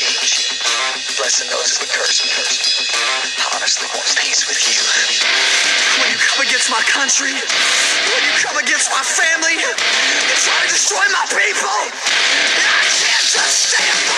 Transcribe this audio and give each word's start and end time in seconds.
Blessing 0.00 1.50
those 1.52 1.76
who 1.76 1.84
curse 1.84 2.24
me. 2.24 2.32
Honestly 3.52 3.84
want 3.92 4.08
peace 4.16 4.48
with 4.48 4.56
you. 4.64 4.80
When 6.00 6.08
you 6.08 6.16
come 6.16 6.40
against 6.40 6.72
my 6.72 6.80
country, 6.88 7.36
when 7.36 8.22
you 8.24 8.32
come 8.40 8.56
against 8.56 8.88
my 8.88 9.04
family, 9.04 9.60
you 9.60 10.34
try 10.40 10.56
to 10.64 10.68
destroy 10.72 11.04
my 11.12 11.26
people, 11.28 11.76
and 11.84 12.64
I 12.64 12.84
can't 12.88 13.28
just 13.28 13.76
stand 13.76 14.09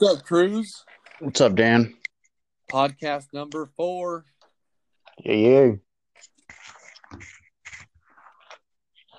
What's 0.00 0.16
up, 0.16 0.24
Cruz? 0.24 0.82
What's 1.18 1.42
up, 1.42 1.54
Dan? 1.54 1.94
Podcast 2.72 3.26
number 3.34 3.68
four. 3.76 4.24
Yeah, 5.22 5.34
yeah. 5.34 5.70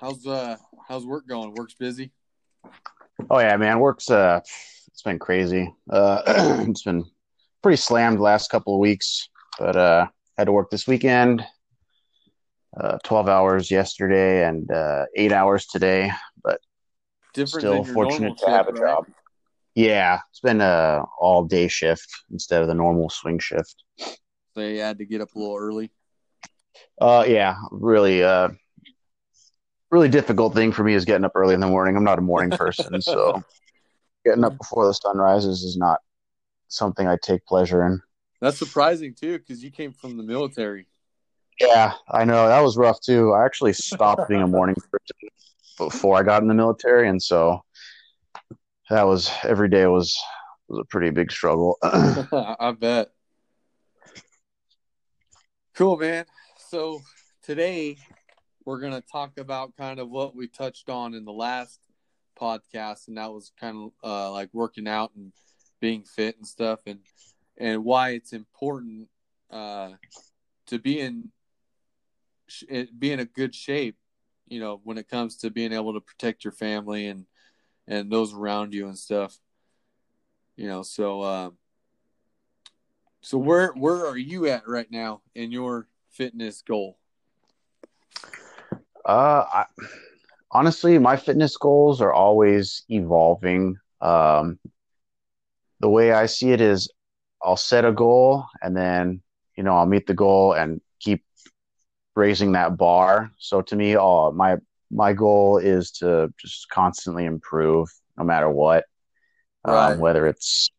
How's 0.00 0.26
uh 0.26 0.56
how's 0.88 1.06
work 1.06 1.28
going? 1.28 1.54
Work's 1.54 1.74
busy. 1.74 2.10
Oh 3.30 3.38
yeah, 3.38 3.56
man. 3.58 3.78
Work's 3.78 4.10
uh, 4.10 4.40
it's 4.88 5.02
been 5.02 5.20
crazy. 5.20 5.72
Uh, 5.88 6.22
it's 6.68 6.82
been 6.82 7.04
pretty 7.62 7.76
slammed 7.76 8.18
the 8.18 8.22
last 8.22 8.50
couple 8.50 8.74
of 8.74 8.80
weeks, 8.80 9.28
but 9.60 9.76
uh, 9.76 10.06
had 10.36 10.46
to 10.46 10.52
work 10.52 10.68
this 10.70 10.88
weekend. 10.88 11.46
Uh, 12.76 12.98
twelve 13.04 13.28
hours 13.28 13.70
yesterday 13.70 14.48
and 14.48 14.68
uh, 14.72 15.04
eight 15.14 15.30
hours 15.30 15.66
today, 15.66 16.10
but 16.42 16.58
Different 17.34 17.60
still 17.60 17.84
fortunate 17.84 18.36
to 18.38 18.50
have 18.50 18.66
a 18.66 18.70
shift, 18.70 18.80
right? 18.80 18.94
job. 18.96 19.06
Yeah, 19.74 20.20
it's 20.30 20.40
been 20.40 20.60
a 20.60 21.04
all 21.18 21.44
day 21.44 21.68
shift 21.68 22.08
instead 22.30 22.62
of 22.62 22.68
the 22.68 22.74
normal 22.74 23.08
swing 23.08 23.38
shift. 23.38 23.82
So 24.54 24.60
you 24.60 24.80
had 24.80 24.98
to 24.98 25.06
get 25.06 25.20
up 25.22 25.34
a 25.34 25.38
little 25.38 25.56
early. 25.56 25.90
Uh, 27.00 27.24
yeah, 27.26 27.56
really, 27.70 28.22
uh, 28.22 28.48
really 29.90 30.08
difficult 30.08 30.54
thing 30.54 30.72
for 30.72 30.84
me 30.84 30.94
is 30.94 31.04
getting 31.04 31.24
up 31.24 31.32
early 31.34 31.54
in 31.54 31.60
the 31.60 31.66
morning. 31.66 31.96
I'm 31.96 32.04
not 32.04 32.18
a 32.18 32.22
morning 32.22 32.50
person, 32.50 33.00
so 33.00 33.42
getting 34.26 34.44
up 34.44 34.58
before 34.58 34.86
the 34.86 34.94
sun 34.94 35.16
rises 35.16 35.62
is 35.62 35.76
not 35.76 36.00
something 36.68 37.06
I 37.06 37.16
take 37.22 37.44
pleasure 37.46 37.86
in. 37.86 38.00
That's 38.40 38.58
surprising 38.58 39.14
too, 39.14 39.38
because 39.38 39.62
you 39.62 39.70
came 39.70 39.92
from 39.92 40.16
the 40.16 40.22
military. 40.22 40.86
Yeah, 41.60 41.92
I 42.10 42.24
know 42.24 42.48
that 42.48 42.60
was 42.60 42.76
rough 42.76 43.00
too. 43.00 43.32
I 43.32 43.44
actually 43.44 43.72
stopped 43.72 44.28
being 44.28 44.42
a 44.42 44.46
morning 44.46 44.74
person 44.74 45.28
before 45.78 46.18
I 46.18 46.22
got 46.22 46.42
in 46.42 46.48
the 46.48 46.54
military, 46.54 47.08
and 47.08 47.22
so 47.22 47.62
that 48.90 49.06
was 49.06 49.30
every 49.44 49.68
day 49.68 49.86
was 49.86 50.18
was 50.68 50.80
a 50.80 50.84
pretty 50.84 51.10
big 51.10 51.30
struggle. 51.30 51.78
I 51.82 52.74
bet. 52.78 53.10
Cool, 55.74 55.96
man. 55.96 56.26
So 56.56 57.00
today 57.42 57.96
we're 58.64 58.80
gonna 58.80 59.02
talk 59.12 59.38
about 59.38 59.76
kind 59.76 59.98
of 59.98 60.10
what 60.10 60.34
we 60.34 60.46
touched 60.46 60.88
on 60.88 61.14
in 61.14 61.24
the 61.24 61.32
last 61.32 61.80
podcast, 62.38 63.08
and 63.08 63.16
that 63.18 63.32
was 63.32 63.52
kind 63.58 63.76
of 63.76 64.08
uh, 64.08 64.32
like 64.32 64.50
working 64.52 64.88
out 64.88 65.12
and 65.16 65.32
being 65.80 66.04
fit 66.04 66.36
and 66.36 66.46
stuff, 66.46 66.80
and 66.86 67.00
and 67.58 67.84
why 67.84 68.10
it's 68.10 68.32
important 68.32 69.08
uh, 69.50 69.90
to 70.66 70.78
be 70.78 71.00
in 71.00 71.30
sh- 72.46 72.64
be 72.98 73.12
in 73.12 73.20
a 73.20 73.24
good 73.24 73.54
shape. 73.54 73.96
You 74.48 74.60
know, 74.60 74.80
when 74.84 74.98
it 74.98 75.08
comes 75.08 75.36
to 75.38 75.50
being 75.50 75.72
able 75.72 75.94
to 75.94 76.00
protect 76.00 76.44
your 76.44 76.52
family 76.52 77.06
and 77.06 77.26
and 77.86 78.10
those 78.10 78.34
around 78.34 78.74
you 78.74 78.86
and 78.86 78.98
stuff. 78.98 79.36
You 80.56 80.68
know, 80.68 80.82
so. 80.82 81.22
Uh, 81.22 81.50
so 83.22 83.38
where 83.38 83.68
where 83.68 84.04
are 84.04 84.16
you 84.16 84.48
at 84.48 84.66
right 84.66 84.90
now 84.90 85.22
in 85.34 85.52
your 85.52 85.86
fitness 86.10 86.60
goal? 86.62 86.98
Uh, 89.04 89.44
I, 89.52 89.64
honestly, 90.50 90.98
my 90.98 91.16
fitness 91.16 91.56
goals 91.56 92.00
are 92.00 92.12
always 92.12 92.84
evolving. 92.88 93.76
Um, 94.00 94.58
the 95.78 95.88
way 95.88 96.12
I 96.12 96.26
see 96.26 96.50
it 96.50 96.60
is, 96.60 96.90
I'll 97.42 97.56
set 97.56 97.84
a 97.84 97.92
goal 97.92 98.44
and 98.60 98.76
then 98.76 99.22
you 99.56 99.62
know 99.62 99.76
I'll 99.76 99.86
meet 99.86 100.06
the 100.06 100.14
goal 100.14 100.52
and 100.52 100.80
keep 100.98 101.24
raising 102.16 102.52
that 102.52 102.76
bar. 102.76 103.30
So 103.38 103.62
to 103.62 103.76
me, 103.76 103.94
all 103.94 104.32
my 104.32 104.56
my 104.92 105.12
goal 105.12 105.58
is 105.58 105.90
to 105.92 106.32
just 106.38 106.68
constantly 106.68 107.24
improve, 107.24 107.88
no 108.16 108.24
matter 108.24 108.50
what. 108.50 108.84
Right. 109.64 109.92
Um, 109.92 109.98
whether 109.98 110.26
it's 110.26 110.70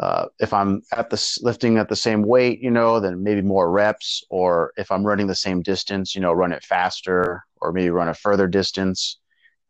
uh, 0.00 0.26
if 0.40 0.52
I'm 0.52 0.82
at 0.92 1.10
the 1.10 1.38
lifting 1.42 1.78
at 1.78 1.88
the 1.88 1.96
same 1.96 2.22
weight, 2.22 2.60
you 2.60 2.70
know, 2.70 2.98
then 3.00 3.22
maybe 3.22 3.42
more 3.42 3.70
reps, 3.70 4.24
or 4.28 4.72
if 4.76 4.90
I'm 4.90 5.04
running 5.04 5.28
the 5.28 5.34
same 5.34 5.62
distance, 5.62 6.14
you 6.14 6.20
know, 6.20 6.32
run 6.32 6.52
it 6.52 6.64
faster, 6.64 7.44
or 7.56 7.72
maybe 7.72 7.90
run 7.90 8.08
a 8.08 8.14
further 8.14 8.48
distance. 8.48 9.18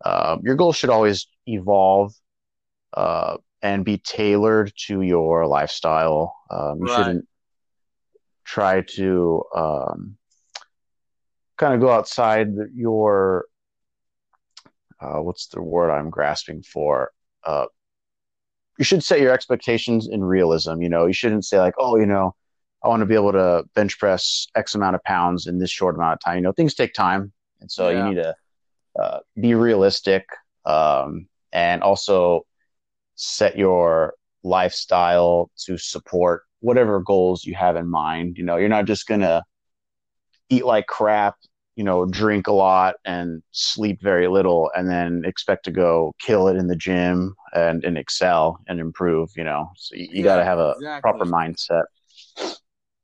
Uh, 0.04 0.38
your 0.42 0.54
goal 0.54 0.72
should 0.72 0.90
always 0.90 1.26
evolve 1.46 2.14
uh, 2.94 3.36
and 3.62 3.84
be 3.84 3.98
tailored 3.98 4.72
to 4.86 5.02
your 5.02 5.46
lifestyle. 5.46 6.34
Um, 6.50 6.80
you 6.80 6.86
Right. 6.86 6.96
shouldn't 6.96 7.28
try 8.44 8.82
to 8.82 9.42
um, 9.54 10.16
kind 11.56 11.74
of 11.74 11.80
go 11.80 11.90
outside 11.90 12.48
your 12.74 13.46
uh, 15.00 15.20
what's 15.20 15.48
the 15.48 15.62
word 15.62 15.90
I'm 15.90 16.10
grasping 16.10 16.62
for? 16.62 17.10
Uh, 17.44 17.66
you 18.78 18.84
should 18.84 19.04
set 19.04 19.20
your 19.20 19.32
expectations 19.32 20.08
in 20.08 20.24
realism. 20.24 20.80
You 20.82 20.88
know, 20.88 21.06
you 21.06 21.12
shouldn't 21.12 21.44
say 21.44 21.58
like, 21.58 21.74
oh, 21.78 21.96
you 21.96 22.06
know, 22.06 22.34
I 22.82 22.88
want 22.88 23.00
to 23.00 23.06
be 23.06 23.14
able 23.14 23.32
to 23.32 23.64
bench 23.74 23.98
press 23.98 24.46
X 24.54 24.74
amount 24.74 24.94
of 24.96 25.02
pounds 25.04 25.46
in 25.46 25.58
this 25.58 25.70
short 25.70 25.94
amount 25.94 26.14
of 26.14 26.20
time. 26.20 26.36
You 26.36 26.42
know, 26.42 26.52
things 26.52 26.74
take 26.74 26.92
time, 26.92 27.32
and 27.60 27.70
so 27.70 27.88
Yeah. 27.88 27.98
you 27.98 28.14
need 28.14 28.22
to 28.22 28.34
uh, 29.00 29.18
be 29.40 29.54
realistic 29.54 30.26
um, 30.64 31.28
and 31.52 31.82
also 31.82 32.46
set 33.14 33.56
your 33.56 34.14
lifestyle 34.42 35.50
to 35.56 35.78
support 35.78 36.42
whatever 36.60 37.00
goals 37.00 37.44
you 37.44 37.54
have 37.54 37.76
in 37.76 37.88
mind. 37.88 38.36
You 38.36 38.44
know, 38.44 38.56
you're 38.56 38.68
not 38.68 38.84
just 38.86 39.06
gonna 39.06 39.42
eat 40.48 40.64
like 40.64 40.86
crap, 40.86 41.36
you 41.76 41.84
know, 41.84 42.04
drink 42.04 42.46
a 42.46 42.52
lot 42.52 42.96
and 43.04 43.42
sleep 43.50 44.00
very 44.00 44.28
little, 44.28 44.70
and 44.76 44.88
then 44.88 45.22
expect 45.24 45.64
to 45.64 45.70
go 45.70 46.12
kill 46.18 46.48
it 46.48 46.56
in 46.56 46.68
the 46.68 46.76
gym 46.76 47.34
and, 47.52 47.84
and 47.84 47.98
excel 47.98 48.60
and 48.68 48.80
improve. 48.80 49.30
You 49.36 49.44
know, 49.44 49.70
so 49.76 49.96
you, 49.96 50.08
you 50.10 50.24
got 50.24 50.36
to 50.36 50.44
have 50.44 50.58
a 50.58 50.74
exactly. 50.76 51.10
proper 51.10 51.24
mindset. 51.24 51.84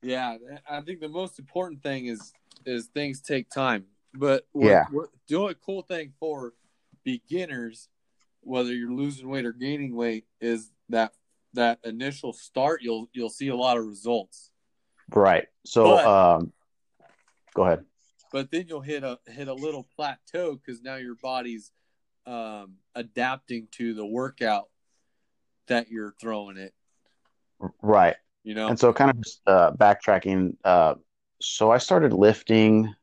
Yeah, 0.01 0.37
I 0.69 0.81
think 0.81 0.99
the 0.99 1.09
most 1.09 1.37
important 1.37 1.83
thing 1.83 2.07
is 2.07 2.33
is 2.65 2.87
things 2.87 3.21
take 3.21 3.49
time. 3.49 3.85
But 4.13 4.45
what, 4.51 4.67
Yeah. 4.67 4.85
what, 4.91 5.09
the 5.27 5.35
only 5.35 5.55
cool 5.65 5.83
thing 5.83 6.13
for 6.19 6.53
beginners, 7.03 7.87
whether 8.41 8.73
you're 8.73 8.91
losing 8.91 9.29
weight 9.29 9.45
or 9.45 9.53
gaining 9.53 9.95
weight, 9.95 10.25
is 10.39 10.71
that 10.89 11.13
that 11.53 11.79
initial 11.83 12.33
start 12.33 12.81
you'll 12.81 13.09
you'll 13.13 13.29
see 13.29 13.49
a 13.49 13.55
lot 13.55 13.77
of 13.77 13.85
results. 13.85 14.51
Right. 15.13 15.47
So, 15.65 15.83
But- 15.83 16.05
um, 16.05 16.53
go 17.53 17.65
ahead. 17.65 17.85
But 18.31 18.51
then 18.51 18.65
you'll 18.67 18.81
hit 18.81 19.03
a 19.03 19.19
hit 19.27 19.47
a 19.47 19.53
little 19.53 19.87
plateau 19.95 20.55
because 20.55 20.81
now 20.81 20.95
your 20.95 21.15
body's 21.15 21.71
um, 22.25 22.75
adapting 22.95 23.67
to 23.71 23.93
the 23.93 24.05
workout 24.05 24.69
that 25.67 25.89
you're 25.89 26.13
throwing 26.19 26.57
it. 26.57 26.73
Right. 27.81 28.15
You 28.43 28.55
know, 28.55 28.67
And 28.69 28.79
so, 28.79 28.91
kind 28.91 29.11
of 29.11 29.21
just 29.21 29.41
uh, 29.45 29.71
backtracking. 29.73 30.55
Uh, 30.63 30.95
so, 31.41 31.71
I 31.71 31.77
started 31.77 32.11
lifting. 32.13 32.93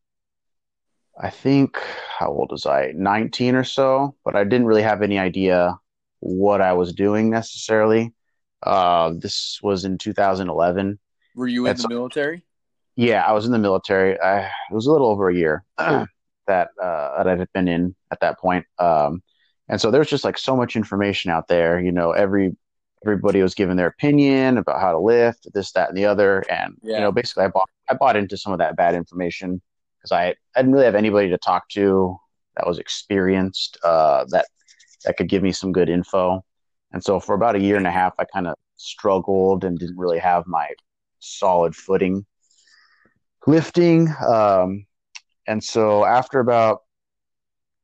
I 1.21 1.31
think 1.31 1.79
how 2.19 2.29
old 2.31 2.51
was 2.51 2.67
I? 2.67 2.93
19 2.95 3.55
or 3.55 3.65
so, 3.65 4.17
but 4.25 4.35
I 4.37 4.45
didn't 4.45 4.67
really 4.67 4.83
have 4.83 5.03
any 5.03 5.19
idea 5.19 5.79
what 6.21 6.61
I 6.61 6.73
was 6.73 6.93
doing 6.93 7.31
necessarily. 7.31 8.15
Uh, 8.63 9.13
this 9.17 9.61
was 9.63 9.85
in 9.85 9.99
2011. 9.99 10.99
were 11.37 11.47
you 11.47 11.63
in 11.63 11.65
that's- 11.67 11.83
the 11.83 11.89
military? 11.89 12.45
Yeah, 12.99 13.25
I 13.25 13.31
was 13.31 13.47
in 13.47 13.53
the 13.53 13.61
military. 13.61 14.21
I, 14.21 14.47
it 14.47 14.73
was 14.73 14.87
a 14.87 14.93
little 14.93 15.07
over 15.07 15.29
a 15.29 15.35
year 15.35 15.63
that 15.79 16.09
uh, 16.49 16.69
that 16.79 17.29
I 17.29 17.37
had 17.37 17.49
been 17.55 17.69
in 17.69 17.95
at 18.11 18.19
that 18.21 18.41
point. 18.41 18.67
Um, 18.81 19.23
and 19.69 19.81
so 19.81 19.93
there's 19.93 20.11
just 20.11 20.25
like 20.25 20.37
so 20.37 20.57
much 20.57 20.75
information 20.75 21.31
out 21.31 21.47
there. 21.47 21.79
You 21.79 21.93
know, 21.93 22.11
every 22.11 22.57
everybody 23.05 23.41
was 23.41 23.55
giving 23.55 23.77
their 23.77 23.87
opinion 23.87 24.59
about 24.59 24.81
how 24.81 24.91
to 24.91 24.99
lift, 24.99 25.47
this, 25.55 25.71
that, 25.73 25.91
and 25.91 25.97
the 25.97 26.07
other. 26.07 26.41
And 26.51 26.75
Yeah. 26.83 26.97
you 26.97 27.01
know, 27.03 27.13
basically, 27.13 27.45
I 27.45 27.49
bought 27.49 27.71
I 27.89 27.95
bought 27.95 28.17
into 28.17 28.37
some 28.37 28.53
of 28.53 28.59
that 28.59 28.75
bad 28.75 28.97
information 28.97 29.63
because 29.99 30.11
I, 30.11 30.35
I 30.57 30.63
didn't 30.63 30.73
really 30.73 30.85
have 30.85 30.97
anybody 30.97 31.29
to 31.31 31.39
talk 31.39 31.69
to 31.71 32.17
that 32.57 32.67
was 32.67 32.81
experienced 32.81 33.79
uh, 33.85 34.25
that 34.31 34.47
that 35.05 35.17
could 35.17 35.29
give 35.29 35.45
me 35.45 35.53
some 35.53 35.71
good 35.71 35.89
info. 35.89 36.45
And 36.91 37.05
so 37.05 37.21
for 37.21 37.37
about 37.37 37.55
a 37.55 37.61
year 37.61 37.77
and 37.77 37.87
a 37.87 37.93
half, 37.93 38.15
I 38.19 38.25
kind 38.25 38.49
of 38.49 38.57
struggled 38.75 39.63
and 39.63 39.79
didn't 39.79 39.97
really 39.97 40.19
have 40.19 40.49
my 40.49 40.69
solid 41.21 41.77
footing 41.77 42.27
lifting. 43.49 44.09
Um, 44.27 44.87
and 45.47 45.63
so 45.65 46.05
after 46.05 46.41
about 46.41 46.83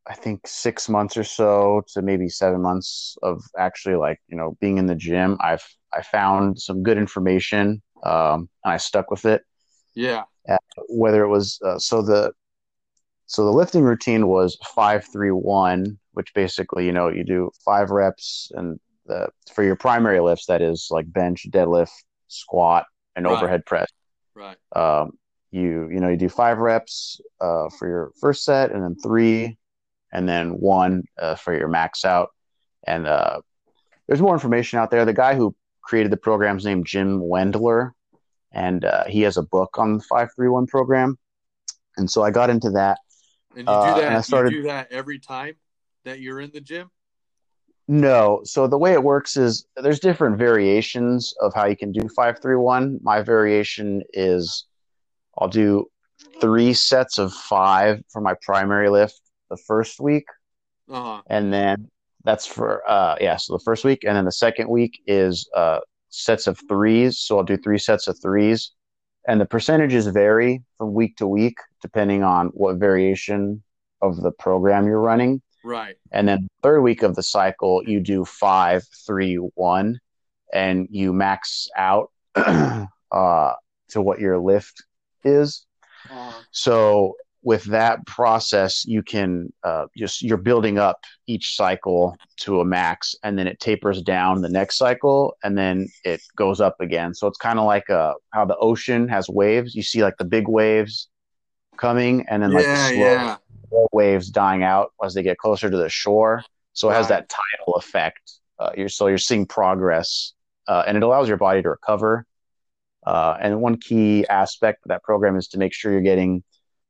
I 0.06 0.14
think 0.14 0.46
six 0.46 0.88
months 0.88 1.16
or 1.16 1.24
so 1.24 1.82
to 1.94 2.02
maybe 2.02 2.28
seven 2.28 2.60
months 2.60 3.16
of 3.22 3.42
actually 3.58 3.94
like 3.94 4.20
you 4.28 4.36
know 4.36 4.56
being 4.60 4.76
in 4.78 4.86
the 4.86 4.94
gym, 4.94 5.38
I've 5.40 5.64
I 5.92 6.02
found 6.02 6.60
some 6.60 6.82
good 6.82 6.98
information 6.98 7.80
um, 8.02 8.48
and 8.64 8.74
I 8.74 8.76
stuck 8.76 9.10
with 9.10 9.24
it. 9.24 9.42
Yeah. 9.94 10.24
Uh, 10.46 10.58
whether 10.88 11.24
it 11.24 11.28
was 11.28 11.58
uh, 11.64 11.78
so 11.78 12.02
the 12.02 12.32
so 13.26 13.44
the 13.44 13.50
lifting 13.50 13.82
routine 13.82 14.26
was 14.28 14.58
five 14.74 15.06
three 15.10 15.30
one, 15.30 15.98
which 16.12 16.34
basically 16.34 16.84
you 16.84 16.92
know 16.92 17.08
you 17.08 17.24
do 17.24 17.50
five 17.64 17.90
reps 17.90 18.52
and 18.54 18.78
the 19.06 19.28
for 19.54 19.64
your 19.64 19.76
primary 19.76 20.20
lifts 20.20 20.46
that 20.46 20.60
is 20.60 20.88
like 20.90 21.10
bench, 21.10 21.46
deadlift, 21.50 21.92
squat, 22.28 22.84
and 23.16 23.26
Right. 23.26 23.36
overhead 23.36 23.64
press. 23.64 23.88
Right. 24.34 24.58
Um, 24.76 25.12
you 25.54 25.88
you 25.90 26.00
know 26.00 26.08
you 26.08 26.16
do 26.16 26.28
five 26.28 26.58
reps 26.58 27.20
uh, 27.40 27.68
for 27.78 27.86
your 27.88 28.12
first 28.20 28.44
set, 28.44 28.72
and 28.72 28.82
then 28.82 28.96
three, 28.96 29.56
and 30.12 30.28
then 30.28 30.50
one 30.60 31.04
uh, 31.18 31.36
for 31.36 31.56
your 31.56 31.68
max 31.68 32.04
out. 32.04 32.30
And 32.86 33.06
uh, 33.06 33.40
there's 34.06 34.20
more 34.20 34.34
information 34.34 34.78
out 34.78 34.90
there. 34.90 35.04
The 35.04 35.12
guy 35.12 35.34
who 35.36 35.54
created 35.82 36.10
the 36.10 36.16
program's 36.16 36.64
named 36.64 36.86
Jim 36.86 37.20
Wendler, 37.20 37.92
and 38.52 38.84
uh, 38.84 39.04
he 39.04 39.22
has 39.22 39.36
a 39.36 39.42
book 39.42 39.78
on 39.78 39.98
the 39.98 40.04
five 40.04 40.28
three 40.34 40.48
one 40.48 40.66
program. 40.66 41.18
And 41.96 42.10
so 42.10 42.22
I 42.22 42.30
got 42.32 42.50
into 42.50 42.70
that. 42.70 42.98
And 43.56 43.68
you 43.68 43.72
Uh, 43.72 43.94
do 43.94 44.00
that. 44.00 44.08
and 44.08 44.16
I 44.16 44.20
started- 44.20 44.52
You 44.52 44.62
do 44.62 44.68
that 44.68 44.90
every 44.90 45.20
time 45.20 45.54
that 46.04 46.18
you're 46.18 46.40
in 46.40 46.50
the 46.52 46.60
gym. 46.60 46.90
No, 47.86 48.40
so 48.44 48.66
the 48.66 48.78
way 48.78 48.92
it 48.94 49.02
works 49.04 49.36
is 49.36 49.66
there's 49.76 50.00
different 50.00 50.36
variations 50.38 51.34
of 51.40 51.54
how 51.54 51.66
you 51.66 51.76
can 51.76 51.92
do 51.92 52.08
five 52.08 52.40
three 52.42 52.56
one. 52.56 52.98
My 53.02 53.22
variation 53.22 54.02
is 54.12 54.66
I'll 55.38 55.48
do 55.48 55.86
three 56.40 56.72
sets 56.74 57.18
of 57.18 57.32
five 57.32 58.02
for 58.10 58.20
my 58.20 58.34
primary 58.42 58.88
lift 58.88 59.20
the 59.50 59.56
first 59.56 60.00
week. 60.00 60.24
Uh 60.90 61.02
huh. 61.02 61.22
and 61.28 61.50
then 61.52 61.88
that's 62.24 62.44
for 62.46 62.82
uh 62.88 63.16
yeah 63.20 63.36
so 63.36 63.54
the 63.54 63.62
first 63.64 63.84
week 63.86 64.04
and 64.04 64.14
then 64.14 64.26
the 64.26 64.32
second 64.32 64.68
week 64.68 65.00
is 65.06 65.48
uh 65.56 65.78
sets 66.10 66.46
of 66.46 66.60
threes 66.68 67.18
so 67.20 67.38
i'll 67.38 67.42
do 67.44 67.56
three 67.56 67.78
sets 67.78 68.06
of 68.06 68.20
threes 68.20 68.72
and 69.26 69.40
the 69.40 69.46
percentages 69.46 70.06
vary 70.08 70.62
from 70.76 70.92
week 70.92 71.16
to 71.16 71.26
week 71.26 71.56
depending 71.80 72.22
on 72.22 72.48
what 72.48 72.76
variation 72.76 73.62
of 74.02 74.20
the 74.20 74.30
program 74.32 74.86
you're 74.86 75.00
running 75.00 75.40
Right. 75.64 75.96
and 76.12 76.28
then 76.28 76.48
third 76.62 76.82
week 76.82 77.02
of 77.02 77.14
the 77.14 77.22
cycle 77.22 77.82
you 77.86 78.00
do 78.00 78.26
five 78.26 78.82
three 79.06 79.36
one 79.36 79.98
and 80.52 80.86
you 80.90 81.14
max 81.14 81.66
out 81.78 82.10
uh 82.34 83.54
to 83.88 84.02
what 84.02 84.20
your 84.20 84.38
lift 84.38 84.84
is 85.24 85.66
Uh-huh. 86.10 86.42
so 86.50 87.16
with 87.42 87.64
that 87.64 88.06
process, 88.06 88.86
you 88.86 89.02
can 89.02 89.52
uh, 89.64 89.84
just 89.94 90.22
you're 90.22 90.38
building 90.38 90.78
up 90.78 90.98
each 91.26 91.54
cycle 91.56 92.16
to 92.38 92.60
a 92.60 92.64
max, 92.64 93.14
and 93.22 93.38
then 93.38 93.46
it 93.46 93.60
tapers 93.60 94.00
down 94.00 94.40
the 94.40 94.48
next 94.48 94.78
cycle, 94.78 95.36
and 95.44 95.56
then 95.58 95.86
it 96.04 96.22
goes 96.36 96.62
up 96.62 96.80
again. 96.80 97.12
So 97.12 97.26
it's 97.26 97.36
kind 97.36 97.58
of 97.58 97.66
like 97.66 97.90
uh, 97.90 98.14
how 98.32 98.46
the 98.46 98.56
ocean 98.56 99.08
has 99.08 99.28
waves. 99.28 99.74
You 99.74 99.82
see 99.82 100.02
like 100.02 100.16
the 100.16 100.24
big 100.24 100.48
waves 100.48 101.08
coming, 101.76 102.24
and 102.30 102.42
then 102.42 102.52
like 102.52 102.66
the 102.66 102.76
slow 102.76 103.14
Yeah. 103.14 103.36
slow 103.68 103.88
waves 103.92 104.30
dying 104.30 104.62
out 104.62 104.92
as 105.04 105.12
they 105.12 105.22
get 105.22 105.36
closer 105.36 105.68
to 105.70 105.76
the 105.76 105.90
shore. 105.90 106.42
So 106.72 106.88
it 106.90 106.94
has 106.94 107.10
Right. 107.10 107.20
that 107.20 107.28
tidal 107.28 107.74
effect. 107.74 108.32
Uh, 108.58 108.70
you're 108.76 108.88
so 108.88 109.06
you're 109.08 109.18
seeing 109.18 109.44
progress, 109.46 110.32
uh, 110.66 110.84
and 110.86 110.96
it 110.96 111.02
allows 111.02 111.28
your 111.28 111.36
body 111.36 111.60
to 111.60 111.68
recover. 111.70 112.24
Uh, 113.06 113.36
and 113.40 113.60
one 113.60 113.76
key 113.76 114.26
aspect 114.28 114.84
of 114.84 114.88
that 114.88 115.02
program 115.02 115.36
is 115.36 115.48
to 115.48 115.58
make 115.58 115.72
sure 115.72 115.92
you're 115.92 116.00
getting 116.00 116.42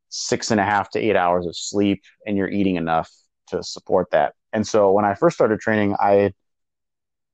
six 0.09 0.51
and 0.51 0.61
a 0.61 0.65
half 0.65 0.91
to 0.91 0.99
eight 1.01 1.17
hours 1.17 1.47
of 1.47 1.57
sleep 1.57 2.03
and 2.27 2.37
you're 2.37 2.49
eating 2.49 2.77
enough 2.77 3.11
to 3.49 3.63
support 3.63 4.09
that. 4.13 4.35
And 4.53 4.67
so 4.67 4.93
when 4.93 5.05
I 5.05 5.15
first 5.15 5.35
started 5.35 5.61
training, 5.61 5.97
I, 5.99 6.33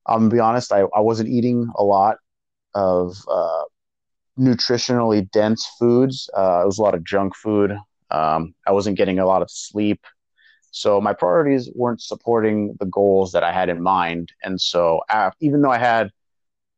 I'm 0.07 0.21
gonna 0.21 0.29
be 0.29 0.39
honest, 0.39 0.71
I, 0.71 0.81
I 0.95 0.99
wasn't 1.01 1.29
eating 1.29 1.71
a 1.75 1.83
lot 1.83 2.17
of 2.73 3.15
uh, 3.29 3.63
nutritionally 4.39 5.29
dense 5.31 5.67
foods. 5.77 6.29
Uh, 6.35 6.61
it 6.63 6.65
was 6.65 6.79
a 6.79 6.81
lot 6.81 6.95
of 6.95 7.03
junk 7.03 7.35
food. 7.35 7.77
Um, 8.09 8.55
I 8.65 8.71
wasn't 8.71 8.97
getting 8.97 9.19
a 9.19 9.25
lot 9.25 9.41
of 9.41 9.51
sleep. 9.51 10.05
So 10.71 11.01
my 11.01 11.13
priorities 11.13 11.69
weren't 11.75 12.01
supporting 12.01 12.75
the 12.79 12.85
goals 12.85 13.33
that 13.33 13.43
I 13.43 13.51
had 13.51 13.69
in 13.69 13.81
mind. 13.81 14.31
And 14.41 14.59
so 14.59 15.01
uh, 15.09 15.31
even 15.39 15.61
though 15.61 15.71
I 15.71 15.77
had 15.77 16.11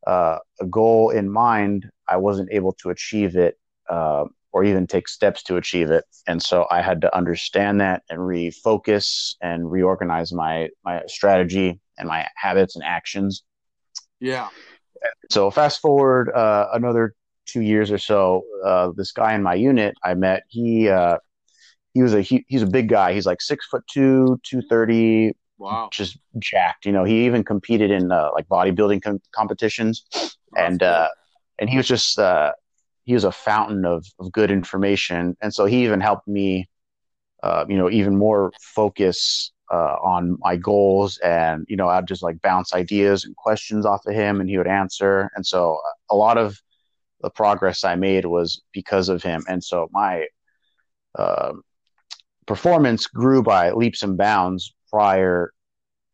uh, 0.08 0.40
a 0.60 0.66
goal 0.66 1.10
in 1.10 1.30
mind, 1.30 1.90
I 2.08 2.18
wasn't 2.18 2.50
able 2.52 2.74
to 2.74 2.90
achieve 2.90 3.36
it 3.36 3.58
uh, 3.90 4.26
or 4.52 4.64
even 4.64 4.88
take 4.88 5.08
steps 5.08 5.44
to 5.44 5.58
achieve 5.58 5.90
it. 5.90 6.06
And 6.28 6.42
so 6.42 6.68
I 6.70 6.82
had 6.82 7.02
to 7.02 7.16
understand 7.16 7.82
that 7.82 8.04
and 8.10 8.20
refocus 8.20 9.36
and 9.42 9.70
reorganize 9.70 10.32
my 10.32 10.70
my 10.86 11.02
strategy 11.08 11.80
and 11.98 12.08
my 12.08 12.28
habits 12.36 12.76
and 12.76 12.84
actions. 12.84 13.44
Yeah. 14.20 14.50
So 15.32 15.52
fast 15.52 15.82
forward 15.82 16.32
uh, 16.32 16.68
another 16.74 17.14
two 17.46 17.62
years 17.62 17.92
or 17.92 17.98
so, 17.98 18.44
uh, 18.66 18.92
this 18.96 19.12
guy 19.12 19.34
in 19.34 19.44
my 19.44 19.56
unit 19.56 19.96
I 20.04 20.14
met, 20.14 20.44
he 20.48 20.88
uh, 20.90 21.18
he 21.94 22.02
was 22.02 22.14
a 22.14 22.22
he, 22.22 22.46
he's 22.48 22.62
a 22.62 22.68
big 22.68 22.90
guy. 22.90 23.14
He's 23.14 23.26
like 23.26 23.42
six 23.42 23.66
foot 23.68 23.84
two, 23.92 24.40
two 24.44 24.62
thirty, 24.62 25.34
Wow. 25.58 25.90
just 25.92 26.18
jacked. 26.40 26.86
You 26.86 26.92
know, 26.92 27.04
he 27.04 27.26
even 27.26 27.44
competed 27.44 27.92
in 27.92 28.12
uh, 28.12 28.30
like 28.34 28.48
bodybuilding 28.48 29.02
com- 29.02 29.22
competitions, 29.34 30.04
and 30.58 30.82
uh, 30.82 31.10
and 31.60 31.70
he 31.70 31.78
was 31.78 31.88
just 31.88 32.20
uh, 32.20 32.52
he 33.04 33.14
was 33.14 33.24
a 33.24 33.32
fountain 33.32 33.86
of, 33.86 34.06
of 34.20 34.32
good 34.32 34.52
information, 34.52 35.38
and 35.42 35.54
so 35.54 35.66
he 35.66 35.84
even 35.84 36.02
helped 36.02 36.28
me, 36.28 36.70
uh, 37.44 37.66
you 37.68 37.78
know, 37.78 37.90
even 37.90 38.18
more 38.18 38.52
focus 38.60 39.52
uh, 39.72 39.96
on 40.02 40.38
my 40.40 40.56
goals, 40.56 41.18
and 41.20 41.66
you 41.70 41.76
know, 41.76 41.88
I'd 41.88 42.08
just 42.08 42.24
like 42.24 42.42
bounce 42.42 42.74
ideas 42.74 43.26
and 43.26 43.36
questions 43.36 43.86
off 43.86 44.06
of 44.06 44.14
him, 44.14 44.42
and 44.42 44.50
he 44.50 44.58
would 44.58 44.68
answer, 44.68 45.30
and 45.36 45.46
so 45.46 45.76
uh, 45.76 46.14
a 46.14 46.16
lot 46.16 46.38
of 46.38 46.60
the 47.22 47.30
progress 47.30 47.84
I 47.84 47.96
made 47.96 48.26
was 48.26 48.62
because 48.74 49.08
of 49.08 49.24
him, 49.24 49.44
and 49.48 49.64
so 49.64 49.88
my 49.92 50.26
uh, 51.18 51.54
performance 52.48 53.08
grew 53.08 53.42
by 53.42 53.72
leaps 53.72 54.04
and 54.04 54.18
bounds 54.18 54.74
prior 54.94 55.52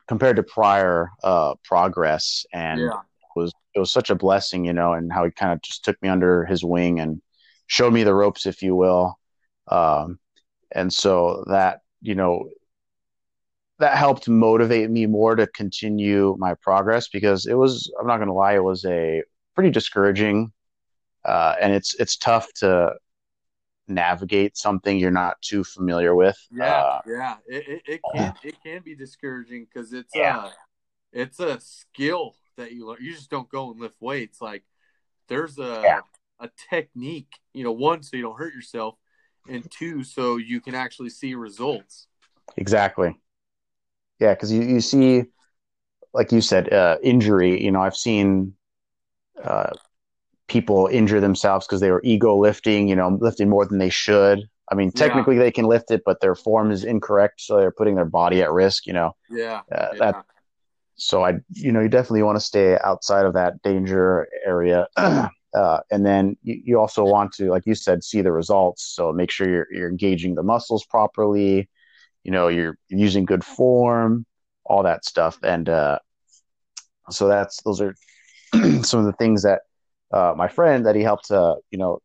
compared 0.08 0.38
to 0.38 0.44
prior 0.44 1.10
uh, 1.24 1.54
progress, 1.66 2.46
and 2.54 2.80
yeah. 2.80 3.02
was 3.36 3.54
it 3.76 3.80
was 3.80 3.92
such 3.92 4.10
a 4.10 4.16
blessing, 4.16 4.66
you 4.66 4.74
know, 4.74 4.94
and 4.94 5.12
how 5.12 5.26
he 5.26 5.32
kind 5.32 5.52
of 5.52 5.62
just 5.62 5.84
took 5.84 6.02
me 6.02 6.10
under 6.10 6.46
his 6.46 6.64
wing 6.64 7.00
and 7.00 7.22
showed 7.68 7.94
me 7.94 8.04
the 8.04 8.14
ropes, 8.14 8.46
if 8.46 8.64
you 8.64 8.76
will. 8.76 9.20
Um, 9.68 10.20
and 10.72 10.92
so 10.92 11.44
that, 11.48 11.82
you 12.02 12.16
know, 12.16 12.50
that 13.78 13.98
helped 13.98 14.28
motivate 14.28 14.90
me 14.90 15.06
more 15.06 15.36
to 15.36 15.46
continue 15.48 16.36
my 16.40 16.56
progress 16.56 17.08
because 17.08 17.46
it 17.46 17.54
was, 17.54 17.92
I'm 18.00 18.08
not 18.08 18.18
going 18.18 18.28
to 18.28 18.34
lie, 18.34 18.56
it 18.56 18.64
was 18.64 18.84
a 18.86 19.24
pretty 19.56 19.70
discouraging. 19.70 20.52
Uh, 21.24 21.56
and 21.62 21.74
it's, 21.74 21.94
it's 21.96 22.18
tough 22.18 22.52
to 22.54 22.94
navigate 23.90 24.58
something 24.58 24.98
you're 24.98 25.12
not 25.12 25.42
too 25.42 25.64
familiar 25.64 26.16
with. 26.16 26.38
Yeah, 26.52 26.66
Uh, 26.66 27.00
yeah. 27.08 27.36
It, 27.48 27.68
it, 27.68 27.82
it 27.88 28.02
can 28.14 28.34
it 28.44 28.56
can 28.64 28.82
be 28.82 28.96
discouraging 28.96 29.66
because 29.66 29.94
it's 29.94 30.16
Yeah. 30.16 30.38
uh 30.38 30.50
it's 31.12 31.40
a 31.40 31.60
skill 31.60 32.36
that 32.58 32.72
you 32.72 32.88
learn. 32.88 32.98
You 33.02 33.14
just 33.14 33.30
don't 33.30 33.50
go 33.50 33.72
and 33.72 33.80
lift 33.80 33.96
weights. 34.00 34.42
Like 34.42 34.64
there's 35.28 35.58
a 35.60 35.82
Yeah. 35.84 36.00
a 36.40 36.50
technique. 36.70 37.34
You 37.54 37.64
know, 37.64 37.72
one 37.72 38.04
so 38.04 38.16
you 38.16 38.24
don't 38.24 38.38
hurt 38.38 38.54
yourself, 38.54 38.96
and 39.48 39.70
two 39.70 40.04
so 40.04 40.38
you 40.38 40.62
can 40.62 40.76
actually 40.76 41.10
see 41.10 41.36
results. 41.36 42.08
Exactly. 42.58 43.18
Yeah, 44.20 44.34
because 44.34 44.52
you, 44.52 44.62
you 44.62 44.82
see, 44.82 45.24
like 46.14 46.32
you 46.32 46.42
said, 46.42 46.72
uh, 46.74 46.98
injury. 47.02 47.64
You 47.64 47.72
know, 47.72 47.82
I've 47.82 47.96
seen 47.96 48.54
uh, 49.42 49.72
people 50.50 50.88
injure 50.92 51.20
themselves 51.22 51.66
because 51.66 51.80
they 51.82 51.92
were 51.92 52.02
ego 52.04 52.36
lifting, 52.36 52.88
you 52.90 52.96
know, 52.96 53.18
lifting 53.22 53.50
more 53.50 53.66
than 53.66 53.78
they 53.78 53.90
should. 53.90 54.50
I 54.72 54.76
mean, 54.76 54.92
Yeah. 54.94 55.08
technically 55.08 55.38
they 55.38 55.52
can 55.52 55.66
lift 55.66 55.92
it, 55.92 56.04
but 56.06 56.20
their 56.22 56.36
form 56.36 56.72
is 56.72 56.84
incorrect, 56.84 57.42
so 57.42 57.58
they're 57.58 57.72
putting 57.72 57.96
their 57.96 58.06
body 58.06 58.42
at 58.42 58.52
risk. 58.52 58.86
You 58.86 58.94
know, 58.94 59.16
Yeah, 59.30 59.62
uh, 59.72 59.88
yeah. 59.94 60.00
that. 60.00 60.26
So 60.96 61.24
I, 61.24 61.40
you 61.54 61.72
know, 61.72 61.80
you 61.80 61.88
definitely 61.88 62.24
want 62.24 62.36
to 62.36 62.46
stay 62.46 62.78
outside 62.84 63.26
of 63.26 63.34
that 63.34 63.62
danger 63.62 64.28
area. 64.46 64.88
Uh, 65.52 65.80
and 65.90 66.06
then 66.06 66.38
you, 66.44 66.62
you 66.64 66.80
also 66.80 67.04
want 67.04 67.32
to, 67.34 67.50
like 67.50 67.66
you 67.66 67.74
said, 67.74 68.04
see 68.04 68.22
the 68.22 68.32
results. 68.32 68.84
So 68.84 69.12
make 69.12 69.32
sure 69.32 69.50
you're 69.50 69.68
you're 69.72 69.90
engaging 69.90 70.36
the 70.36 70.44
muscles 70.44 70.86
properly. 70.86 71.68
You 72.24 72.32
know, 72.32 72.50
you're 72.50 72.78
using 72.90 73.26
good 73.26 73.44
form, 73.44 74.28
all 74.64 74.84
that 74.84 75.06
stuff. 75.06 75.40
And 75.42 75.68
uh, 75.68 75.98
so 77.10 77.28
that's 77.28 77.64
those 77.64 77.82
are 77.82 77.96
some 78.84 79.00
of 79.00 79.06
the 79.08 79.16
things 79.18 79.42
that 79.42 79.62
uh, 80.12 80.34
my 80.36 80.48
friend 80.48 80.86
that 80.86 80.96
he 80.96 81.04
helped 81.04 81.32
uh, 81.32 81.56
you 81.72 81.78
know 81.78 82.00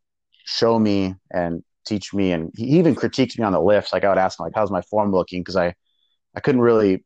show 0.45 0.79
me 0.79 1.15
and 1.31 1.63
teach 1.85 2.13
me, 2.13 2.31
and 2.31 2.51
he 2.55 2.65
even 2.79 2.95
critiqued 2.95 3.37
me 3.37 3.43
on 3.45 3.53
the 3.53 3.61
lifts. 3.61 3.93
Like 3.93 4.03
I 4.03 4.09
would 4.09 4.17
ask 4.17 4.39
him, 4.39 4.45
like, 4.45 4.53
"How's 4.55 4.71
my 4.71 4.81
form 4.81 5.11
looking?" 5.11 5.41
Because 5.41 5.55
I 5.55 5.73
I 6.35 6.39
couldn't 6.39 6.61
really 6.61 7.03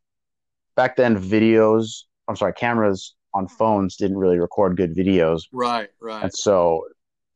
back 0.76 0.96
then 0.96 1.18
videos. 1.18 2.04
I'm 2.28 2.36
sorry, 2.36 2.54
cameras 2.54 3.16
on 3.34 3.48
phones 3.48 3.96
didn't 3.96 4.18
really 4.18 4.40
record 4.40 4.78
good 4.78 4.96
videos, 4.96 5.44
right, 5.52 5.90
right. 6.00 6.24
and 6.24 6.34
so 6.34 6.86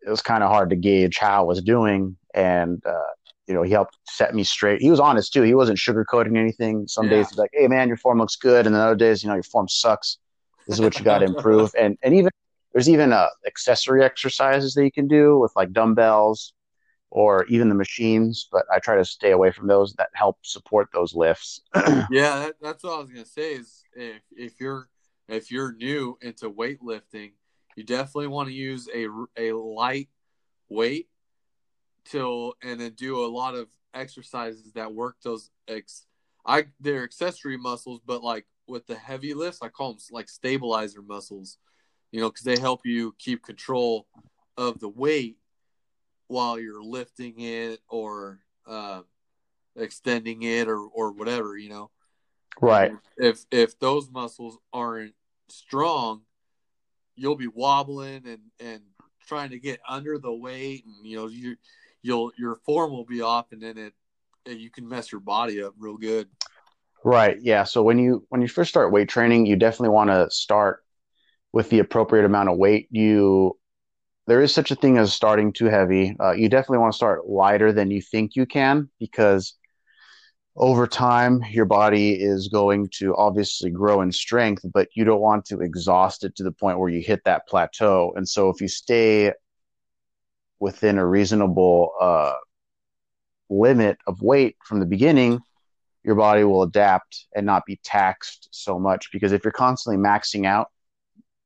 it 0.05 0.09
was 0.09 0.21
kind 0.21 0.43
of 0.43 0.49
hard 0.49 0.69
to 0.69 0.75
gauge 0.75 1.17
how 1.17 1.41
I 1.43 1.45
was 1.45 1.61
doing. 1.61 2.17
And 2.33 2.81
uh, 2.85 3.11
you 3.47 3.53
know, 3.53 3.63
he 3.63 3.71
helped 3.71 3.97
set 4.07 4.33
me 4.33 4.43
straight. 4.43 4.81
He 4.81 4.89
was 4.89 4.99
honest 4.99 5.33
too. 5.33 5.41
He 5.43 5.53
wasn't 5.53 5.77
sugarcoating 5.77 6.37
anything. 6.37 6.87
Some 6.87 7.05
Yeah. 7.05 7.17
days 7.17 7.29
he's 7.29 7.37
like, 7.37 7.51
"Hey, 7.53 7.67
man, 7.67 7.87
your 7.87 7.97
form 7.97 8.19
looks 8.19 8.35
good," 8.35 8.65
and 8.65 8.73
then 8.73 8.81
other 8.81 8.95
days, 8.95 9.23
you 9.23 9.29
know, 9.29 9.35
your 9.35 9.43
form 9.43 9.67
sucks. 9.67 10.17
This 10.67 10.75
is 10.77 10.81
what 10.81 10.97
you 10.97 11.05
got 11.05 11.19
to 11.19 11.25
improve. 11.25 11.71
And 11.77 11.97
and 12.03 12.13
even 12.13 12.31
there's 12.73 12.89
even 12.89 13.13
uh, 13.13 13.27
accessory 13.45 14.03
exercises 14.03 14.73
that 14.73 14.83
you 14.83 14.91
can 14.91 15.07
do 15.07 15.39
with 15.39 15.51
like 15.55 15.71
dumbbells 15.71 16.53
or 17.11 17.45
even 17.45 17.69
the 17.69 17.75
machines. 17.75 18.47
But 18.51 18.65
I 18.73 18.79
try 18.79 18.95
to 18.95 19.05
stay 19.05 19.31
away 19.31 19.51
from 19.51 19.67
those 19.67 19.93
that 19.93 20.09
help 20.13 20.37
support 20.41 20.89
those 20.93 21.13
lifts. 21.15 21.61
Yeah, 22.09 22.39
that, 22.39 22.55
that's 22.61 22.83
what 22.83 22.93
I 22.93 22.99
was 22.99 23.09
gonna 23.09 23.25
say. 23.25 23.53
Is 23.53 23.83
if 23.95 24.21
if 24.35 24.59
you're 24.59 24.89
if 25.27 25.51
you're 25.51 25.73
new 25.73 26.17
into 26.21 26.49
weightlifting, 26.49 27.31
you 27.75 27.83
definitely 27.83 28.27
want 28.27 28.49
to 28.49 28.53
use 28.53 28.89
a 28.93 29.07
a 29.37 29.53
light 29.53 30.09
weight 30.69 31.07
till 32.05 32.55
and 32.63 32.79
then 32.79 32.91
do 32.91 33.23
a 33.23 33.27
lot 33.27 33.55
of 33.55 33.67
exercises 33.93 34.71
that 34.73 34.93
work 34.93 35.17
those 35.23 35.49
ex. 35.67 36.05
I 36.45 36.65
they're 36.79 37.03
accessory 37.03 37.57
muscles, 37.57 38.01
but 38.05 38.23
like 38.23 38.45
with 38.67 38.87
the 38.87 38.95
heavy 38.95 39.33
lifts, 39.33 39.59
I 39.61 39.69
call 39.69 39.93
them 39.93 40.01
like 40.11 40.29
stabilizer 40.29 41.01
muscles. 41.01 41.57
You 42.13 42.21
know, 42.21 42.29
because 42.29 42.45
they 42.45 42.59
help 42.59 42.85
you 42.85 43.13
keep 43.17 43.43
control 43.43 44.07
of 44.55 44.79
the 44.79 44.87
weight 44.87 45.37
while 46.27 46.59
you're 46.59 46.83
lifting 46.83 47.39
it 47.39 47.81
or 47.89 48.39
uh, 48.67 49.01
extending 49.75 50.43
it 50.43 50.69
or 50.69 50.79
or 50.79 51.11
whatever. 51.11 51.57
You 51.57 51.69
know. 51.69 51.91
right. 52.61 52.93
If 53.17 53.45
if 53.51 53.77
those 53.79 54.09
muscles 54.09 54.57
aren't 54.71 55.15
strong, 55.49 56.21
you'll 57.15 57.35
be 57.35 57.47
wobbling 57.47 58.27
and 58.27 58.41
and 58.59 58.81
trying 59.27 59.49
to 59.49 59.59
get 59.59 59.79
under 59.89 60.17
the 60.17 60.33
weight, 60.33 60.85
and 60.85 61.05
you 61.05 61.17
know 61.17 61.27
you 61.27 61.57
you'll 62.03 62.31
your 62.37 62.57
form 62.57 62.91
will 62.91 63.05
be 63.05 63.21
off, 63.21 63.51
and 63.51 63.61
then 63.61 63.77
it 63.77 63.93
you 64.45 64.69
can 64.69 64.87
mess 64.87 65.11
your 65.11 65.21
body 65.21 65.63
up 65.63 65.73
real 65.77 65.97
good. 65.97 66.27
Right. 67.03 67.37
Yeah. 67.41 67.63
So 67.63 67.83
when 67.83 67.99
you 67.99 68.25
when 68.29 68.41
you 68.41 68.47
first 68.47 68.69
start 68.69 68.91
weight 68.91 69.09
training, 69.09 69.45
you 69.45 69.55
definitely 69.55 69.89
want 69.89 70.09
to 70.09 70.29
start 70.29 70.82
with 71.53 71.69
the 71.69 71.79
appropriate 71.79 72.25
amount 72.25 72.49
of 72.49 72.57
weight. 72.57 72.87
You 72.91 73.57
there 74.25 74.41
is 74.41 74.53
such 74.53 74.71
a 74.71 74.75
thing 74.75 74.97
as 74.97 75.13
starting 75.13 75.51
too 75.51 75.65
heavy. 75.65 76.15
Uh, 76.19 76.31
you 76.31 76.49
definitely 76.49 76.77
want 76.79 76.93
to 76.93 76.97
start 76.97 77.27
lighter 77.27 77.71
than 77.71 77.91
you 77.91 78.01
think 78.01 78.35
you 78.35 78.45
can 78.45 78.89
because 78.99 79.55
over 80.55 80.87
time 80.87 81.43
your 81.49 81.65
body 81.65 82.13
is 82.13 82.47
going 82.47 82.87
to 82.99 83.15
obviously 83.17 83.69
grow 83.69 84.01
in 84.01 84.11
strength, 84.11 84.63
but 84.73 84.87
you 84.95 85.03
don't 85.03 85.19
want 85.19 85.45
to 85.45 85.59
exhaust 85.59 86.23
it 86.23 86.35
to 86.37 86.43
the 86.43 86.51
point 86.51 86.79
where 86.79 86.89
you 86.89 87.01
hit 87.01 87.21
that 87.25 87.47
plateau. 87.47 88.13
And 88.15 88.27
so 88.27 88.49
if 88.49 88.61
you 88.61 88.67
stay 88.67 89.33
within 90.59 90.97
a 90.97 91.05
reasonable 91.05 91.91
uh, 91.99 92.35
limit 93.49 93.97
of 94.07 94.21
weight 94.21 94.55
from 94.63 94.79
the 94.79 94.85
beginning, 94.85 95.41
your 96.03 96.15
body 96.15 96.43
will 96.43 96.63
adapt 96.63 97.25
and 97.35 97.45
not 97.45 97.65
be 97.65 97.79
taxed 97.83 98.47
so 98.51 98.79
much. 98.79 99.09
Because 99.11 99.33
if 99.33 99.43
you're 99.43 99.51
constantly 99.51 100.01
maxing 100.01 100.45
out 100.45 100.67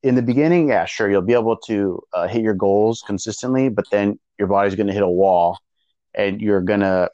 in 0.08 0.16
the 0.16 0.22
beginning, 0.22 0.70
yeah, 0.70 0.86
sure, 0.86 1.10
you'll 1.10 1.22
be 1.22 1.34
able 1.34 1.58
to 1.58 2.02
uh, 2.14 2.28
hit 2.28 2.42
your 2.42 2.54
goals 2.54 3.04
consistently, 3.06 3.70
but 3.70 3.86
then 3.92 4.20
your 4.40 4.48
body's 4.48 4.76
going 4.76 4.88
to 4.88 4.94
hit 4.94 5.04
a 5.04 5.10
wall 5.10 5.60
and 6.14 6.42
you're 6.42 6.62
going 6.62 6.80
to 6.82 7.10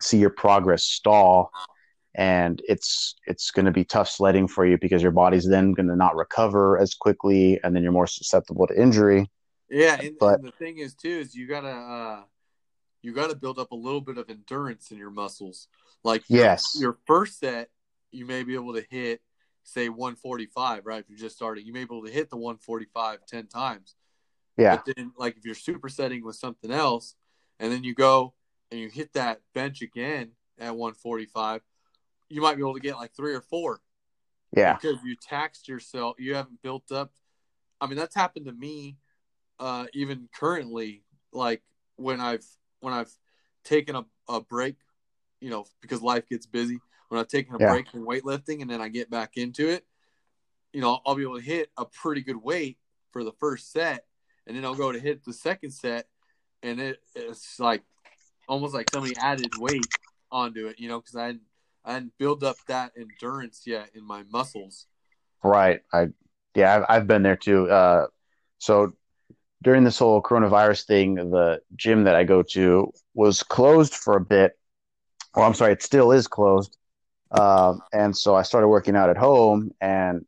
see 0.00 0.18
your 0.18 0.30
progress 0.30 0.84
stall. 0.84 1.50
And 2.14 2.60
it's 2.68 3.14
it's 3.26 3.50
going 3.50 3.64
to 3.64 3.70
be 3.72 3.84
tough 3.84 4.08
sledding 4.08 4.46
for 4.46 4.66
you 4.66 4.76
because 4.78 5.02
your 5.02 5.12
body's 5.12 5.48
then 5.48 5.72
going 5.72 5.88
to 5.88 5.96
not 5.96 6.14
recover 6.14 6.78
as 6.78 6.92
quickly, 6.92 7.58
and 7.64 7.74
then 7.74 7.82
you're 7.82 7.92
more 7.92 8.06
susceptible 8.06 8.66
to 8.66 8.78
injury. 8.78 9.30
Yeah, 9.70 9.98
and, 9.98 10.18
But- 10.20 10.40
and 10.40 10.44
the 10.44 10.52
thing 10.52 10.76
is 10.78 10.94
too 10.94 11.08
is 11.08 11.34
you 11.34 11.48
gotta 11.48 11.68
uh, 11.70 12.22
you 13.00 13.14
gotta 13.14 13.34
build 13.34 13.58
up 13.58 13.70
a 13.72 13.74
little 13.74 14.02
bit 14.02 14.18
of 14.18 14.28
endurance 14.28 14.90
in 14.90 14.98
your 14.98 15.10
muscles. 15.10 15.68
Like 16.04 16.22
your- 16.28 16.40
Yes. 16.40 16.76
your 16.78 16.98
first 17.06 17.38
set, 17.38 17.70
you 18.10 18.26
may 18.26 18.42
be 18.42 18.54
able 18.56 18.74
to 18.74 18.84
hit 18.90 19.22
say 19.64 19.88
145, 19.88 20.86
right? 20.86 21.00
If 21.00 21.08
you're 21.08 21.18
just 21.18 21.36
starting, 21.36 21.66
you 21.66 21.72
may 21.72 21.80
be 21.80 21.94
able 21.94 22.04
to 22.04 22.12
hit 22.12 22.30
the 22.30 22.36
145 22.36 23.20
10 23.26 23.46
times. 23.46 23.94
Yeah, 24.56 24.76
But 24.76 24.94
then, 24.94 25.12
like 25.16 25.36
if 25.36 25.44
you're 25.44 25.54
supersetting 25.54 26.22
with 26.22 26.36
something 26.36 26.70
else, 26.70 27.14
and 27.58 27.72
then 27.72 27.84
you 27.84 27.94
go 27.94 28.34
and 28.70 28.80
you 28.80 28.88
hit 28.88 29.12
that 29.14 29.40
bench 29.54 29.82
again 29.82 30.32
at 30.58 30.76
145, 30.76 31.62
you 32.28 32.40
might 32.42 32.56
be 32.56 32.62
able 32.62 32.74
to 32.74 32.80
get 32.80 32.96
like 32.96 33.14
three 33.14 33.34
or 33.34 33.40
four 33.40 33.80
yeah, 34.54 34.74
because 34.74 34.98
you 35.04 35.16
taxed 35.16 35.68
yourself. 35.68 36.16
You 36.18 36.34
haven't 36.34 36.60
built 36.62 36.92
up. 36.92 37.12
I 37.80 37.86
mean, 37.86 37.96
that's 37.96 38.14
happened 38.14 38.46
to 38.46 38.52
me, 38.52 38.98
uh, 39.58 39.86
even 39.94 40.28
currently. 40.34 41.04
Like 41.32 41.62
when 41.96 42.20
I've 42.20 42.44
when 42.80 42.92
I've 42.92 43.10
taken 43.64 43.96
a, 43.96 44.04
a 44.28 44.40
break, 44.40 44.76
you 45.40 45.50
know, 45.50 45.64
because 45.80 46.02
life 46.02 46.28
gets 46.28 46.46
busy. 46.46 46.80
When 47.12 47.20
I've 47.20 47.28
taken 47.28 47.54
a 47.54 47.58
Yeah. 47.58 47.68
break 47.68 47.90
from 47.90 48.06
weightlifting 48.06 48.62
and 48.62 48.70
then 48.70 48.80
I 48.80 48.88
get 48.88 49.10
back 49.10 49.36
into 49.36 49.68
it, 49.68 49.86
you 50.72 50.80
know, 50.80 51.00
I'll 51.04 51.14
be 51.14 51.24
able 51.24 51.36
to 51.36 51.44
hit 51.44 51.70
a 51.76 51.84
pretty 51.84 52.22
good 52.22 52.42
weight 52.42 52.78
for 53.10 53.22
the 53.22 53.32
first 53.32 53.70
set, 53.70 54.06
and 54.46 54.56
then 54.56 54.64
I'll 54.64 54.74
go 54.74 54.90
to 54.90 54.98
hit 54.98 55.22
the 55.22 55.34
second 55.34 55.72
set, 55.72 56.08
and 56.62 56.80
it, 56.80 57.02
it's 57.14 57.60
like 57.60 57.82
almost 58.48 58.72
like 58.72 58.88
somebody 58.90 59.14
added 59.18 59.50
weight 59.58 59.86
onto 60.30 60.68
it, 60.68 60.80
you 60.80 60.88
know, 60.88 61.00
because 61.00 61.14
I 61.14 61.26
hadn't, 61.26 61.42
I 61.84 61.92
hadn't 61.92 62.16
built 62.16 62.42
up 62.42 62.56
that 62.68 62.92
endurance 62.96 63.64
yet 63.66 63.90
in 63.94 64.06
my 64.06 64.22
muscles. 64.22 64.86
Right. 65.44 65.82
I 65.92 66.08
yeah, 66.54 66.76
I've, 66.76 66.84
I've 66.88 67.06
been 67.06 67.22
there 67.22 67.36
too. 67.36 67.68
Uh, 67.68 68.06
so 68.56 68.94
during 69.62 69.84
this 69.84 69.98
whole 69.98 70.22
coronavirus 70.22 70.86
thing, 70.86 71.16
the 71.16 71.60
gym 71.76 72.04
that 72.04 72.14
I 72.14 72.24
go 72.24 72.42
to 72.52 72.90
was 73.12 73.42
closed 73.42 73.92
for 73.92 74.16
a 74.16 74.20
bit. 74.24 74.58
Well, 75.34 75.44
I'm 75.44 75.52
sorry, 75.52 75.74
it 75.74 75.82
still 75.82 76.10
is 76.12 76.26
closed. 76.26 76.78
Um, 77.32 77.80
and 77.92 78.16
so 78.16 78.34
I 78.34 78.42
started 78.42 78.68
working 78.68 78.96
out 78.96 79.10
at 79.10 79.16
home, 79.16 79.70
and 79.80 80.24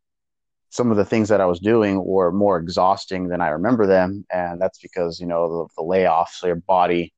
some 0.70 0.90
of 0.90 0.96
the 0.96 1.04
things 1.04 1.28
that 1.28 1.40
I 1.40 1.46
was 1.46 1.60
doing 1.60 2.04
were 2.04 2.32
more 2.32 2.58
exhausting 2.58 3.28
than 3.28 3.40
I 3.40 3.48
remember 3.48 3.86
them, 3.86 4.24
and 4.32 4.60
that's 4.60 4.78
because 4.78 5.20
you 5.20 5.26
know 5.26 5.48
the, 5.48 5.68
the 5.76 5.82
layoff, 5.82 6.32
so 6.32 6.46
your 6.46 6.56
body 6.56 7.12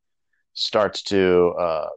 starts 0.55 1.03
to 1.05 1.55
uh, 1.59 1.89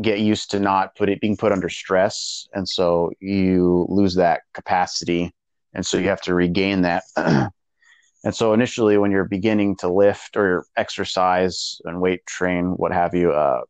get 0.00 0.20
used 0.20 0.50
to 0.52 0.60
not 0.60 0.96
put 0.96 1.08
it 1.08 1.20
being 1.20 1.36
put 1.36 1.52
under 1.52 1.68
stress, 1.68 2.48
and 2.54 2.68
so 2.68 3.10
you 3.20 3.86
lose 3.88 4.14
that 4.14 4.42
capacity, 4.54 5.32
and 5.74 5.84
so 5.84 5.98
you 5.98 6.08
have 6.08 6.22
to 6.22 6.34
regain 6.34 6.82
that. 6.82 7.04
and 7.16 8.34
so 8.34 8.52
initially, 8.52 8.96
when 8.98 9.10
you're 9.10 9.24
beginning 9.26 9.76
to 9.76 9.92
lift 9.92 10.36
or 10.36 10.64
exercise 10.76 11.80
and 11.84 12.00
weight 12.00 12.24
train, 12.26 12.70
what 12.76 12.92
have 12.92 13.14
you, 13.14 13.32
uh, 13.32 13.60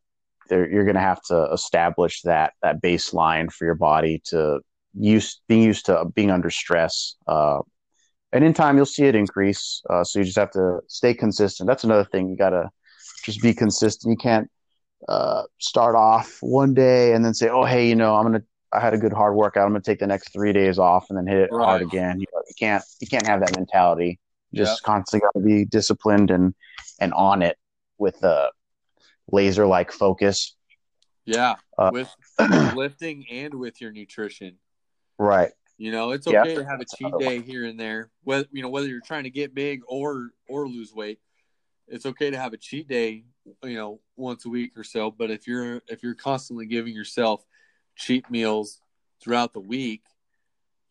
there, 0.51 0.69
you're 0.69 0.83
going 0.83 0.95
to 0.95 1.01
have 1.01 1.21
to 1.23 1.47
establish 1.51 2.21
that 2.23 2.53
that 2.61 2.81
baseline 2.81 3.51
for 3.51 3.65
your 3.65 3.75
body 3.75 4.21
to 4.25 4.59
use 4.93 5.41
being 5.47 5.63
used 5.63 5.85
to 5.87 6.05
being 6.13 6.29
under 6.29 6.51
stress. 6.51 7.15
Uh, 7.25 7.59
and 8.33 8.43
in 8.43 8.53
time, 8.53 8.75
you'll 8.77 8.85
see 8.85 9.05
it 9.05 9.15
increase. 9.15 9.81
Uh, 9.89 10.03
so 10.03 10.19
you 10.19 10.25
just 10.25 10.37
have 10.37 10.51
to 10.51 10.79
stay 10.87 11.13
consistent. 11.13 11.67
That's 11.67 11.85
another 11.85 12.05
thing. 12.05 12.29
You 12.29 12.37
got 12.37 12.51
to 12.51 12.69
just 13.23 13.41
be 13.41 13.53
consistent. 13.53 14.11
You 14.11 14.17
can't 14.17 14.51
uh, 15.07 15.43
start 15.57 15.95
off 15.95 16.37
one 16.41 16.73
day 16.73 17.13
and 17.13 17.23
then 17.25 17.33
say, 17.33 17.49
"Oh, 17.49 17.63
hey, 17.63 17.87
you 17.87 17.95
know, 17.95 18.15
I'm 18.15 18.23
gonna. 18.25 18.43
I 18.73 18.79
had 18.79 18.93
a 18.93 18.97
good 18.97 19.13
hard 19.13 19.35
workout. 19.35 19.65
I'm 19.65 19.71
gonna 19.71 19.81
take 19.81 19.99
the 19.99 20.07
next 20.07 20.31
three 20.33 20.53
days 20.53 20.77
off 20.79 21.07
and 21.09 21.17
then 21.17 21.27
hit 21.27 21.37
it 21.37 21.49
Right. 21.51 21.65
hard 21.65 21.81
again." 21.81 22.19
You, 22.19 22.25
know, 22.33 22.41
you 22.47 22.55
can't. 22.59 22.83
You 22.99 23.07
can't 23.07 23.25
have 23.25 23.39
that 23.39 23.55
mentality. 23.57 24.19
You 24.51 24.59
Just 24.59 24.83
constantly 24.83 25.25
got 25.25 25.39
to 25.39 25.45
be 25.45 25.65
disciplined 25.65 26.29
and 26.29 26.53
and 26.99 27.13
on 27.13 27.41
it 27.41 27.57
with 27.97 28.21
a 28.23 28.51
laser 29.31 29.67
like 29.67 29.91
focus. 29.91 30.55
Yeah, 31.25 31.55
Uh, 31.77 31.91
with 31.93 32.09
lifting 32.73 33.25
and 33.29 33.53
with 33.53 33.79
your 33.79 33.91
nutrition. 33.91 34.57
Right. 35.19 35.51
You 35.77 35.91
know, 35.91 36.11
it's 36.11 36.27
Yeah. 36.27 36.41
okay 36.41 36.55
to 36.55 36.65
have 36.65 36.79
a 36.79 36.85
cheat 36.85 37.13
day 37.19 37.41
here 37.41 37.65
and 37.65 37.79
there. 37.79 38.11
Whether 38.23 38.47
you 38.51 38.61
know 38.61 38.69
whether 38.69 38.87
you're 38.87 39.01
trying 39.01 39.23
to 39.23 39.29
get 39.29 39.53
big 39.53 39.81
or 39.87 40.31
or 40.47 40.67
lose 40.67 40.93
weight, 40.93 41.19
it's 41.87 42.05
okay 42.05 42.29
to 42.31 42.37
have 42.37 42.53
a 42.53 42.57
cheat 42.57 42.87
day. 42.87 43.25
You 43.63 43.75
know, 43.75 44.01
once 44.15 44.45
a 44.45 44.49
week 44.49 44.77
or 44.77 44.83
so. 44.83 45.09
But 45.11 45.31
if 45.31 45.47
you're 45.47 45.81
if 45.87 46.03
you're 46.03 46.15
constantly 46.15 46.65
giving 46.65 46.93
yourself 46.93 47.45
cheat 47.95 48.29
meals 48.29 48.79
throughout 49.21 49.53
the 49.53 49.59
week, 49.59 50.03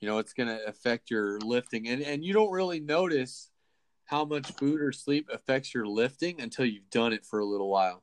you 0.00 0.08
know 0.08 0.18
it's 0.18 0.32
going 0.32 0.49
to 0.49 0.64
affect 0.66 1.10
your 1.10 1.38
lifting, 1.40 1.88
and 1.88 2.02
and 2.02 2.25
you 2.25 2.32
don't 2.32 2.50
really 2.50 2.80
notice 2.80 3.50
how 4.06 4.25
much 4.25 4.50
food 4.52 4.80
or 4.80 4.90
sleep 4.90 5.28
affects 5.32 5.72
your 5.72 5.87
lifting 5.87 6.40
until 6.40 6.64
you've 6.64 6.90
done 6.90 7.12
it 7.12 7.25
for 7.25 7.38
a 7.38 7.44
little 7.44 7.68
while. 7.70 8.02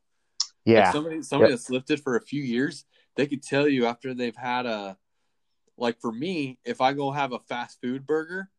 Like 0.68 0.76
Yeah. 0.76 0.92
somebody 0.92 1.22
somebody 1.24 1.52
Yep. 1.52 1.60
that's 1.60 1.70
lifted 1.70 2.02
for 2.02 2.16
a 2.18 2.22
few 2.22 2.44
years, 2.44 2.86
they 3.16 3.26
could 3.26 3.42
tell 3.42 3.68
you 3.68 3.86
after 3.86 4.14
they've 4.14 4.36
had 4.36 4.66
a 4.66 4.98
like 5.78 6.02
for 6.02 6.12
me, 6.12 6.60
if 6.66 6.82
I 6.82 6.94
go 6.94 7.12
have 7.12 7.32
a 7.32 7.40
fast 7.40 7.80
food 7.82 8.06
burger, 8.06 8.50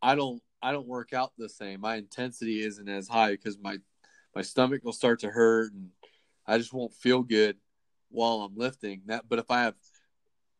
I 0.00 0.14
don't 0.14 0.42
I 0.62 0.72
don't 0.72 0.86
work 0.86 1.12
out 1.12 1.32
the 1.36 1.48
same. 1.48 1.80
My 1.80 1.96
intensity 1.96 2.62
isn't 2.62 2.88
as 2.88 3.08
high 3.08 3.32
because 3.32 3.58
my 3.58 3.78
my 4.34 4.42
stomach 4.42 4.84
will 4.84 4.92
start 4.92 5.20
to 5.20 5.30
hurt 5.30 5.72
and 5.72 5.90
I 6.46 6.58
just 6.58 6.72
won't 6.72 6.94
feel 6.94 7.22
good 7.22 7.56
while 8.10 8.42
I'm 8.42 8.56
lifting. 8.56 9.02
That 9.06 9.28
but 9.28 9.38
if 9.40 9.50
I 9.50 9.62
have 9.62 9.74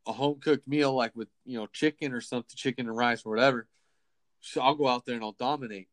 a 0.06 0.12
home 0.12 0.40
cooked 0.40 0.66
meal 0.66 0.92
like 0.92 1.14
with 1.14 1.28
you 1.44 1.56
know 1.58 1.66
chicken 1.68 2.12
or 2.12 2.20
something, 2.20 2.56
chicken 2.56 2.88
and 2.88 2.96
rice 2.96 3.24
or 3.24 3.30
whatever, 3.30 3.68
so 4.40 4.60
I'll 4.60 4.74
go 4.74 4.88
out 4.88 5.04
there 5.06 5.14
and 5.14 5.22
I'll 5.22 5.32
dominate. 5.32 5.88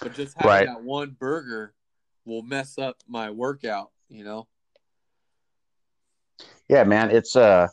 But 0.00 0.14
just 0.14 0.36
having 0.38 0.48
Right. 0.48 0.66
that 0.66 0.82
one 0.82 1.16
burger 1.18 1.74
will 2.24 2.42
mess 2.42 2.78
up 2.78 2.98
my 3.08 3.30
workout. 3.30 3.90
you 4.08 4.24
know. 4.24 4.46
Yeah, 6.68 6.84
man, 6.84 7.10
it's 7.10 7.36
uh 7.36 7.68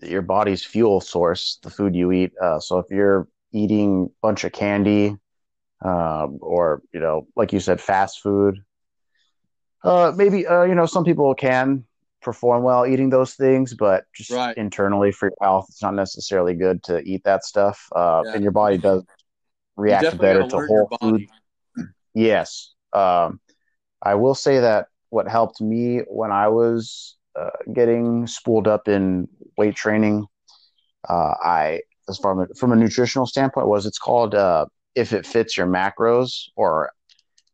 your 0.00 0.22
body's 0.22 0.64
fuel 0.64 1.00
source, 1.00 1.58
the 1.62 1.70
food 1.70 1.94
you 1.94 2.10
eat. 2.10 2.32
Uh, 2.42 2.58
so 2.58 2.78
if 2.78 2.86
you're 2.90 3.28
eating 3.52 4.06
a 4.06 4.26
bunch 4.26 4.44
of 4.44 4.52
candy, 4.52 5.16
um, 5.84 6.38
or 6.40 6.82
you 6.92 7.00
know, 7.00 7.26
like 7.36 7.52
you 7.52 7.60
said, 7.60 7.80
fast 7.80 8.20
food, 8.20 8.58
uh, 9.84 10.12
maybe 10.16 10.46
uh, 10.46 10.64
you 10.64 10.74
know, 10.74 10.86
some 10.86 11.04
people 11.04 11.34
can 11.34 11.84
perform 12.20 12.62
well 12.62 12.86
eating 12.86 13.10
those 13.10 13.34
things, 13.34 13.74
but 13.74 14.04
just 14.14 14.32
Right. 14.32 14.56
internally 14.56 15.12
for 15.12 15.26
your 15.28 15.36
health, 15.40 15.66
it's 15.68 15.82
not 15.82 15.94
necessarily 15.94 16.54
good 16.54 16.82
to 16.84 17.00
eat 17.00 17.22
that 17.24 17.44
stuff. 17.44 17.88
Uh, 17.94 18.22
Yeah. 18.24 18.34
and 18.34 18.42
your 18.42 18.52
body 18.52 18.78
does 18.78 19.04
react 19.76 20.18
better 20.18 20.42
to 20.42 20.56
whole 20.56 20.88
food. 21.00 21.26
Yes. 22.14 22.74
Um, 22.92 23.40
I 24.02 24.14
will 24.14 24.34
say 24.34 24.60
that 24.60 24.88
what 25.10 25.28
helped 25.28 25.60
me 25.60 25.98
when 26.08 26.32
I 26.32 26.48
was 26.48 27.16
uh, 27.38 27.50
getting 27.72 28.26
spooled 28.26 28.66
up 28.66 28.88
in 28.88 29.28
weight 29.56 29.76
training, 29.76 30.26
uh, 31.08 31.34
I, 31.42 31.80
as 32.08 32.18
far 32.18 32.34
from 32.34 32.40
a, 32.50 32.54
from 32.54 32.72
a 32.72 32.76
nutritional 32.76 33.26
standpoint, 33.26 33.68
was 33.68 33.86
it's 33.86 33.98
called 33.98 34.34
uh, 34.34 34.66
if 34.94 35.12
it 35.12 35.26
fits 35.26 35.56
your 35.56 35.66
macros 35.66 36.48
or 36.56 36.90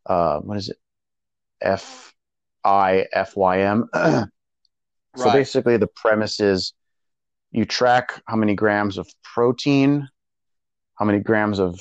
uh, 0.06 0.38
what 0.40 0.56
is 0.58 0.68
it? 0.70 0.76
F 1.60 2.14
I 2.64 3.06
F 3.12 3.36
Y 3.36 3.60
M. 3.60 3.88
So 5.16 5.24
Right. 5.24 5.32
basically, 5.32 5.76
the 5.78 5.88
premise 5.88 6.38
is 6.38 6.74
you 7.50 7.64
track 7.64 8.22
how 8.26 8.36
many 8.36 8.54
grams 8.54 8.98
of 8.98 9.08
protein, 9.24 10.08
how 10.94 11.04
many 11.06 11.18
grams 11.18 11.58
of 11.58 11.80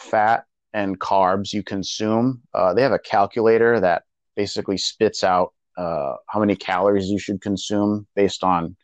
fat, 0.00 0.44
and 0.78 1.00
carbs 1.00 1.52
you 1.52 1.64
consume. 1.64 2.40
Uh, 2.54 2.72
they 2.72 2.82
have 2.82 2.92
a 2.92 3.00
calculator 3.00 3.80
that 3.80 4.04
basically 4.36 4.78
spits 4.78 5.24
out 5.24 5.52
uh, 5.76 6.12
how 6.28 6.38
many 6.38 6.54
calories 6.54 7.08
you 7.08 7.18
should 7.18 7.40
consume 7.40 8.06
based 8.14 8.44
on 8.44 8.76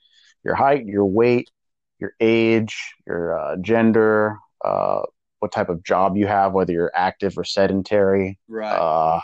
your 0.45 0.57
height, 0.57 0.85
your 0.87 1.07
weight, 1.07 1.51
your 2.01 2.13
age, 2.19 2.95
your 3.07 3.39
uh, 3.39 3.57
gender, 3.61 4.39
uh, 4.65 5.03
what 5.39 5.53
type 5.53 5.69
of 5.69 5.85
job 5.85 6.17
you 6.17 6.27
have, 6.27 6.53
whether 6.53 6.73
you're 6.73 6.91
active 6.97 7.39
or 7.39 7.45
sedentary. 7.45 8.41
Right. 8.49 8.77
Uh, 8.77 9.21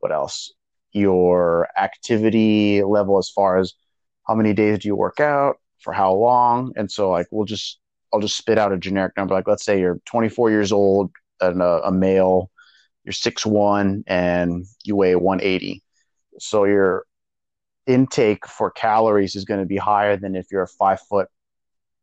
what 0.00 0.12
else? 0.12 0.52
Your 0.92 1.66
activity 1.78 2.82
level 2.82 3.16
as 3.16 3.30
far 3.30 3.56
as 3.56 3.72
how 4.28 4.34
many 4.34 4.52
days 4.52 4.80
do 4.80 4.88
you 4.88 4.96
work 4.96 5.18
out, 5.18 5.56
for 5.80 5.94
how 5.94 6.12
long, 6.12 6.74
and 6.76 6.92
so 6.92 7.10
like 7.10 7.26
we'll 7.30 7.46
just 7.46 7.78
I'll 8.12 8.20
just 8.20 8.36
spit 8.36 8.58
out 8.58 8.72
a 8.72 8.76
generic 8.76 9.16
number. 9.16 9.34
Like 9.34 9.48
let's 9.48 9.64
say 9.64 9.80
you're 9.80 9.98
24 10.04 10.50
years 10.50 10.72
old 10.72 11.10
and 11.42 11.60
a, 11.62 11.82
a 11.86 11.92
male, 11.92 12.50
you're 13.04 13.12
6'1 13.12 14.04
and 14.06 14.64
you 14.84 14.96
weigh 14.96 15.16
180. 15.16 15.82
So 16.38 16.64
your 16.64 17.04
intake 17.86 18.46
for 18.46 18.70
calories 18.70 19.34
is 19.34 19.44
going 19.44 19.60
to 19.60 19.66
be 19.66 19.76
higher 19.76 20.16
than 20.16 20.36
if 20.36 20.46
you're 20.50 20.62
a 20.62 20.68
five 20.68 21.00
foot 21.00 21.28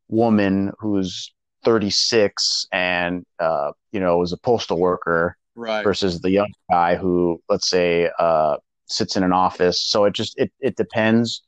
woman 0.10 0.72
who's 0.80 1.34
36 1.64 2.68
and 2.72 3.26
uh, 3.40 3.72
you 3.92 4.00
know 4.00 4.22
is 4.22 4.34
a 4.34 4.38
postal 4.38 4.80
worker 4.80 5.38
right. 5.56 5.84
versus 5.84 6.22
the 6.22 6.32
young 6.32 6.52
guy 6.70 6.96
who 6.96 7.42
let's 7.50 7.70
say 7.70 8.10
uh, 8.20 8.58
sits 8.86 9.16
in 9.16 9.24
an 9.24 9.34
office 9.34 9.82
so 9.82 10.06
it 10.06 10.14
just 10.14 10.38
it, 10.38 10.52
it 10.60 10.76
depends 10.76 11.44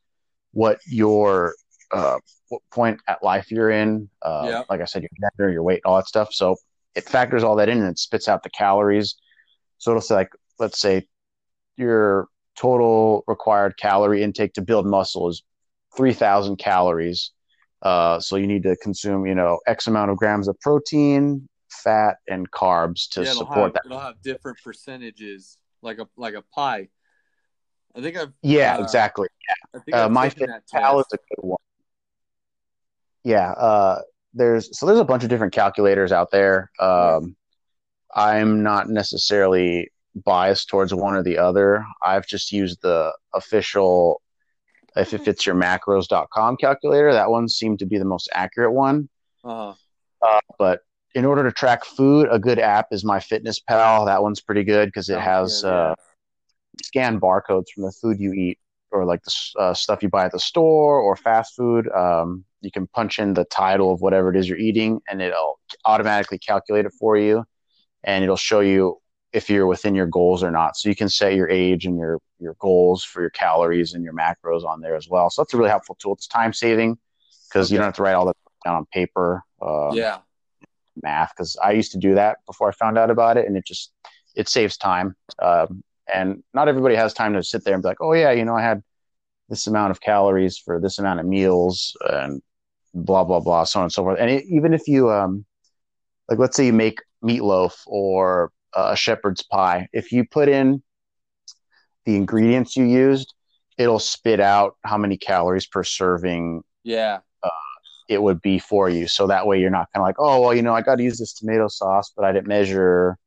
what 0.51 0.79
your 0.85 1.55
uh, 1.91 2.17
what 2.49 2.61
point 2.71 2.99
at 3.07 3.23
life 3.23 3.51
you're 3.51 3.71
in 3.71 4.09
uh, 4.21 4.47
Yeah. 4.49 4.63
like 4.69 4.81
i 4.81 4.85
said 4.85 5.01
your 5.01 5.09
gender 5.19 5.51
your 5.51 5.63
weight 5.63 5.81
all 5.85 5.95
that 5.95 6.07
stuff 6.07 6.33
so 6.33 6.55
it 6.95 7.07
factors 7.07 7.43
all 7.43 7.55
that 7.55 7.69
in 7.69 7.79
and 7.79 7.87
it 7.87 7.99
spits 7.99 8.27
out 8.27 8.43
the 8.43 8.49
calories. 8.49 9.15
So 9.77 9.91
it'll 9.91 10.01
say 10.01 10.15
like 10.15 10.29
let's 10.59 10.79
say 10.79 11.07
your 11.77 12.27
total 12.55 13.23
required 13.27 13.77
calorie 13.77 14.23
intake 14.23 14.53
to 14.53 14.61
build 14.61 14.85
muscle 14.85 15.29
is 15.29 15.43
3000 15.97 16.57
calories. 16.57 17.31
Uh, 17.81 18.19
so 18.19 18.35
you 18.35 18.45
need 18.45 18.63
to 18.63 18.75
consume 18.77 19.25
you 19.25 19.35
know 19.35 19.59
x 19.67 19.87
amount 19.87 20.11
of 20.11 20.17
grams 20.17 20.47
of 20.47 20.59
protein 20.59 21.47
fat 21.71 22.17
and 22.27 22.51
carbs 22.51 23.07
to 23.09 23.23
yeah, 23.23 23.31
support 23.31 23.57
have, 23.57 23.73
that. 23.73 23.81
It'll 23.85 23.99
have 23.99 24.21
different 24.21 24.57
percentages, 24.63 25.57
like 25.81 25.97
a 25.97 26.07
like 26.17 26.35
a 26.35 26.43
pie. 26.53 26.89
I 27.95 28.01
think 28.01 28.17
I've 28.17 28.33
yeah 28.41 28.77
uh, 28.77 28.83
exactly. 28.83 29.27
I 29.75 29.79
think 29.79 29.95
uh, 29.95 30.09
my 30.09 30.29
Pal 30.71 30.99
is 30.99 31.05
a 31.13 31.17
good 31.17 31.43
one. 31.43 31.57
Yeah, 33.23 33.51
uh, 33.51 34.01
there's 34.33 34.77
so 34.77 34.85
there's 34.85 34.99
a 34.99 35.05
bunch 35.05 35.23
of 35.23 35.29
different 35.29 35.53
calculators 35.53 36.11
out 36.11 36.31
there. 36.31 36.71
Um, 36.79 37.35
I'm 38.13 38.63
not 38.63 38.89
necessarily 38.89 39.91
biased 40.15 40.67
towards 40.67 40.93
one 40.93 41.15
or 41.15 41.23
the 41.23 41.37
other. 41.37 41.85
I've 42.03 42.27
just 42.27 42.51
used 42.51 42.81
the 42.81 43.13
official 43.33 44.21
if 44.95 45.13
it 45.13 45.23
fits 45.23 45.45
your 45.45 45.55
macros.com 45.55 46.57
calculator. 46.57 47.13
That 47.13 47.29
one 47.29 47.47
seemed 47.47 47.79
to 47.79 47.85
be 47.85 47.97
the 47.97 48.05
most 48.05 48.29
accurate 48.33 48.73
one. 48.73 49.07
Uh-huh. 49.43 49.73
Uh, 50.21 50.39
but 50.59 50.81
in 51.15 51.25
order 51.25 51.43
to 51.43 51.51
track 51.51 51.85
food, 51.85 52.27
a 52.29 52.39
good 52.39 52.59
app 52.59 52.87
is 52.91 53.03
My 53.03 53.19
Fitness 53.19 53.59
Pal. 53.59 54.05
That 54.05 54.21
one's 54.21 54.41
pretty 54.41 54.63
good 54.63 54.87
because 54.89 55.09
it 55.09 55.13
Sounds 55.13 55.25
has 55.25 55.63
yeah. 55.63 55.69
uh, 55.69 55.95
scan 56.83 57.19
barcodes 57.19 57.69
from 57.73 57.83
the 57.83 57.91
food 57.91 58.19
you 58.19 58.33
eat 58.33 58.59
or 58.91 59.05
like 59.05 59.23
the 59.23 59.33
uh, 59.59 59.73
stuff 59.73 60.03
you 60.03 60.09
buy 60.09 60.25
at 60.25 60.31
the 60.31 60.39
store 60.39 60.99
or 60.99 61.15
fast 61.15 61.55
food. 61.55 61.89
Um, 61.89 62.43
you 62.61 62.71
can 62.71 62.87
punch 62.87 63.19
in 63.19 63.33
the 63.33 63.45
title 63.45 63.91
of 63.91 64.01
whatever 64.01 64.29
it 64.29 64.37
is 64.37 64.47
you're 64.47 64.57
eating, 64.57 65.01
and 65.09 65.21
it'll 65.21 65.59
automatically 65.85 66.37
calculate 66.37 66.85
it 66.85 66.93
for 66.99 67.17
you, 67.17 67.43
and 68.03 68.23
it'll 68.23 68.37
show 68.37 68.59
you 68.59 68.99
if 69.33 69.49
you're 69.49 69.67
within 69.67 69.95
your 69.95 70.07
goals 70.07 70.43
or 70.43 70.51
not. 70.51 70.77
So 70.77 70.89
you 70.89 70.95
can 70.95 71.09
set 71.09 71.33
your 71.33 71.49
age 71.49 71.85
and 71.85 71.97
your 71.97 72.19
your 72.39 72.55
goals 72.59 73.03
for 73.03 73.21
your 73.21 73.29
calories 73.29 73.93
and 73.93 74.03
your 74.03 74.13
macros 74.13 74.63
on 74.63 74.81
there 74.81 74.95
as 74.95 75.07
well. 75.09 75.29
So 75.29 75.41
that's 75.41 75.53
a 75.53 75.57
really 75.57 75.69
helpful 75.69 75.95
tool. 75.99 76.13
It's 76.13 76.27
time 76.27 76.53
saving 76.53 76.97
because 77.49 77.71
you 77.71 77.77
don't 77.77 77.85
have 77.85 77.95
to 77.95 78.03
write 78.03 78.13
all 78.13 78.25
that 78.25 78.35
down 78.65 78.75
on 78.75 78.85
paper. 78.87 79.43
Um, 79.61 79.91
yeah. 79.93 80.19
math 81.01 81.31
because 81.35 81.57
I 81.63 81.71
used 81.71 81.91
to 81.93 81.97
do 81.97 82.15
that 82.15 82.37
before 82.45 82.69
I 82.69 82.71
found 82.71 82.97
out 82.97 83.09
about 83.09 83.37
it, 83.37 83.47
and 83.47 83.57
it 83.57 83.65
just 83.65 83.91
it 84.35 84.49
saves 84.49 84.77
time. 84.77 85.15
Um, 85.41 85.83
and 86.13 86.43
not 86.53 86.67
everybody 86.67 86.95
has 86.95 87.13
time 87.13 87.33
to 87.33 87.43
sit 87.43 87.63
there 87.63 87.73
and 87.73 87.81
be 87.81 87.87
like, 87.87 88.01
oh 88.01 88.13
yeah, 88.13 88.31
you 88.31 88.43
know, 88.43 88.55
I 88.55 88.61
had 88.61 88.83
this 89.49 89.67
amount 89.67 89.91
of 89.91 90.01
calories 90.01 90.57
for 90.57 90.79
this 90.79 90.97
amount 90.99 91.19
of 91.19 91.25
meals 91.25 91.95
and 92.09 92.41
blah 92.93 93.23
blah 93.23 93.39
blah, 93.39 93.63
so 93.63 93.79
on 93.79 93.85
and 93.85 93.91
so 93.91 94.03
forth. 94.03 94.19
And 94.19 94.29
it, 94.29 94.45
even 94.45 94.73
if 94.73 94.87
you 94.87 95.11
um, 95.11 95.45
like, 96.29 96.39
let's 96.39 96.55
say 96.55 96.65
you 96.65 96.73
make 96.73 96.99
meatloaf 97.23 97.73
or 97.85 98.51
uh, 98.75 98.89
a 98.91 98.95
shepherd's 98.95 99.43
pie, 99.43 99.87
if 99.93 100.11
you 100.11 100.25
put 100.25 100.49
in 100.49 100.81
the 102.05 102.15
ingredients 102.15 102.75
you 102.75 102.85
used, 102.85 103.33
it'll 103.77 103.99
spit 103.99 104.39
out 104.39 104.75
how 104.83 104.97
many 104.97 105.17
calories 105.17 105.67
per 105.67 105.83
serving 105.83 106.63
Yeah. 106.83 107.19
it 108.09 108.21
would 108.21 108.41
be 108.41 108.59
for 108.59 108.89
you. 108.89 109.07
So 109.07 109.27
that 109.27 109.47
way 109.47 109.59
you're 109.59 109.69
not 109.69 109.87
kind 109.93 110.01
of 110.01 110.07
like, 110.07 110.15
oh, 110.19 110.41
well, 110.41 110.53
you 110.53 110.61
know, 110.61 110.73
I 110.73 110.81
got 110.81 110.95
to 110.95 111.03
use 111.03 111.17
this 111.17 111.33
tomato 111.33 111.67
sauce, 111.69 112.11
but 112.15 112.25
I 112.25 112.31
didn't 112.33 112.47
measure 112.47 113.17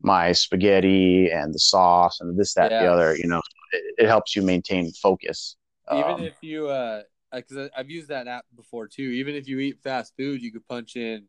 my 0.00 0.32
spaghetti 0.32 1.30
and 1.30 1.52
the 1.52 1.58
sauce 1.58 2.20
and 2.20 2.38
this, 2.38 2.54
that, 2.54 2.70
the 2.70 2.86
other. 2.86 3.16
You 3.16 3.26
know, 3.26 3.40
it, 3.72 4.04
it 4.04 4.06
helps 4.06 4.36
you 4.36 4.42
maintain 4.42 4.92
focus. 4.92 5.56
Even 5.90 6.10
Um, 6.10 6.22
if 6.22 6.42
you 6.42 6.68
uh 6.68 7.02
because 7.32 7.70
I've 7.76 7.90
used 7.90 8.08
that 8.08 8.28
app 8.28 8.44
before 8.54 8.88
too. 8.88 9.02
Even 9.02 9.34
if 9.34 9.48
you 9.48 9.58
eat 9.58 9.82
fast 9.82 10.12
food, 10.16 10.42
you 10.42 10.52
could 10.52 10.66
punch 10.68 10.96
in 10.96 11.24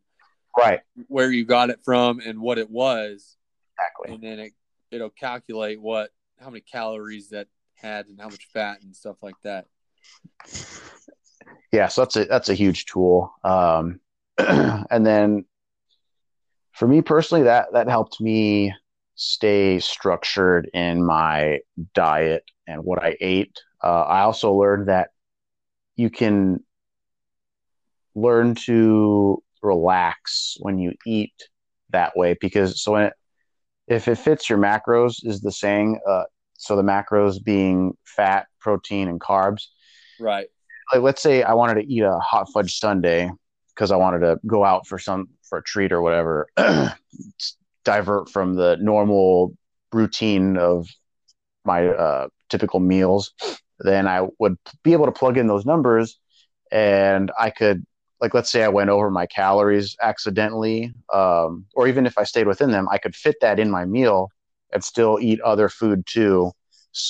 right, 0.57 0.81
where 1.07 1.31
you 1.31 1.45
got 1.45 1.69
it 1.69 1.79
from 1.83 2.19
and 2.19 2.39
what 2.39 2.57
it 2.57 2.69
was, 2.69 3.37
exactly. 3.77 4.13
and 4.13 4.23
then 4.23 4.39
it 4.39 4.53
it'll 4.91 5.09
calculate 5.09 5.81
what 5.81 6.11
how 6.39 6.49
many 6.49 6.61
calories 6.61 7.29
that 7.29 7.47
had 7.75 8.07
and 8.07 8.19
how 8.19 8.27
much 8.27 8.47
fat 8.53 8.81
and 8.81 8.95
stuff 8.95 9.17
like 9.21 9.35
that. 9.43 9.65
Yeah, 11.71 11.87
so 11.87 12.01
that's 12.01 12.15
a 12.15 12.25
that's 12.25 12.49
a 12.49 12.53
huge 12.53 12.85
tool. 12.85 13.33
Um, 13.43 13.99
and 14.37 15.05
then 15.05 15.45
for 16.73 16.87
me 16.87 17.01
personally, 17.01 17.43
that 17.45 17.73
that 17.73 17.87
helped 17.87 18.21
me 18.21 18.73
stay 19.15 19.79
structured 19.79 20.69
in 20.73 21.03
my 21.03 21.59
diet 21.93 22.43
and 22.67 22.83
what 22.83 23.03
I 23.03 23.15
ate. 23.21 23.59
Uh, 23.83 24.03
I 24.03 24.21
also 24.21 24.53
learned 24.53 24.87
that 24.87 25.12
you 25.95 26.09
can 26.09 26.63
learn 28.15 28.55
to 28.55 29.41
relax 29.61 30.57
when 30.59 30.77
you 30.77 30.93
eat 31.05 31.33
that 31.89 32.15
way 32.15 32.35
because 32.39 32.81
so 32.81 32.93
when 32.93 33.03
it, 33.03 33.13
if 33.87 34.07
it 34.07 34.15
fits 34.17 34.49
your 34.49 34.59
macros 34.59 35.25
is 35.25 35.41
the 35.41 35.51
saying 35.51 35.99
uh, 36.07 36.23
so 36.57 36.75
the 36.75 36.81
macros 36.81 37.43
being 37.43 37.93
fat 38.05 38.47
protein 38.59 39.07
and 39.07 39.19
carbs 39.19 39.67
Right. 40.19 40.47
like 40.93 41.01
let's 41.01 41.21
say 41.21 41.43
I 41.43 41.53
wanted 41.53 41.75
to 41.81 41.87
eat 41.91 42.01
a 42.01 42.19
hot 42.19 42.49
fudge 42.53 42.77
sundae 42.79 43.29
because 43.73 43.91
I 43.91 43.95
wanted 43.95 44.19
to 44.19 44.39
go 44.45 44.63
out 44.63 44.87
for 44.87 44.99
some 44.99 45.29
for 45.43 45.57
a 45.59 45.63
treat 45.63 45.91
or 45.91 46.01
whatever, 46.01 46.47
divert 47.83 48.29
from 48.29 48.55
the 48.55 48.77
normal 48.79 49.55
routine 49.91 50.57
of 50.57 50.87
my 51.65 51.87
uh, 51.87 52.27
typical 52.49 52.79
meals, 52.79 53.33
then 53.83 54.07
I 54.07 54.27
would 54.39 54.57
be 54.83 54.93
able 54.93 55.05
to 55.05 55.11
plug 55.11 55.37
in 55.37 55.47
those 55.47 55.65
numbers, 55.65 56.19
and 56.71 57.31
I 57.39 57.49
could 57.49 57.85
like 58.21 58.33
let's 58.33 58.51
say 58.51 58.63
I 58.63 58.69
went 58.69 58.89
over 58.89 59.09
my 59.11 59.25
calories 59.25 59.95
accidentally, 60.01 60.93
um, 61.13 61.65
or 61.75 61.87
even 61.87 62.05
if 62.05 62.17
I 62.17 62.23
stayed 62.23 62.47
within 62.47 62.71
them, 62.71 62.87
I 62.89 62.97
could 62.97 63.15
fit 63.15 63.35
that 63.41 63.59
in 63.59 63.69
my 63.69 63.85
meal 63.85 64.29
and 64.71 64.83
still 64.83 65.19
eat 65.21 65.41
other 65.41 65.69
food 65.69 66.05
too, 66.05 66.51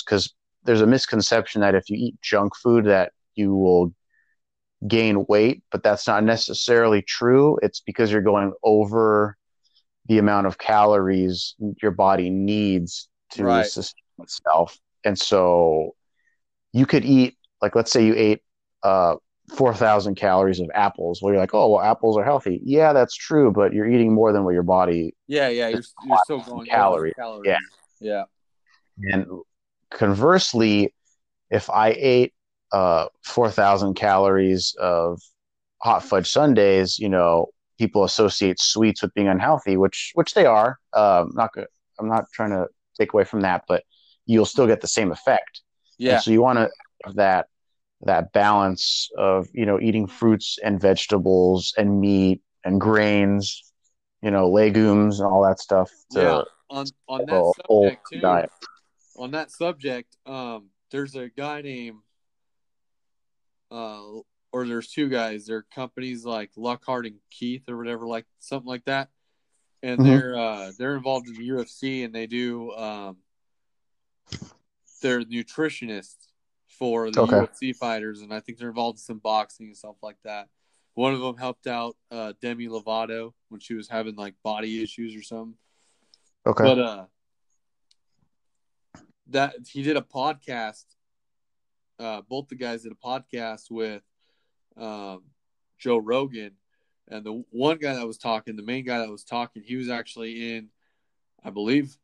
because 0.05 0.33
there's 0.63 0.81
a 0.81 0.87
misconception 0.87 1.61
that 1.61 1.75
if 1.75 1.89
you 1.89 1.97
eat 1.97 2.21
junk 2.21 2.55
food 2.55 2.85
that 2.85 3.11
you 3.35 3.55
will 3.55 3.93
gain 4.87 5.25
weight, 5.29 5.63
but 5.71 5.83
that's 5.83 6.07
not 6.07 6.23
necessarily 6.23 7.01
true. 7.01 7.57
It's 7.61 7.79
because 7.79 8.11
you're 8.11 8.21
going 8.21 8.53
over 8.63 9.37
the 10.07 10.17
amount 10.17 10.47
of 10.47 10.57
calories 10.57 11.55
your 11.81 11.91
body 11.91 12.29
needs 12.29 13.07
to 13.31 13.43
Right. 13.43 13.65
sustain 13.65 14.03
itself. 14.19 14.77
And 15.05 15.17
so 15.17 15.95
you 16.73 16.85
could 16.85 17.05
eat, 17.05 17.37
like, 17.61 17.75
let's 17.75 17.91
say 17.91 18.05
you 18.05 18.13
ate 18.15 18.41
uh, 18.83 19.15
4,000 19.55 20.15
calories 20.15 20.59
of 20.59 20.69
apples. 20.73 21.21
Well, 21.21 21.33
you're 21.33 21.41
like, 21.41 21.53
oh, 21.53 21.69
well, 21.69 21.81
apples 21.81 22.17
are 22.17 22.23
healthy. 22.23 22.59
Yeah, 22.63 22.93
that's 22.93 23.15
true, 23.15 23.51
but 23.51 23.73
you're 23.73 23.89
eating 23.89 24.13
more 24.13 24.33
than 24.33 24.43
what 24.43 24.53
your 24.53 24.63
body. 24.63 25.15
Yeah, 25.27 25.49
yeah, 25.49 25.69
you're 25.69 25.81
you're 26.05 26.17
still 26.23 26.41
going 26.41 26.65
Calories. 26.67 27.13
Calories. 27.15 27.47
Yeah. 27.47 27.57
Yeah. 27.99 28.23
And 28.97 29.27
conversely, 29.91 30.93
if 31.49 31.69
I 31.69 31.95
ate 31.97 32.33
uh, 32.71 33.07
4,000 33.23 33.93
calories 33.93 34.75
of 34.79 35.21
hot 35.81 36.03
fudge 36.03 36.29
sundaes, 36.29 36.97
you 36.97 37.09
know, 37.09 37.47
people 37.77 38.03
associate 38.03 38.59
sweets 38.59 39.01
with 39.01 39.13
being 39.13 39.27
unhealthy, 39.27 39.77
which 39.77 40.11
which 40.15 40.33
they 40.33 40.45
are. 40.45 40.79
Um, 40.93 41.31
not 41.33 41.53
good. 41.53 41.67
I'm 41.99 42.07
not 42.07 42.25
trying 42.33 42.51
to 42.51 42.67
take 42.97 43.13
away 43.13 43.23
from 43.23 43.41
that, 43.41 43.63
but 43.67 43.83
you'll 44.25 44.45
still 44.45 44.67
get 44.67 44.81
the 44.81 44.87
same 44.87 45.11
effect. 45.11 45.61
Yeah. 46.03 46.15
And 46.15 46.23
so 46.23 46.31
you 46.31 46.41
want 46.41 46.59
to 46.59 46.69
have 47.05 47.15
that 47.15 47.47
that 48.05 48.33
balance 48.33 49.09
of 49.17 49.47
you 49.53 49.65
know 49.65 49.79
eating 49.79 50.07
fruits 50.07 50.57
and 50.61 50.79
vegetables 50.79 51.73
and 51.77 52.01
meat 52.01 52.41
and 52.65 52.79
grains, 52.79 53.71
you 54.21 54.29
know, 54.29 54.49
legumes 54.49 55.19
and 55.19 55.27
all 55.29 55.43
that 55.43 55.59
stuff 55.59 55.89
to 56.11 56.19
yeah. 56.19 56.41
On 56.69 56.85
on 57.07 57.25
that 57.27 57.53
subject 57.67 58.07
too. 58.11 58.19
diet. 58.19 58.49
On 59.15 59.31
that 59.31 59.51
subject, 59.51 60.17
um, 60.25 60.69
there's 60.91 61.15
a 61.15 61.29
guy 61.29 61.61
named 61.61 61.99
uh 63.71 64.01
or 64.51 64.67
there's 64.67 64.89
two 64.89 65.07
guys. 65.07 65.45
They're 65.45 65.65
companies 65.73 66.25
like 66.25 66.51
Lockhart 66.57 67.05
and 67.05 67.15
Keith 67.31 67.69
or 67.69 67.77
whatever, 67.77 68.05
like 68.05 68.25
something 68.39 68.67
like 68.67 68.85
that. 68.85 69.09
And 69.81 69.99
Mhm. 69.99 70.03
they're 70.05 70.37
uh 70.37 70.71
they're 70.77 70.95
involved 70.95 71.27
in 71.27 71.35
the 71.35 71.47
UFC 71.47 72.03
and 72.03 72.13
they 72.13 72.27
do 72.27 72.71
um 72.71 73.17
they're 75.03 75.21
nutritionists 75.21 76.29
for 76.67 77.11
the 77.11 77.21
Okay. 77.21 77.35
UFC 77.35 77.75
fighters 77.75 78.21
and 78.21 78.33
I 78.33 78.39
think 78.39 78.57
they're 78.57 78.69
involved 78.69 78.97
in 78.97 79.03
some 79.03 79.19
boxing 79.19 79.67
and 79.67 79.77
stuff 79.77 79.97
like 80.01 80.17
that. 80.23 80.47
One 80.95 81.13
of 81.13 81.19
them 81.19 81.37
helped 81.37 81.67
out 81.67 81.95
uh 82.09 82.33
Demi 82.41 82.67
Lovato 82.67 83.33
when 83.49 83.59
she 83.59 83.75
was 83.75 83.87
having 83.87 84.15
like 84.15 84.33
body 84.43 84.81
issues 84.81 85.15
or 85.15 85.21
something. 85.21 85.55
Okay. 86.47 86.63
But 86.63 86.79
uh 86.79 87.05
that 89.27 89.53
he 89.71 89.83
did 89.83 89.97
a 89.97 90.01
podcast. 90.01 90.85
Uh 91.99 92.21
both 92.21 92.47
the 92.47 92.55
guys 92.55 92.83
did 92.83 92.91
a 92.91 92.95
podcast 93.07 93.69
with 93.69 94.01
um 94.77 95.23
Joe 95.77 95.97
Rogan 95.97 96.53
and 97.07 97.25
the 97.25 97.43
one 97.51 97.77
guy 97.77 97.93
that 97.95 98.07
was 98.07 98.17
talking, 98.17 98.55
the 98.55 98.63
main 98.63 98.85
guy 98.85 98.99
that 98.99 99.09
was 99.11 99.23
talking, 99.25 99.61
he 99.61 99.75
was 99.75 99.89
actually 99.89 100.55
in 100.55 100.69
I 101.43 101.49
believe 101.49 101.97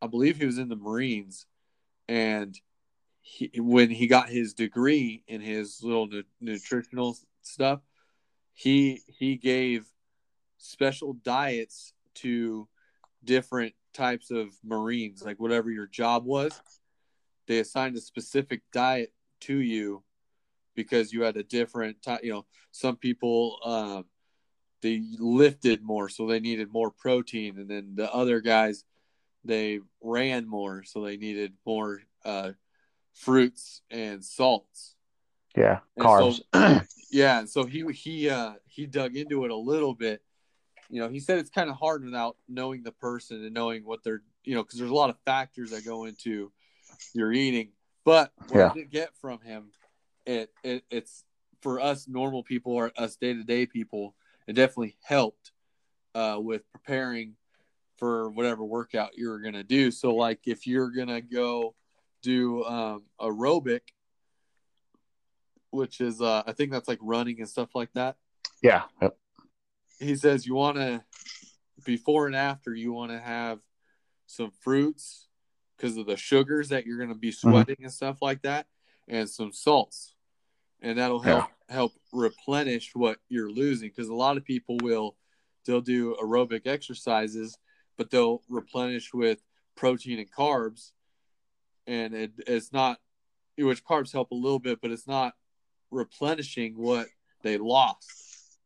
I 0.00 0.06
believe 0.06 0.36
he 0.38 0.46
was 0.46 0.58
in 0.58 0.68
the 0.68 0.76
Marines 0.76 1.46
and 2.12 2.60
he, 3.22 3.50
when 3.56 3.88
he 3.88 4.06
got 4.06 4.28
his 4.28 4.52
degree 4.52 5.24
in 5.26 5.40
his 5.40 5.82
little 5.82 6.06
nu- 6.06 6.24
nutritional 6.42 7.16
stuff, 7.40 7.80
he 8.52 9.00
he 9.06 9.36
gave 9.36 9.86
special 10.58 11.14
diets 11.14 11.94
to 12.16 12.68
different 13.24 13.72
types 13.94 14.30
of 14.30 14.48
Marines, 14.62 15.22
like 15.22 15.40
whatever 15.40 15.70
your 15.70 15.86
job 15.86 16.26
was. 16.26 16.60
They 17.46 17.60
assigned 17.60 17.96
a 17.96 18.00
specific 18.00 18.60
diet 18.74 19.14
to 19.42 19.56
you 19.56 20.02
because 20.74 21.14
you 21.14 21.22
had 21.22 21.38
a 21.38 21.42
different 21.42 22.02
type. 22.02 22.20
You 22.22 22.32
know, 22.32 22.46
some 22.72 22.96
people 22.96 23.58
um, 23.64 24.04
they 24.82 25.02
lifted 25.18 25.82
more, 25.82 26.10
so 26.10 26.26
they 26.26 26.40
needed 26.40 26.70
more 26.70 26.90
protein, 26.90 27.58
and 27.58 27.70
then 27.70 27.94
the 27.94 28.12
other 28.12 28.40
guys 28.40 28.84
they 29.44 29.80
ran 30.00 30.46
more, 30.48 30.84
so 30.84 31.02
they 31.02 31.16
needed 31.16 31.52
more 31.66 32.00
uh, 32.24 32.52
fruits 33.14 33.82
and 33.90 34.24
salts. 34.24 34.94
yeah. 35.56 35.80
and 35.96 36.06
Carbs. 36.06 36.40
Yeah, 37.14 37.44
so 37.44 37.66
he 37.66 37.84
he 37.92 38.30
uh 38.30 38.54
he 38.64 38.86
dug 38.86 39.16
into 39.16 39.44
it 39.44 39.50
a 39.50 39.54
little 39.56 39.92
bit. 39.94 40.22
You 40.88 41.00
know, 41.02 41.10
he 41.10 41.20
said 41.20 41.38
it's 41.38 41.50
kind 41.50 41.68
of 41.68 41.76
hard 41.76 42.02
without 42.06 42.38
knowing 42.48 42.82
the 42.84 42.92
person 42.92 43.44
and 43.44 43.52
knowing 43.52 43.84
what 43.84 44.02
they're, 44.02 44.22
you 44.44 44.54
know, 44.54 44.62
because 44.62 44.78
there's 44.78 44.90
a 44.90 44.94
lot 44.94 45.10
of 45.10 45.16
factors 45.26 45.72
that 45.72 45.84
go 45.84 46.04
into 46.04 46.50
your 47.12 47.30
eating. 47.30 47.72
But 48.06 48.32
what 48.48 48.58
Yeah. 48.58 48.70
I 48.70 48.74
did 48.74 48.90
get 48.90 49.14
from 49.20 49.40
him, 49.40 49.72
it, 50.24 50.50
it 50.64 50.84
it's 50.90 51.24
for 51.60 51.80
us 51.80 52.08
normal 52.08 52.42
people 52.42 52.72
or 52.72 52.90
us 52.96 53.16
day 53.16 53.34
to 53.34 53.44
day 53.44 53.66
people, 53.66 54.14
it 54.46 54.54
definitely 54.54 54.96
helped 55.02 55.52
uh, 56.14 56.38
with 56.40 56.62
preparing 56.72 57.34
for 58.02 58.30
whatever 58.30 58.64
workout 58.64 59.16
you're 59.16 59.38
gonna 59.38 59.62
do. 59.62 59.92
So, 59.92 60.12
like, 60.12 60.40
if 60.44 60.66
you're 60.66 60.90
gonna 60.90 61.20
go 61.20 61.76
do 62.20 62.64
um, 62.64 63.04
aerobic, 63.20 63.82
which 65.70 66.00
is 66.00 66.20
uh, 66.20 66.42
I 66.44 66.50
think 66.50 66.72
that's 66.72 66.88
like 66.88 66.98
running 67.00 67.38
and 67.38 67.48
stuff 67.48 67.76
like 67.76 67.92
that. 67.92 68.16
yeah. 68.60 68.82
Yep. 69.00 69.16
He 70.00 70.16
says 70.16 70.44
you 70.44 70.56
want 70.56 70.78
to 70.78 71.04
before 71.84 72.26
and 72.26 72.34
after 72.34 72.74
you 72.74 72.92
want 72.92 73.12
to 73.12 73.20
have 73.20 73.60
some 74.26 74.50
fruits 74.50 75.28
because 75.76 75.96
of 75.96 76.06
the 76.06 76.16
sugars 76.16 76.70
that 76.70 76.86
you're 76.86 76.98
going 76.98 77.08
to 77.08 77.14
be 77.14 77.30
sweating 77.30 77.76
and 77.82 77.92
stuff 77.92 78.20
like 78.20 78.42
that, 78.42 78.66
and 79.06 79.30
some 79.30 79.52
salts, 79.52 80.16
and 80.80 80.98
that'll 80.98 81.20
help 81.20 81.44
help 81.68 81.92
replenish 82.12 82.96
what 82.96 83.18
you're 83.28 83.48
losing. 83.48 83.90
Because 83.90 84.08
a 84.08 84.14
lot 84.14 84.36
of 84.36 84.44
people 84.44 84.76
will 84.82 85.14
they'll 85.64 85.80
do 85.80 86.16
aerobic 86.20 86.66
exercises, 86.66 87.56
but 87.96 88.10
they'll 88.10 88.42
replenish 88.48 89.12
with 89.12 89.42
protein 89.76 90.18
and 90.18 90.30
carbs, 90.30 90.92
and 91.86 92.14
it, 92.14 92.32
it's 92.46 92.72
not 92.72 92.98
which 93.58 93.84
carbs 93.84 94.12
help 94.12 94.30
a 94.30 94.34
little 94.34 94.58
bit, 94.58 94.80
but 94.80 94.90
it's 94.90 95.06
not 95.06 95.34
replenishing 95.90 96.74
what 96.76 97.06
they 97.42 97.58
lost 97.58 98.58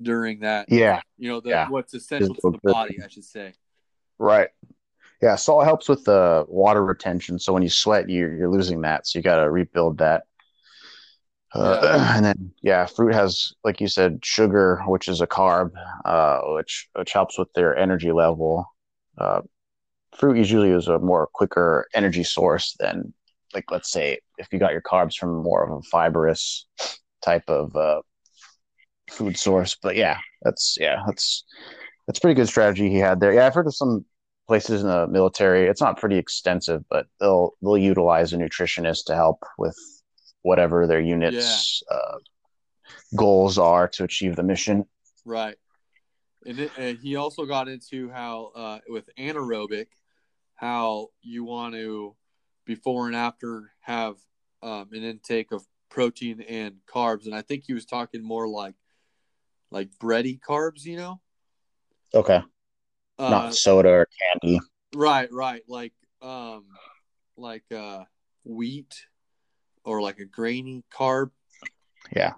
during 0.00 0.40
that. 0.40 0.70
Yeah. 0.70 1.00
You 1.18 1.28
know, 1.30 1.40
the, 1.40 1.50
Yeah. 1.50 1.68
what's 1.68 1.94
essential 1.94 2.34
to 2.34 2.50
the 2.50 2.72
body, 2.72 2.98
I 3.02 3.08
should 3.08 3.24
say. 3.24 3.54
Right. 4.18 4.48
Yeah. 5.20 5.36
Salt 5.36 5.64
helps 5.64 5.88
with 5.88 6.04
the 6.04 6.44
water 6.48 6.84
retention. 6.84 7.38
So 7.38 7.52
when 7.52 7.62
you 7.62 7.68
sweat, 7.68 8.08
you're, 8.08 8.34
you're 8.34 8.50
losing 8.50 8.82
that. 8.82 9.06
So 9.06 9.18
you 9.18 9.22
got 9.22 9.42
to 9.42 9.50
rebuild 9.50 9.98
that. 9.98 10.24
Uh, 11.54 12.12
And 12.16 12.24
then, 12.24 12.52
yeah, 12.62 12.86
fruit 12.86 13.14
has, 13.14 13.52
like 13.64 13.80
you 13.80 13.88
said, 13.88 14.24
sugar, 14.24 14.82
which 14.86 15.08
is 15.08 15.20
a 15.20 15.26
carb, 15.26 15.70
uh, 16.04 16.40
which 16.54 16.88
which 16.94 17.12
helps 17.12 17.38
with 17.38 17.52
their 17.54 17.76
energy 17.76 18.12
level. 18.12 18.66
Uh, 19.18 19.42
fruit 20.16 20.36
usually 20.38 20.70
is 20.70 20.88
a 20.88 20.98
more 20.98 21.28
quicker 21.34 21.88
energy 21.94 22.24
source 22.24 22.76
than, 22.78 23.14
like, 23.54 23.70
let's 23.70 23.90
say, 23.90 24.18
if 24.38 24.48
you 24.52 24.58
got 24.58 24.72
your 24.72 24.82
carbs 24.82 25.16
from 25.16 25.42
more 25.42 25.64
of 25.64 25.72
a 25.78 25.82
fibrous 25.82 26.66
type 27.22 27.48
of 27.48 27.74
uh, 27.76 28.00
food 29.10 29.36
source. 29.36 29.76
But 29.80 29.96
yeah, 29.96 30.18
that's 30.42 30.76
yeah, 30.80 31.02
that's 31.06 31.44
that's 32.06 32.18
pretty 32.18 32.34
good 32.34 32.48
strategy 32.48 32.90
he 32.90 32.98
had 32.98 33.20
there. 33.20 33.32
Yeah, 33.32 33.46
I've 33.46 33.54
heard 33.54 33.66
of 33.66 33.76
some 33.76 34.04
places 34.48 34.82
in 34.82 34.88
the 34.88 35.06
military. 35.06 35.66
It's 35.68 35.80
not 35.80 35.98
pretty 35.98 36.18
extensive, 36.18 36.84
but 36.88 37.06
they'll 37.20 37.52
they'll 37.62 37.78
utilize 37.78 38.32
a 38.32 38.36
nutritionist 38.36 39.04
to 39.06 39.14
help 39.14 39.44
with 39.58 39.76
whatever 40.42 40.86
their 40.86 41.00
units 41.00 41.82
uh, 41.90 42.18
goals 43.16 43.58
are 43.58 43.88
to 43.88 44.04
achieve 44.04 44.36
the 44.36 44.42
mission. 44.42 44.84
Right. 45.24 45.56
And, 46.44 46.58
it, 46.58 46.72
and 46.76 46.98
he 46.98 47.16
also 47.16 47.46
got 47.46 47.68
into 47.68 48.10
how 48.10 48.52
uh, 48.54 48.78
with 48.88 49.08
anaerobic, 49.16 49.86
how 50.56 51.08
you 51.22 51.44
want 51.44 51.74
to 51.74 52.16
before 52.64 53.06
and 53.06 53.16
after 53.16 53.72
have 53.80 54.16
um, 54.62 54.88
an 54.92 55.02
intake 55.02 55.52
of 55.52 55.64
protein 55.88 56.40
and 56.40 56.76
carbs, 56.92 57.26
and 57.26 57.34
I 57.34 57.42
think 57.42 57.64
he 57.66 57.74
was 57.74 57.84
talking 57.84 58.22
more 58.22 58.48
like 58.48 58.74
like 59.70 59.90
bready 60.00 60.40
carbs, 60.40 60.84
you 60.84 60.96
know. 60.96 61.20
Okay, 62.14 62.40
Uh, 63.18 63.30
not 63.30 63.54
soda 63.54 63.88
or 63.88 64.08
candy. 64.20 64.60
Right, 64.94 65.30
right. 65.32 65.62
Like 65.68 65.92
um 66.20 66.64
like 67.36 67.64
uh 67.74 68.04
wheat 68.44 69.06
or 69.84 70.00
like 70.00 70.18
a 70.18 70.24
grainy 70.24 70.84
carb. 70.92 71.30
Yeah. 72.14 72.34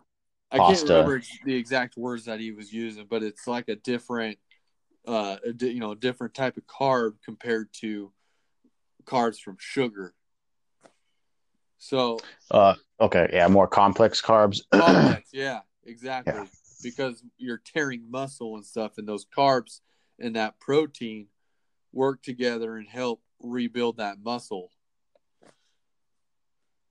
I 0.50 0.58
can't 0.58 0.82
remember 0.82 1.20
the 1.44 1.54
exact 1.54 1.96
words 1.96 2.26
that 2.26 2.38
he 2.38 2.52
was 2.52 2.72
using, 2.72 3.06
but 3.08 3.22
it's 3.22 3.46
like 3.46 3.68
a 3.68 3.76
different 3.76 4.38
uh 5.06 5.36
you 5.60 5.80
know, 5.80 5.94
different 5.94 6.34
type 6.34 6.56
of 6.56 6.66
carb 6.66 7.14
compared 7.24 7.72
to 7.74 8.12
carbs 9.04 9.38
from 9.38 9.56
sugar. 9.58 10.14
So 11.78 12.18
Uh, 12.50 12.74
okay, 13.00 13.28
yeah, 13.32 13.48
more 13.48 13.66
complex 13.66 14.22
carbs. 14.22 14.62
complex, 14.72 15.30
yeah, 15.32 15.60
exactly. 15.84 16.34
Yeah. 16.34 16.46
Because 16.82 17.22
you're 17.38 17.62
tearing 17.64 18.10
muscle 18.10 18.54
and 18.56 18.64
stuff, 18.64 18.98
and 18.98 19.08
those 19.08 19.26
carbs 19.26 19.80
and 20.18 20.36
that 20.36 20.60
protein 20.60 21.28
work 21.92 22.22
together 22.22 22.76
and 22.76 22.88
help 22.88 23.22
rebuild 23.40 23.96
that 23.98 24.18
muscle. 24.22 24.70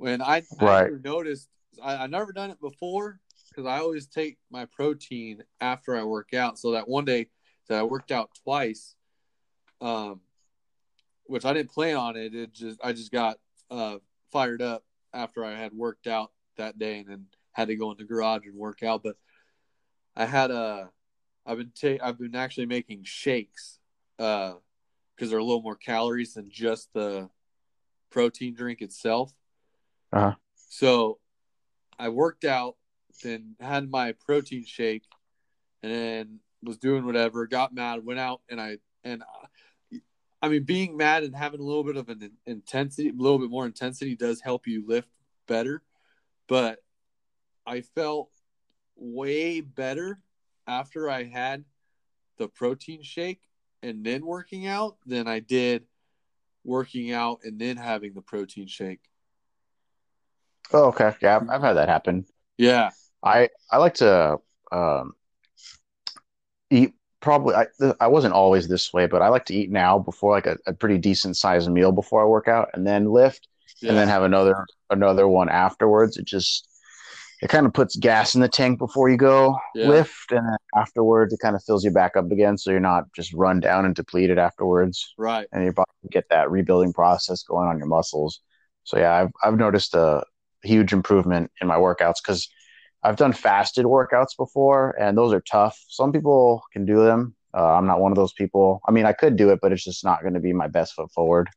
When 0.03 0.21
I, 0.21 0.43
Right. 0.59 0.91
I 0.91 0.97
noticed 1.01 1.47
I, 1.81 1.95
I 1.95 2.07
never 2.07 2.33
done 2.33 2.51
it 2.51 2.59
before 2.59 3.21
because 3.47 3.65
I 3.65 3.77
always 3.77 4.05
take 4.05 4.37
my 4.51 4.65
protein 4.65 5.43
after 5.61 5.95
I 5.95 6.03
work 6.03 6.33
out. 6.33 6.59
So 6.59 6.71
that 6.71 6.89
one 6.89 7.05
day 7.05 7.29
that 7.69 7.79
I 7.79 7.83
worked 7.83 8.11
out 8.11 8.29
twice, 8.43 8.95
um, 9.79 10.19
which 11.23 11.45
I 11.45 11.53
didn't 11.53 11.71
plan 11.71 11.95
on 11.95 12.17
it. 12.17 12.35
It 12.35 12.53
just 12.53 12.81
I 12.83 12.91
just 12.91 13.13
got 13.13 13.37
uh, 13.71 13.99
fired 14.29 14.61
up 14.61 14.83
after 15.13 15.45
I 15.45 15.55
had 15.55 15.73
worked 15.73 16.05
out 16.05 16.33
that 16.57 16.77
day 16.77 16.99
and 16.99 17.07
then 17.07 17.25
had 17.53 17.69
to 17.69 17.77
go 17.77 17.89
in 17.91 17.97
the 17.97 18.03
garage 18.03 18.45
and 18.45 18.55
work 18.55 18.83
out. 18.83 19.03
But 19.03 19.15
I 20.17 20.25
had 20.25 20.51
a 20.51 20.89
I've 21.45 21.59
been 21.59 21.71
ta- 21.79 22.05
I've 22.05 22.19
been 22.19 22.35
actually 22.35 22.65
making 22.65 23.05
shakes 23.05 23.79
because 24.17 24.59
they're 25.29 25.37
a 25.37 25.43
little 25.43 25.61
more 25.61 25.77
calories 25.77 26.33
than 26.33 26.49
just 26.49 26.91
the 26.91 27.29
protein 28.09 28.53
drink 28.53 28.81
itself. 28.81 29.33
Uh-huh. 30.13 30.35
So 30.69 31.19
I 31.97 32.09
worked 32.09 32.45
out, 32.45 32.75
then 33.23 33.55
had 33.59 33.89
my 33.89 34.13
protein 34.13 34.63
shake, 34.65 35.03
and 35.81 35.91
then 35.91 36.39
was 36.61 36.77
doing 36.77 37.05
whatever. 37.05 37.47
Got 37.47 37.73
mad, 37.73 38.05
went 38.05 38.19
out, 38.19 38.41
and 38.49 38.61
I 38.61 38.77
and 39.03 39.23
uh, 39.23 39.97
I 40.41 40.49
mean, 40.49 40.63
being 40.63 40.95
mad 40.95 41.23
and 41.23 41.35
having 41.35 41.59
a 41.59 41.63
little 41.63 41.83
bit 41.83 41.97
of 41.97 42.09
an 42.09 42.31
intensity, 42.45 43.09
a 43.09 43.13
little 43.13 43.39
bit 43.39 43.49
more 43.49 43.65
intensity, 43.65 44.15
does 44.15 44.39
help 44.39 44.67
you 44.67 44.83
lift 44.87 45.07
better. 45.47 45.81
But 46.47 46.79
I 47.65 47.81
felt 47.81 48.29
way 48.95 49.61
better 49.61 50.19
after 50.67 51.09
I 51.09 51.23
had 51.23 51.65
the 52.37 52.47
protein 52.47 53.01
shake 53.01 53.41
and 53.81 54.05
then 54.05 54.25
working 54.25 54.67
out 54.67 54.97
than 55.05 55.27
I 55.27 55.39
did 55.39 55.85
working 56.63 57.11
out 57.11 57.39
and 57.43 57.59
then 57.59 57.77
having 57.77 58.13
the 58.13 58.21
protein 58.21 58.67
shake. 58.67 59.01
Oh, 60.71 60.85
okay. 60.85 61.13
Yeah, 61.21 61.37
I've, 61.37 61.49
I've 61.49 61.61
had 61.61 61.73
that 61.73 61.89
happen. 61.89 62.25
Yeah. 62.57 62.91
I 63.23 63.49
I 63.71 63.77
like 63.77 63.95
to 63.95 64.37
um, 64.71 65.13
eat 66.69 66.93
probably 67.21 67.55
I 67.55 67.67
I 67.99 68.07
wasn't 68.07 68.33
always 68.33 68.67
this 68.67 68.91
way, 68.93 69.07
but 69.07 69.21
I 69.21 69.29
like 69.29 69.45
to 69.45 69.55
eat 69.55 69.71
now 69.71 69.99
before 69.99 70.31
like 70.31 70.47
a, 70.47 70.57
a 70.67 70.73
pretty 70.73 70.97
decent 70.97 71.37
sized 71.37 71.71
meal 71.71 71.91
before 71.91 72.21
I 72.21 72.25
work 72.25 72.47
out 72.47 72.69
and 72.73 72.85
then 72.85 73.05
lift 73.05 73.47
yeah. 73.81 73.89
and 73.89 73.97
then 73.97 74.07
have 74.07 74.23
another 74.23 74.65
another 74.89 75.27
one 75.27 75.49
afterwards. 75.49 76.17
It 76.17 76.25
just 76.25 76.67
it 77.41 77.49
kind 77.49 77.65
of 77.65 77.73
puts 77.73 77.95
gas 77.97 78.35
in 78.35 78.41
the 78.41 78.47
tank 78.47 78.79
before 78.79 79.09
you 79.09 79.17
go 79.17 79.57
Yeah. 79.75 79.87
lift 79.89 80.31
and 80.31 80.47
then 80.47 80.57
afterwards 80.75 81.33
it 81.33 81.39
kind 81.41 81.55
of 81.55 81.63
fills 81.63 81.83
you 81.83 81.91
back 81.91 82.15
up 82.15 82.31
again 82.31 82.57
so 82.57 82.71
you're 82.71 82.79
not 82.79 83.05
just 83.13 83.33
run 83.33 83.59
down 83.59 83.83
and 83.85 83.93
depleted 83.95 84.37
afterwards 84.37 85.13
right. 85.17 85.47
and 85.51 85.75
can 85.75 86.09
get 86.09 86.25
that 86.29 86.49
rebuilding 86.51 86.93
process 86.93 87.43
going 87.43 87.67
on 87.67 87.77
your 87.77 87.87
muscles. 87.87 88.41
So 88.83 88.97
yeah, 88.97 89.13
I've 89.13 89.31
I've 89.43 89.57
noticed 89.57 89.93
a 89.95 90.23
huge 90.63 90.93
improvement 90.93 91.51
in 91.61 91.67
my 91.67 91.75
workouts 91.77 92.15
because 92.23 92.49
I've 93.03 93.17
done 93.17 93.33
fasted 93.33 93.85
workouts 93.85 94.35
before, 94.37 94.91
and 94.99 95.17
those 95.17 95.33
are 95.33 95.41
tough. 95.41 95.77
Some 95.89 96.11
people 96.11 96.63
can 96.71 96.85
do 96.85 97.03
them. 97.03 97.35
Uh, 97.53 97.73
I'm 97.73 97.85
not 97.85 97.99
one 97.99 98.11
of 98.11 98.15
those 98.15 98.33
people. 98.33 98.81
I 98.87 98.91
mean, 98.91 99.05
I 99.05 99.13
could 99.13 99.35
do 99.35 99.49
it, 99.51 99.59
but 99.61 99.71
it's 99.71 99.83
just 99.83 100.03
not 100.03 100.21
going 100.21 100.33
to 100.33 100.39
be 100.39 100.53
my 100.53 100.67
best 100.67 100.93
foot 100.93 101.11
forward. 101.11 101.49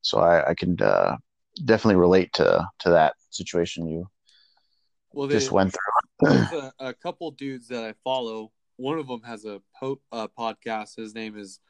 So 0.00 0.18
I, 0.18 0.50
I 0.50 0.54
can 0.54 0.80
uh, 0.80 1.16
definitely 1.64 1.96
relate 1.96 2.32
to 2.34 2.66
to 2.80 2.90
that 2.90 3.14
situation 3.30 3.86
you 3.86 4.08
Well, 5.12 5.28
just 5.28 5.52
went 5.52 5.72
through. 5.72 6.28
there's 6.30 6.52
a, 6.52 6.72
a 6.80 6.94
couple 6.94 7.30
dudes 7.30 7.68
that 7.68 7.84
I 7.84 7.94
follow. 8.02 8.50
One 8.76 8.98
of 8.98 9.06
them 9.06 9.22
has 9.22 9.44
a 9.44 9.60
po- 9.78 10.00
uh, 10.10 10.28
podcast. 10.36 10.96
His 10.96 11.14
name 11.14 11.38
is 11.38 11.60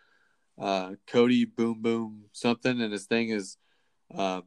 uh, 0.59 0.93
Cody 1.07 1.45
Boom 1.45 1.83
Boom 1.83 2.25
something, 2.33 2.81
and 2.81 2.93
his 2.93 3.05
thing 3.07 3.29
is 3.31 3.57
uh, 4.15 4.41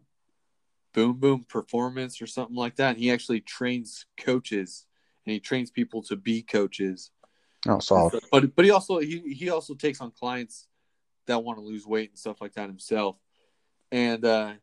Boom 0.98 1.14
Boom 1.14 1.44
Performance 1.48 2.20
or 2.24 2.26
something 2.26 2.56
like 2.56 2.78
that. 2.78 2.96
And 2.96 2.98
he 2.98 3.12
actually 3.12 3.42
trains 3.42 4.08
coaches, 4.20 4.88
and 5.28 5.34
he 5.34 5.40
trains 5.40 5.70
people 5.70 6.02
to 6.02 6.16
be 6.16 6.42
coaches. 6.42 7.12
Oh, 7.68 7.78
solid. 7.78 8.20
But 8.32 8.56
but 8.56 8.66
he 8.66 8.72
also 8.72 8.98
he 8.98 9.20
he 9.36 9.52
also 9.52 9.76
takes 9.76 10.02
on 10.02 10.10
clients 10.10 10.68
that 11.28 11.44
want 11.44 11.60
to 11.60 11.64
lose 11.64 11.86
weight 11.86 12.10
and 12.10 12.18
stuff 12.18 12.42
like 12.42 12.54
that 12.54 12.68
himself. 12.68 13.18
And 13.92 14.26
uh, 14.26 14.54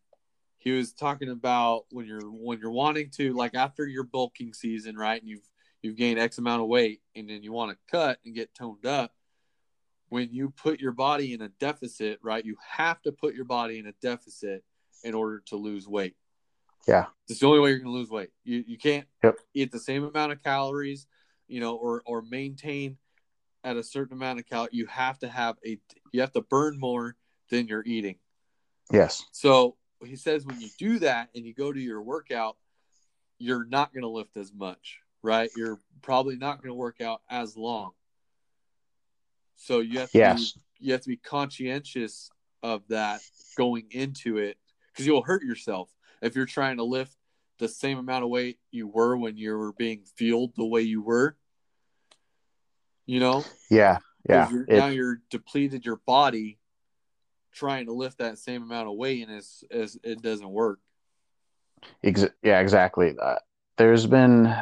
he 0.59 0.73
was 0.73 0.92
talking 0.92 1.29
about 1.29 1.85
when 1.90 2.05
you're 2.05 2.29
when 2.29 2.59
you're 2.59 2.73
wanting 2.73 3.11
to 3.11 3.33
like 3.35 3.55
after 3.55 3.87
your 3.87 4.03
bulking 4.03 4.55
season, 4.55 4.97
right? 4.97 5.20
And 5.20 5.31
you've 5.31 5.49
you've 5.83 5.97
gained 5.97 6.18
X 6.18 6.38
amount 6.38 6.62
of 6.62 6.66
weight, 6.66 7.01
and 7.14 7.31
then 7.31 7.44
you 7.44 7.53
want 7.53 7.70
to 7.70 7.97
cut 7.97 8.18
and 8.25 8.35
get 8.35 8.53
toned 8.57 8.87
up. 8.87 9.12
When 10.09 10.31
you 10.33 10.51
put 10.51 10.81
your 10.81 10.92
body 10.92 11.33
in 11.33 11.42
a 11.42 11.49
deficit, 11.49 12.18
right? 12.25 12.44
You 12.44 12.57
have 12.68 13.01
to 13.03 13.12
put 13.12 13.37
your 13.37 13.44
body 13.44 13.79
in 13.79 13.87
a 13.87 13.92
deficit 14.03 14.64
in 15.05 15.14
order 15.14 15.40
to 15.47 15.57
lose 15.57 15.87
weight. 15.87 16.16
Yeah. 16.87 17.07
It's 17.29 17.40
the 17.40 17.47
only 17.47 17.61
way 17.61 17.70
you're 17.70 17.79
going 17.79 17.92
to 17.92 17.99
lose 17.99 18.11
weight. 18.11 18.31
You 18.44 18.64
you 18.66 18.77
can't 18.79 19.07
Yep. 19.23 19.37
eat 19.55 19.73
the 19.73 19.79
same 19.79 20.05
amount 20.05 20.33
of 20.33 20.42
calories, 20.42 21.07
you 21.49 21.61
know, 21.61 21.77
or 21.77 22.03
or 22.07 22.23
maintain 22.23 22.99
at 23.62 23.77
a 23.77 23.83
certain 23.83 24.14
amount 24.16 24.38
of 24.40 24.47
cal. 24.47 24.68
You 24.73 24.87
have 24.87 25.18
to 25.20 25.29
have 25.29 25.57
a 25.66 25.79
you 26.12 26.20
have 26.20 26.33
to 26.33 26.42
burn 26.42 26.79
more 26.79 27.16
than 27.51 27.66
you're 27.66 27.85
eating. 27.87 28.16
Yes. 28.92 29.25
So 29.33 29.77
he 30.05 30.16
says 30.16 30.44
when 30.44 30.61
you 30.61 30.68
do 30.79 30.99
that 30.99 31.31
and 31.35 31.47
you 31.47 31.55
go 31.55 31.73
to 31.73 31.81
your 31.81 32.03
workout, 32.03 32.57
you're 33.38 33.64
not 33.64 33.92
going 33.94 34.03
to 34.03 34.09
lift 34.09 34.37
as 34.37 34.53
much, 34.53 34.99
right? 35.23 35.51
You're 35.57 35.79
probably 36.03 36.37
not 36.37 36.59
going 36.59 36.68
to 36.70 36.75
work 36.75 37.01
out 37.01 37.23
as 37.31 37.57
long. 37.57 37.92
So 39.57 39.81
you 39.81 40.01
have 40.01 40.11
to 40.11 40.18
Yes. 40.18 40.53
be, 40.53 40.61
you 40.87 40.92
have 40.92 41.01
to 41.03 41.09
be 41.09 41.16
conscientious 41.16 42.31
of 42.62 42.87
that 42.88 43.23
going 43.57 43.87
into 43.92 44.37
it 44.38 44.59
because 44.92 45.07
you'll 45.07 45.23
hurt 45.23 45.42
yourself 45.42 45.93
if 46.24 46.34
you're 46.34 46.46
trying 46.46 46.78
to 46.78 46.84
lift 46.84 47.14
the 47.58 47.68
same 47.68 47.98
amount 47.98 48.24
of 48.24 48.30
weight 48.30 48.58
you 48.70 48.88
were 48.88 49.16
when 49.16 49.37
you 49.37 49.56
were 49.56 49.72
being 49.72 50.02
fueled 50.16 50.52
the 50.56 50.64
way 50.64 50.80
you 50.80 51.02
were. 51.02 51.37
You 53.06 53.20
know, 53.20 53.44
Yeah. 53.70 53.98
Yeah. 54.28 54.50
you're, 54.50 54.66
now 54.66 54.87
you're 54.87 55.20
depleted 55.28 55.84
your 55.84 56.00
body 56.06 56.58
trying 57.52 57.87
to 57.87 57.92
lift 57.92 58.18
that 58.18 58.38
same 58.38 58.62
amount 58.62 58.88
of 58.88 58.96
weight, 58.96 59.28
and 59.28 59.37
it's, 59.37 59.62
it's 59.70 59.98
it 60.02 60.22
doesn't 60.22 60.48
work. 60.48 60.80
Ex- 62.02 62.24
yeah, 62.42 62.60
exactly. 62.60 63.14
Uh, 63.20 63.37
there's 63.76 64.06
been 64.06 64.52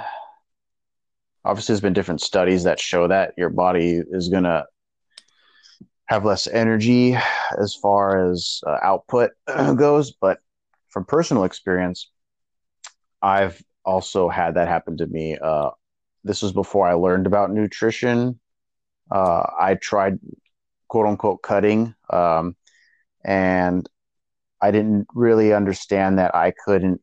obviously 1.45 1.73
there's 1.73 1.81
been 1.81 1.93
different 1.93 2.21
studies 2.21 2.65
that 2.65 2.81
show 2.81 3.07
that 3.07 3.35
your 3.39 3.49
body 3.49 4.03
is 4.11 4.29
gonna 4.29 4.65
have 6.07 6.25
less 6.25 6.49
energy 6.49 7.17
as 7.59 7.75
far 7.75 8.31
as 8.31 8.61
uh, 8.67 8.79
output 8.83 9.31
goes, 9.47 10.13
but 10.21 10.41
from 10.93 11.05
personal 11.05 11.45
experience, 11.45 12.11
I've 13.21 13.61
also 13.85 14.29
had 14.29 14.55
that 14.55 14.69
happen 14.69 14.97
to 14.99 15.07
me. 15.07 15.37
Uh, 15.43 15.71
this 16.23 16.43
was 16.43 16.53
before 16.53 16.87
I 16.87 16.93
learned 16.93 17.27
about 17.27 17.51
nutrition. 17.51 18.39
Uh, 19.11 19.45
I 19.59 19.75
tried 19.75 20.19
quote 20.89 21.07
unquote 21.07 21.43
cutting, 21.43 21.95
um, 22.11 22.55
and 23.25 23.89
I 24.61 24.71
didn't 24.71 25.09
really 25.15 25.53
understand 25.53 26.19
that 26.19 26.35
I 26.35 26.53
couldn't 26.65 27.01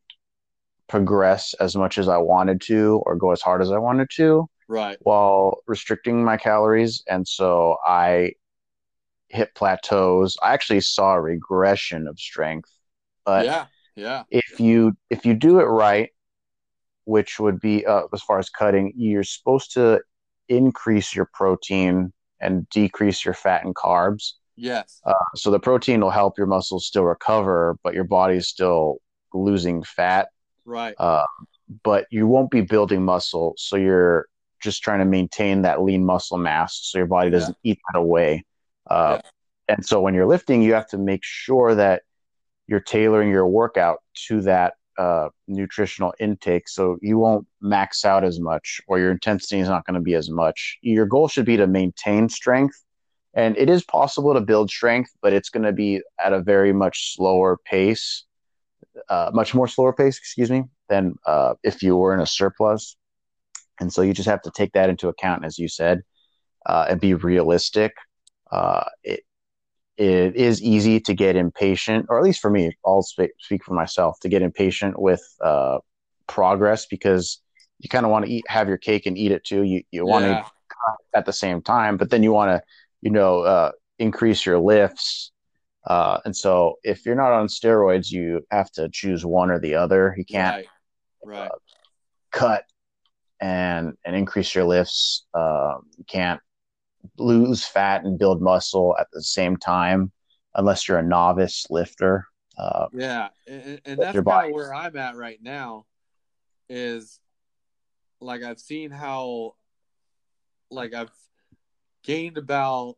progress 0.88 1.54
as 1.54 1.76
much 1.76 1.98
as 1.98 2.08
I 2.08 2.16
wanted 2.16 2.60
to 2.62 3.02
or 3.04 3.16
go 3.16 3.32
as 3.32 3.42
hard 3.42 3.60
as 3.62 3.70
I 3.70 3.78
wanted 3.78 4.08
to 4.16 4.48
Right. 4.66 4.98
while 5.02 5.58
restricting 5.66 6.24
my 6.24 6.36
calories. 6.36 7.02
And 7.08 7.26
so 7.26 7.76
I 7.86 8.32
hit 9.28 9.54
plateaus. 9.54 10.36
I 10.42 10.52
actually 10.52 10.80
saw 10.80 11.14
a 11.14 11.20
regression 11.20 12.08
of 12.08 12.18
strength. 12.18 12.70
But 13.24 13.44
yeah. 13.44 13.66
Yeah. 14.00 14.22
if 14.30 14.58
you 14.58 14.96
if 15.10 15.24
you 15.26 15.34
do 15.34 15.60
it 15.60 15.64
right, 15.64 16.10
which 17.04 17.38
would 17.38 17.60
be 17.60 17.84
uh, 17.86 18.02
as 18.12 18.22
far 18.22 18.38
as 18.38 18.48
cutting, 18.48 18.92
you're 18.96 19.24
supposed 19.24 19.72
to 19.74 20.00
increase 20.48 21.14
your 21.14 21.28
protein 21.32 22.12
and 22.40 22.68
decrease 22.70 23.24
your 23.24 23.34
fat 23.34 23.64
and 23.64 23.74
carbs. 23.74 24.32
Yes. 24.56 25.00
Uh, 25.04 25.12
so 25.34 25.50
the 25.50 25.60
protein 25.60 26.00
will 26.00 26.10
help 26.10 26.38
your 26.38 26.46
muscles 26.46 26.86
still 26.86 27.04
recover, 27.04 27.76
but 27.82 27.94
your 27.94 28.04
body's 28.04 28.48
still 28.48 28.98
losing 29.32 29.82
fat 29.82 30.28
Right. 30.64 30.94
uh, 30.98 31.24
but 31.82 32.06
you 32.10 32.26
won't 32.26 32.50
be 32.50 32.60
building 32.62 33.04
muscle. 33.04 33.54
So 33.58 33.76
you're 33.76 34.26
just 34.60 34.82
trying 34.82 34.98
to 34.98 35.04
maintain 35.04 35.62
that 35.62 35.82
lean 35.82 36.04
muscle 36.04 36.36
mass 36.38 36.78
so 36.82 36.98
your 36.98 37.06
body 37.06 37.30
doesn't 37.30 37.56
eat 37.62 37.78
that 37.92 37.98
away. 37.98 38.44
Uh, 38.88 39.20
And 39.68 39.86
so 39.86 40.00
when 40.00 40.14
you're 40.14 40.26
lifting, 40.26 40.62
you 40.62 40.74
have 40.74 40.88
to 40.88 40.98
make 40.98 41.20
sure 41.22 41.76
that 41.76 42.02
you're 42.70 42.80
tailoring 42.80 43.28
your 43.28 43.46
workout 43.46 43.98
to 44.28 44.40
that 44.42 44.74
uh, 44.98 45.28
nutritional 45.48 46.14
intake 46.18 46.68
so 46.68 46.96
you 47.02 47.18
won't 47.18 47.46
max 47.60 48.04
out 48.04 48.24
as 48.24 48.40
much 48.40 48.80
or 48.86 48.98
your 48.98 49.10
intensity 49.10 49.58
is 49.58 49.68
not 49.68 49.84
going 49.84 49.94
to 49.94 50.00
be 50.00 50.14
as 50.14 50.30
much. 50.30 50.78
Your 50.80 51.06
goal 51.06 51.28
should 51.28 51.46
be 51.46 51.58
to 51.58 51.66
maintain 51.66 52.30
strength. 52.30 52.82
And 53.34 53.56
it 53.58 53.68
is 53.68 53.84
possible 53.84 54.34
to 54.34 54.40
build 54.40 54.70
strength, 54.70 55.10
but 55.20 55.32
it's 55.32 55.50
going 55.50 55.64
to 55.64 55.72
be 55.72 56.00
at 56.22 56.32
a 56.32 56.40
very 56.40 56.72
much 56.72 57.14
slower 57.14 57.58
pace 57.64 58.24
uh, 59.08 59.30
much 59.32 59.54
more 59.54 59.68
slower 59.68 59.92
pace, 59.92 60.18
excuse 60.18 60.50
me, 60.50 60.64
than 60.88 61.14
uh, 61.26 61.54
if 61.62 61.82
you 61.82 61.96
were 61.96 62.14
in 62.14 62.20
a 62.20 62.26
surplus. 62.26 62.96
And 63.80 63.92
so 63.92 64.02
you 64.02 64.12
just 64.12 64.28
have 64.28 64.42
to 64.42 64.50
take 64.50 64.72
that 64.72 64.90
into 64.90 65.08
account, 65.08 65.44
as 65.44 65.58
you 65.58 65.68
said, 65.68 66.02
uh, 66.66 66.86
and 66.88 67.00
be 67.00 67.14
realistic. 67.14 67.92
Uh, 68.50 68.84
it 69.02 69.20
it 70.00 70.34
is 70.34 70.62
easy 70.62 70.98
to 71.00 71.12
get 71.14 71.36
impatient, 71.36 72.06
or 72.08 72.18
at 72.18 72.24
least 72.24 72.40
for 72.40 72.50
me, 72.50 72.72
I'll 72.86 73.02
speak, 73.02 73.32
speak 73.38 73.62
for 73.64 73.74
myself, 73.74 74.18
to 74.20 74.28
get 74.28 74.40
impatient 74.40 74.98
with 74.98 75.22
uh, 75.44 75.78
progress 76.26 76.86
because 76.86 77.42
you 77.80 77.88
kind 77.88 78.06
of 78.06 78.10
want 78.10 78.24
to 78.24 78.30
eat, 78.30 78.44
have 78.48 78.66
your 78.68 78.78
cake 78.78 79.04
and 79.06 79.18
eat 79.18 79.30
it 79.32 79.44
too. 79.44 79.62
You 79.62 79.82
you 79.90 80.06
want 80.06 80.24
to 80.24 80.30
Yeah. 80.30 80.44
at 81.14 81.26
the 81.26 81.32
same 81.32 81.60
time, 81.60 81.96
but 81.98 82.08
then 82.10 82.22
you 82.22 82.32
want 82.32 82.50
to, 82.50 82.62
you 83.02 83.10
know, 83.10 83.40
uh, 83.40 83.72
increase 83.98 84.46
your 84.46 84.58
lifts. 84.58 85.32
Uh, 85.86 86.18
and 86.24 86.34
so 86.34 86.76
if 86.82 87.04
you're 87.04 87.14
not 87.14 87.32
on 87.32 87.46
steroids, 87.48 88.10
you 88.10 88.40
have 88.50 88.70
to 88.72 88.88
choose 88.90 89.26
one 89.26 89.50
or 89.50 89.58
the 89.60 89.74
other. 89.74 90.14
You 90.16 90.24
can't 90.24 90.56
Right. 91.22 91.40
Right. 91.40 91.50
cut 92.32 92.64
and 93.40 93.96
and 94.04 94.16
increase 94.16 94.54
your 94.54 94.64
lifts. 94.64 95.26
Uh, 95.34 95.74
you 95.98 96.04
can't 96.04 96.40
lose 97.18 97.66
fat 97.66 98.04
and 98.04 98.18
build 98.18 98.40
muscle 98.42 98.96
at 98.98 99.06
the 99.12 99.22
same 99.22 99.56
time 99.56 100.12
unless 100.54 100.88
you're 100.88 100.98
a 100.98 101.02
novice 101.02 101.66
lifter. 101.70 102.26
Uh, 102.58 102.88
Yeah, 102.92 103.28
and, 103.46 103.80
and- 103.84 104.00
that's 104.00 104.18
kind 104.20 104.48
of 104.48 104.52
where 104.52 104.74
I'm 104.74 104.96
at 104.96 105.16
right 105.16 105.38
now. 105.42 105.86
Is 106.68 107.18
like 108.20 108.42
I've 108.42 108.60
seen 108.60 108.90
how, 108.90 109.56
like 110.70 110.94
I've 110.94 111.10
gained 112.04 112.38
about 112.38 112.96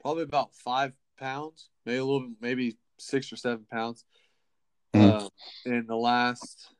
probably 0.00 0.24
about 0.24 0.54
five 0.54 0.92
pounds, 1.18 1.68
maybe 1.86 1.98
a 1.98 2.04
little, 2.04 2.30
maybe 2.40 2.76
six 2.98 3.32
or 3.32 3.36
seven 3.36 3.66
pounds, 3.70 4.04
Mhm. 4.94 5.22
uh, 5.24 5.28
in 5.64 5.86
the 5.86 5.96
last 5.96 6.74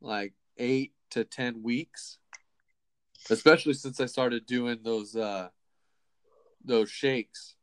like 0.00 0.34
eight 0.56 0.92
to 1.10 1.24
ten 1.24 1.62
weeks. 1.62 2.18
Especially 3.28 3.74
since 3.74 4.00
I 4.00 4.06
started 4.06 4.46
doing 4.46 4.78
those 4.82 5.14
uh, 5.14 5.48
those 6.64 6.90
shakes, 6.90 7.54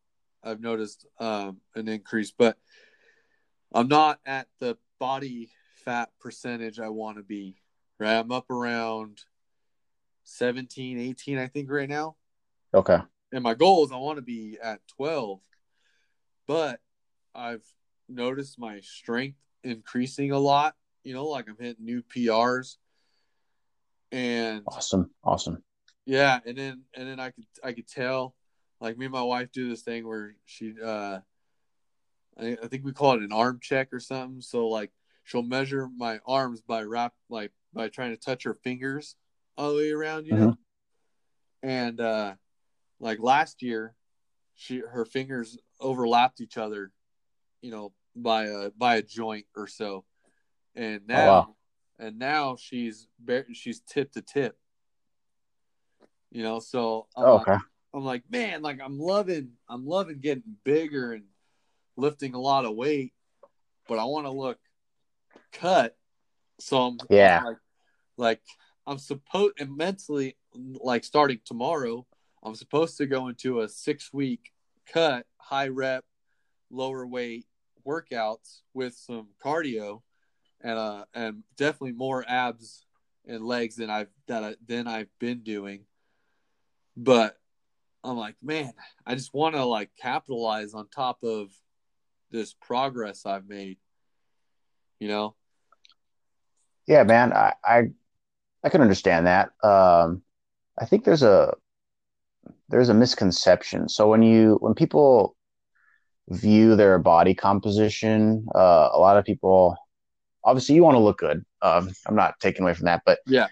I've 0.43 0.62
noticed 0.62 1.06
um, 1.20 1.62
an 1.76 1.88
increase, 1.88 2.32
but 2.32 2.58
I'm 3.74 3.88
not 3.88 4.20
at 4.26 4.48
the 4.60 4.78
body 5.00 5.50
fat 5.84 6.10
percentage 6.20 6.80
I 6.80 6.89
want 6.89 7.17
to 7.17 7.24
be. 7.24 7.56
Right, 8.00 8.20
I'm 8.20 8.32
up 8.32 8.52
around 8.52 9.22
17, 10.24 11.00
18, 11.00 11.38
I 11.38 11.48
think, 11.48 11.72
right 11.72 11.89
now. 11.89 12.15
okay. 12.74 13.00
And 13.32 13.43
my 13.43 13.56
goal 13.56 13.86
is 13.86 13.91
I 13.91 13.98
want 13.98 14.17
to 14.17 14.22
be 14.22 14.58
at 14.62 14.82
12, 14.96 15.39
but 16.48 16.80
I've 17.34 17.63
noticed 18.08 18.60
my 18.60 18.80
strength 18.82 19.39
increasing 19.63 20.32
a 20.32 20.39
lot. 20.39 20.76
You 21.04 21.13
know, 21.13 21.26
like 21.26 21.50
I'm 21.50 21.58
hitting 21.60 21.86
new 21.86 22.04
PRs, 22.04 22.78
and 24.12 24.63
Awesome. 24.67 25.10
Awesome. 25.24 25.63
yeah, 26.06 26.39
and 26.46 26.58
then 26.58 26.84
and 26.96 27.08
then 27.08 27.20
I 27.20 27.32
could 27.32 27.46
I 27.63 27.74
could 27.74 27.88
tell, 27.88 28.36
like 28.80 28.98
me 28.98 29.06
and 29.06 29.13
my 29.13 29.22
wife 29.22 29.52
do 29.52 29.70
this 29.70 29.82
thing 29.82 30.08
where 30.08 30.36
she 30.46 30.74
uh, 30.84 31.20
I, 32.39 32.58
I 32.63 32.67
think 32.67 32.86
we 32.86 32.93
call 32.93 33.13
it 33.13 33.22
an 33.22 33.32
arm 33.32 33.60
check 33.62 33.89
or 33.93 34.00
something. 34.00 34.41
So 34.41 34.67
like 34.67 34.91
she'll 35.24 35.43
measure 35.43 35.89
my 35.96 36.20
arms 36.26 36.62
by 36.62 36.84
wrap 36.84 37.13
like 37.30 37.52
by 37.74 37.89
trying 37.89 38.12
to 38.12 38.17
touch 38.17 38.43
her 38.43 38.54
fingers 38.54 39.15
all 39.58 39.72
the 39.72 39.78
way 39.78 39.91
around, 39.91 40.28
you 40.28 40.34
know. 40.36 40.58
And 41.63 42.00
uh, 42.00 42.36
like 43.00 43.20
last 43.20 43.62
year, 43.62 43.96
she 44.56 44.80
her 44.80 45.06
fingers 45.06 45.58
overlapped 45.80 46.41
each 46.41 46.58
other, 46.58 46.91
you 47.62 47.72
know, 47.72 47.93
by 48.15 48.46
a 48.46 48.70
by 48.72 48.98
a 48.98 49.02
joint 49.02 49.46
or 49.56 49.67
so. 49.67 50.06
And 50.76 51.02
Oh, 51.10 51.13
now, 51.13 51.28
wow. 51.28 51.56
And 51.99 52.19
now 52.19 52.55
she's 52.55 53.07
bare, 53.19 53.45
she's 53.53 53.79
tip 53.81 54.12
to 54.13 54.21
tip. 54.21 54.57
You 56.31 56.43
know, 56.43 56.60
so 56.60 57.07
I'm 57.15 57.25
Oh, 57.25 57.36
like. 57.47 57.62
I'm 57.93 58.03
like, 58.03 58.23
man, 58.29 58.62
like 58.62 58.79
I'm 58.83 58.99
loving, 58.99 59.53
I'm 59.67 59.88
loving 59.88 60.19
getting 60.19 60.57
bigger 60.63 61.13
and 61.13 61.23
lifting 61.95 62.36
a 62.36 62.39
lot 62.39 62.65
of 62.65 62.75
weight, 62.75 63.13
but 63.88 63.97
I 63.97 64.03
want 64.03 64.25
to 64.27 64.31
look 64.31 64.60
cut. 65.53 65.97
So 66.60 66.77
I'm, 66.79 66.97
Yeah. 67.10 67.39
I'm 67.39 67.45
like, 67.45 67.57
like 68.17 68.41
I'm 68.86 68.97
supposed 68.99 69.60
and 69.60 69.75
mentally, 69.75 70.38
like 70.53 71.05
starting 71.05 71.39
tomorrow, 71.43 72.05
I'm 72.43 72.55
supposed 72.55 72.97
to 72.97 73.07
go 73.07 73.29
into 73.29 73.62
a 73.62 73.69
six 73.69 74.13
week 74.13 74.51
cut, 74.91 75.25
high 75.38 75.69
rep, 75.69 76.03
lower 76.69 77.07
weight 77.07 77.45
workouts 77.86 78.62
with 78.73 78.93
some 78.95 79.29
cardio, 79.43 80.01
and 80.62 80.78
uh, 80.78 81.06
and 81.13 81.43
definitely 81.58 81.93
more 81.93 82.26
abs 82.28 82.86
and 83.28 83.46
legs 83.46 83.76
than 83.76 83.89
I've 83.89 84.10
that 84.28 84.43
I, 84.43 84.56
than 84.65 84.88
I've 84.88 85.10
been 85.20 85.41
doing. 85.43 85.86
But 86.96 87.38
I'm 88.04 88.17
like, 88.17 88.36
man, 88.41 88.74
I 89.06 89.15
just 89.15 89.34
want 89.34 89.56
to 89.56 89.65
like 89.65 89.91
capitalize 90.00 90.74
on 90.74 90.88
top 90.89 91.24
of 91.24 91.50
this 92.32 92.54
progress 92.54 93.26
I've 93.26 93.48
made. 93.48 93.78
You 95.00 95.08
know? 95.08 95.36
Yeah, 96.88 97.04
man. 97.04 97.34
I, 97.34 97.54
I 97.63 97.84
I 98.63 98.70
can 98.70 98.82
understand 98.82 99.28
that. 99.28 99.52
Um, 99.63 100.24
I 100.80 100.86
think 100.86 101.04
there's 101.04 101.24
a 101.24 101.54
there's 102.70 102.89
a 102.89 102.93
misconception. 102.93 103.89
So 103.89 104.08
when 104.08 104.24
you 104.24 104.58
when 104.60 104.74
people 104.74 105.36
view 106.30 106.76
their 106.76 107.00
body 107.00 107.34
composition, 107.34 108.48
uh, 108.54 108.89
a 108.91 109.00
lot 109.00 109.17
of 109.17 109.26
people 109.26 109.78
obviously 110.43 110.76
you 110.76 110.84
want 110.84 110.95
to 110.95 111.00
look 111.00 111.17
good. 111.19 111.43
Um, 111.62 111.91
I'm 112.06 112.15
not 112.15 112.39
taking 112.39 112.63
away 112.63 112.73
from 112.73 112.86
that, 112.86 113.02
but 113.06 113.19
Yeah. 113.26 113.47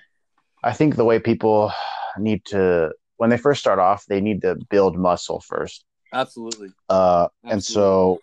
I 0.64 0.74
think 0.74 0.96
the 0.96 1.06
way 1.06 1.20
people 1.20 1.72
need 2.18 2.44
to 2.46 2.92
when 3.18 3.30
they 3.30 3.38
first 3.38 3.62
start 3.62 3.80
off, 3.80 4.06
they 4.06 4.20
need 4.20 4.42
to 4.42 4.56
build 4.70 4.98
muscle 4.98 5.40
first. 5.40 5.86
Absolutely. 6.14 6.70
Uh, 6.90 7.28
and 7.44 7.64
so 7.64 8.20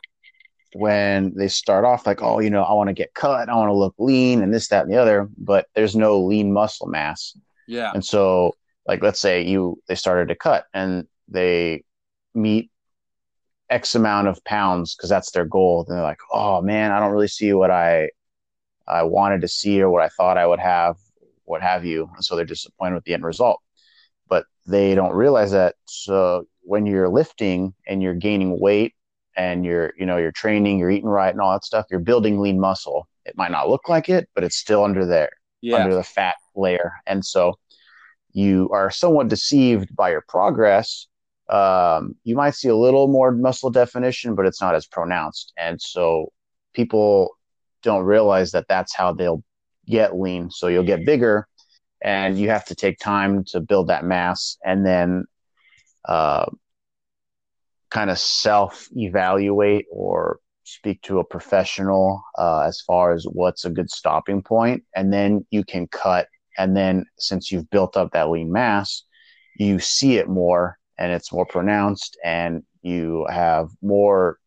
when 0.74 1.34
they 1.34 1.48
start 1.48 1.84
off 1.84 2.06
like, 2.06 2.22
oh, 2.22 2.40
you 2.40 2.50
know, 2.50 2.62
I 2.62 2.72
want 2.72 2.88
to 2.88 2.94
get 2.94 3.14
cut, 3.14 3.48
I 3.48 3.54
want 3.54 3.68
to 3.68 3.74
look 3.74 3.94
lean, 3.98 4.42
and 4.42 4.52
this, 4.52 4.68
that, 4.68 4.84
and 4.84 4.92
the 4.92 4.98
other, 4.98 5.28
but 5.38 5.66
there's 5.74 5.96
no 5.96 6.20
lean 6.20 6.52
muscle 6.52 6.86
mass. 6.86 7.36
Yeah. 7.66 7.90
And 7.94 8.04
so, 8.04 8.54
like, 8.86 9.02
let's 9.02 9.20
say 9.20 9.42
you 9.42 9.80
they 9.86 9.94
started 9.94 10.28
to 10.28 10.34
cut 10.34 10.66
and 10.74 11.06
they 11.28 11.84
meet 12.34 12.70
X 13.70 13.94
amount 13.94 14.28
of 14.28 14.42
pounds 14.44 14.94
because 14.94 15.08
that's 15.08 15.30
their 15.30 15.44
goal. 15.44 15.84
Then 15.84 15.96
they're 15.96 16.04
like, 16.04 16.20
oh 16.32 16.60
man, 16.60 16.92
I 16.92 17.00
don't 17.00 17.12
really 17.12 17.28
see 17.28 17.52
what 17.52 17.70
I 17.70 18.10
I 18.86 19.02
wanted 19.02 19.40
to 19.42 19.48
see 19.48 19.80
or 19.80 19.90
what 19.90 20.02
I 20.02 20.08
thought 20.08 20.38
I 20.38 20.46
would 20.46 20.60
have, 20.60 20.96
what 21.44 21.62
have 21.62 21.84
you. 21.84 22.10
And 22.14 22.24
so 22.24 22.36
they're 22.36 22.44
disappointed 22.44 22.94
with 22.94 23.04
the 23.04 23.14
end 23.14 23.24
result. 23.24 23.60
But 24.28 24.46
they 24.66 24.94
don't 24.94 25.14
realize 25.14 25.50
that 25.52 25.74
so 25.86 26.46
when 26.62 26.86
you're 26.86 27.08
lifting 27.08 27.74
and 27.86 28.02
you're 28.02 28.14
gaining 28.14 28.58
weight 28.60 28.94
and 29.36 29.64
you're, 29.64 29.92
you 29.98 30.06
know, 30.06 30.16
you're 30.16 30.32
training, 30.32 30.78
you're 30.78 30.90
eating 30.90 31.08
right 31.08 31.32
and 31.32 31.40
all 31.40 31.52
that 31.52 31.64
stuff, 31.64 31.86
you're 31.90 32.00
building 32.00 32.38
lean 32.40 32.60
muscle. 32.60 33.08
It 33.24 33.36
might 33.36 33.50
not 33.50 33.68
look 33.68 33.88
like 33.88 34.08
it, 34.08 34.28
but 34.34 34.44
it's 34.44 34.56
still 34.56 34.84
under 34.84 35.04
there 35.06 35.30
Yeah. 35.60 35.78
under 35.78 35.94
the 35.94 36.02
fat 36.02 36.36
layer. 36.54 36.92
And 37.06 37.24
so 37.24 37.54
you 38.32 38.70
are 38.72 38.90
somewhat 38.90 39.28
deceived 39.28 39.94
by 39.94 40.10
your 40.10 40.24
progress. 40.28 41.06
Um, 41.48 42.14
you 42.24 42.34
might 42.34 42.54
see 42.54 42.68
a 42.68 42.76
little 42.76 43.08
more 43.08 43.30
muscle 43.32 43.70
definition, 43.70 44.34
but 44.34 44.46
it's 44.46 44.60
not 44.60 44.74
as 44.74 44.86
pronounced. 44.86 45.52
And 45.56 45.80
so 45.80 46.32
people 46.72 47.36
don't 47.82 48.04
realize 48.04 48.52
that 48.52 48.66
that's 48.68 48.94
how 48.94 49.12
they'll 49.12 49.42
get 49.86 50.18
lean. 50.18 50.50
So 50.50 50.68
you'll 50.68 50.84
get 50.84 51.06
bigger 51.06 51.46
and 52.02 52.38
you 52.38 52.50
have 52.50 52.64
to 52.66 52.74
take 52.74 52.98
time 52.98 53.44
to 53.48 53.60
build 53.60 53.88
that 53.88 54.04
mass 54.04 54.56
and 54.64 54.84
then 54.84 55.24
uh, 56.04 56.46
kind 57.90 58.10
of 58.10 58.18
self 58.18 58.88
evaluate 58.96 59.86
or 59.90 60.38
speak 60.64 61.02
to 61.02 61.18
a 61.18 61.24
professional 61.24 62.22
uh, 62.38 62.60
as 62.60 62.80
far 62.80 63.12
as 63.12 63.24
what's 63.24 63.64
a 63.64 63.70
good 63.70 63.90
stopping 63.90 64.42
point. 64.42 64.82
And 64.94 65.12
then 65.12 65.44
you 65.50 65.64
can 65.64 65.86
cut. 65.88 66.28
And 66.58 66.76
then 66.76 67.04
since 67.18 67.50
you've 67.50 67.70
built 67.70 67.96
up 67.96 68.12
that 68.12 68.30
lean 68.30 68.52
mass 68.52 69.04
you 69.56 69.78
see 69.78 70.16
it 70.16 70.28
more 70.28 70.78
and 70.98 71.12
it's 71.12 71.32
more 71.32 71.46
pronounced 71.46 72.18
and 72.24 72.62
you 72.82 73.26
have 73.30 73.68
more 73.82 74.38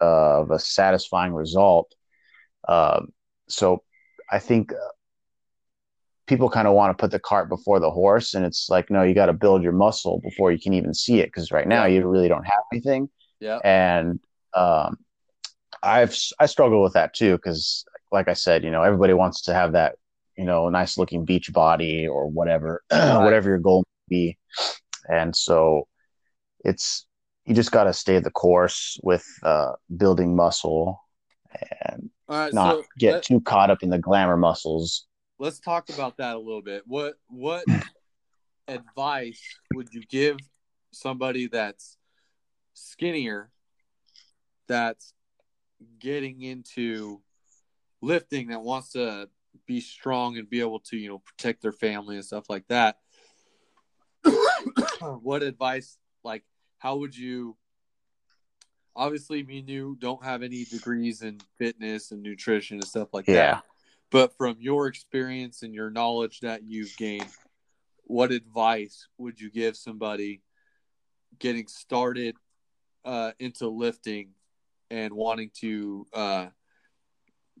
of 0.00 0.50
a 0.50 0.58
satisfying 0.58 1.34
result 1.34 1.92
um, 2.68 3.08
so 3.48 3.82
i 4.30 4.38
think 4.38 4.72
uh, 4.72 4.76
people 6.26 6.50
kind 6.50 6.68
of 6.68 6.74
want 6.74 6.96
to 6.96 7.00
put 7.00 7.10
the 7.10 7.18
cart 7.18 7.48
before 7.48 7.80
the 7.80 7.90
horse 7.90 8.34
and 8.34 8.44
it's 8.44 8.68
like 8.68 8.90
no 8.90 9.02
you 9.02 9.14
got 9.14 9.26
to 9.26 9.32
build 9.32 9.62
your 9.62 9.72
muscle 9.72 10.20
before 10.22 10.52
you 10.52 10.58
can 10.58 10.74
even 10.74 10.92
see 10.94 11.20
it 11.20 11.26
because 11.26 11.50
right 11.50 11.66
now 11.66 11.84
you 11.86 12.06
really 12.06 12.28
don't 12.28 12.44
have 12.44 12.62
anything 12.72 13.08
Yeah. 13.40 13.58
and 13.64 14.20
um, 14.54 14.98
I've 15.82 16.16
I 16.40 16.46
struggle 16.46 16.82
with 16.82 16.94
that 16.94 17.14
too 17.14 17.36
because, 17.36 17.84
like 18.10 18.26
I 18.28 18.32
said, 18.32 18.64
you 18.64 18.70
know, 18.70 18.82
everybody 18.82 19.12
wants 19.12 19.42
to 19.42 19.54
have 19.54 19.72
that, 19.72 19.96
you 20.36 20.44
know, 20.44 20.68
nice 20.70 20.96
looking 20.98 21.24
beach 21.24 21.52
body 21.52 22.08
or 22.08 22.26
whatever, 22.26 22.82
Right. 22.90 23.22
whatever 23.22 23.50
your 23.50 23.58
goal 23.58 23.84
may 24.08 24.16
be, 24.16 24.38
and 25.08 25.36
so 25.36 25.86
it's 26.64 27.06
you 27.44 27.54
just 27.54 27.70
got 27.70 27.84
to 27.84 27.92
stay 27.92 28.18
the 28.18 28.30
course 28.30 28.98
with 29.02 29.24
uh, 29.42 29.72
building 29.96 30.34
muscle 30.34 31.00
and 31.82 32.10
right. 32.28 32.52
not 32.52 32.76
so 32.76 32.84
get 32.98 33.12
let, 33.14 33.22
too 33.24 33.40
caught 33.40 33.70
up 33.70 33.82
in 33.82 33.90
the 33.90 33.98
glamour 33.98 34.36
muscles. 34.36 35.06
let's 35.38 35.60
talk 35.60 35.88
about 35.90 36.16
that 36.18 36.36
a 36.36 36.38
little 36.38 36.62
bit. 36.62 36.82
What 36.86 37.14
what 37.28 37.64
advice 38.68 39.42
would 39.74 39.92
you 39.92 40.02
give 40.08 40.36
somebody 40.92 41.46
that's 41.46 41.96
skinnier 42.74 43.50
that's 44.66 45.12
getting 45.98 46.42
into 46.42 47.20
lifting 48.02 48.48
that 48.48 48.60
wants 48.60 48.92
to 48.92 49.28
be 49.66 49.80
strong 49.80 50.36
and 50.38 50.48
be 50.48 50.60
able 50.60 50.80
to 50.80 50.96
you 50.96 51.08
know 51.08 51.18
protect 51.18 51.62
their 51.62 51.72
family 51.72 52.16
and 52.16 52.24
stuff 52.24 52.48
like 52.48 52.66
that 52.68 52.96
what 55.20 55.42
advice 55.42 55.98
like 56.22 56.44
how 56.78 56.96
would 56.96 57.16
you 57.16 57.56
obviously 58.98 59.44
me 59.44 59.60
and 59.60 59.68
you 59.70 59.96
don't 60.00 60.22
have 60.24 60.42
any 60.42 60.64
degrees 60.64 61.22
in 61.22 61.38
fitness 61.56 62.10
and 62.10 62.20
nutrition 62.22 62.76
and 62.78 62.86
stuff 62.86 63.08
like 63.12 63.26
Yeah. 63.26 63.54
that 63.54 63.62
but 64.10 64.36
from 64.36 64.56
your 64.58 64.88
experience 64.88 65.62
and 65.62 65.72
your 65.72 65.88
knowledge 65.90 66.40
that 66.40 66.62
you've 66.64 66.94
gained 66.98 67.30
what 68.04 68.32
advice 68.32 69.06
would 69.16 69.40
you 69.40 69.50
give 69.50 69.76
somebody 69.76 70.42
getting 71.38 71.68
started 71.68 72.34
uh, 73.04 73.30
into 73.38 73.68
lifting 73.68 74.30
and 74.90 75.14
wanting 75.14 75.50
to 75.54 76.06
uh, 76.12 76.46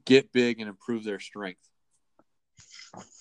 get 0.04 0.32
big 0.32 0.58
and 0.60 0.68
improve 0.68 1.04
their 1.04 1.20
strength 1.20 1.70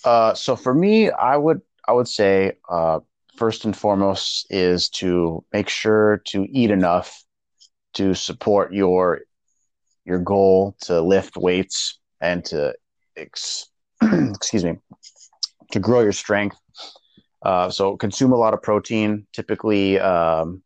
Uh, 0.04 0.34
so 0.34 0.56
for 0.56 0.74
me, 0.74 1.12
I 1.12 1.36
would 1.36 1.62
I 1.88 1.92
would 1.92 2.08
say 2.08 2.54
uh, 2.70 3.00
first 3.36 3.66
and 3.66 3.76
foremost 3.76 4.48
is 4.50 4.90
to 4.90 5.44
make 5.52 5.70
sure 5.70 6.22
to 6.32 6.46
eat 6.50 6.72
enough 6.72 7.24
to 7.94 8.14
support 8.14 8.74
your 8.74 9.22
your 10.06 10.20
goal 10.20 10.76
to 10.82 11.02
lift 11.02 11.36
weights 11.36 12.00
and 12.22 12.44
to 12.46 12.74
ex- 13.18 13.68
excuse 14.02 14.64
me 14.64 14.78
to 15.72 15.80
grow 15.80 16.02
your 16.02 16.14
strength. 16.14 16.58
Uh, 17.44 17.70
so 17.70 17.98
consume 17.98 18.32
a 18.32 18.38
lot 18.38 18.54
of 18.54 18.62
protein. 18.62 19.28
Typically, 19.34 20.00
um, 20.00 20.64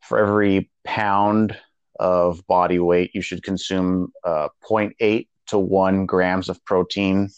for 0.00 0.18
every 0.18 0.70
pound 0.84 1.56
of 1.98 2.46
body 2.46 2.78
weight, 2.78 3.10
you 3.14 3.20
should 3.22 3.42
consume 3.42 4.12
uh, 4.24 4.48
0.8 4.68 5.28
to 5.48 5.58
1 5.58 6.06
grams 6.06 6.48
of 6.48 6.64
protein 6.64 7.28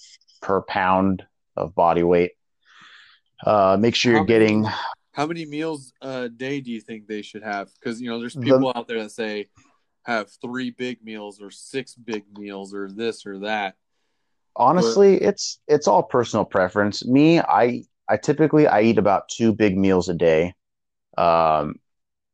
per 0.40 0.62
pound 0.62 1.24
of 1.56 1.74
body 1.74 2.02
weight. 2.02 2.32
Uh, 3.44 3.76
make 3.78 3.94
sure 3.94 4.12
you're 4.12 4.24
getting 4.24 4.66
how 5.16 5.26
many 5.26 5.46
meals 5.46 5.94
a 6.02 6.28
day 6.28 6.60
do 6.60 6.70
you 6.70 6.80
think 6.80 7.06
they 7.06 7.22
should 7.22 7.42
have? 7.42 7.70
Because 7.80 8.02
you 8.02 8.10
know 8.10 8.20
there's 8.20 8.34
The- 8.34 8.42
people 8.42 8.70
out 8.76 8.86
there 8.86 9.02
that 9.02 9.10
say 9.10 9.46
have 10.04 10.30
three 10.42 10.70
big 10.70 11.02
meals 11.02 11.40
or 11.40 11.50
six 11.50 11.94
big 11.94 12.24
meals 12.38 12.74
or 12.74 12.90
this 12.90 13.24
or 13.24 13.38
that. 13.40 13.76
Honestly 14.54 15.16
it's 15.16 15.58
it's 15.68 15.88
all 15.88 16.02
personal 16.02 16.44
preference. 16.44 17.04
Me 17.06 17.40
i 17.40 17.82
i 18.08 18.16
typically 18.18 18.66
i 18.66 18.82
eat 18.82 18.98
about 18.98 19.28
two 19.30 19.54
big 19.54 19.76
meals 19.76 20.10
a 20.10 20.14
day. 20.14 20.52
Um 21.16 21.76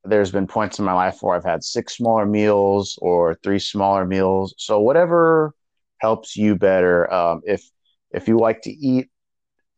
there's 0.04 0.32
been 0.32 0.48
points 0.48 0.80
in 0.80 0.84
my 0.84 0.92
life 0.92 1.18
where 1.22 1.36
i've 1.36 1.44
had 1.44 1.62
six 1.62 1.96
smaller 1.96 2.26
meals 2.26 2.98
or 3.00 3.36
three 3.44 3.60
smaller 3.60 4.04
meals. 4.04 4.54
So 4.58 4.80
whatever 4.80 5.54
helps 5.98 6.36
you 6.36 6.56
better 6.56 7.10
um 7.12 7.42
if 7.44 7.62
if 8.10 8.26
you 8.26 8.38
like 8.38 8.62
to 8.62 8.70
eat 8.72 9.08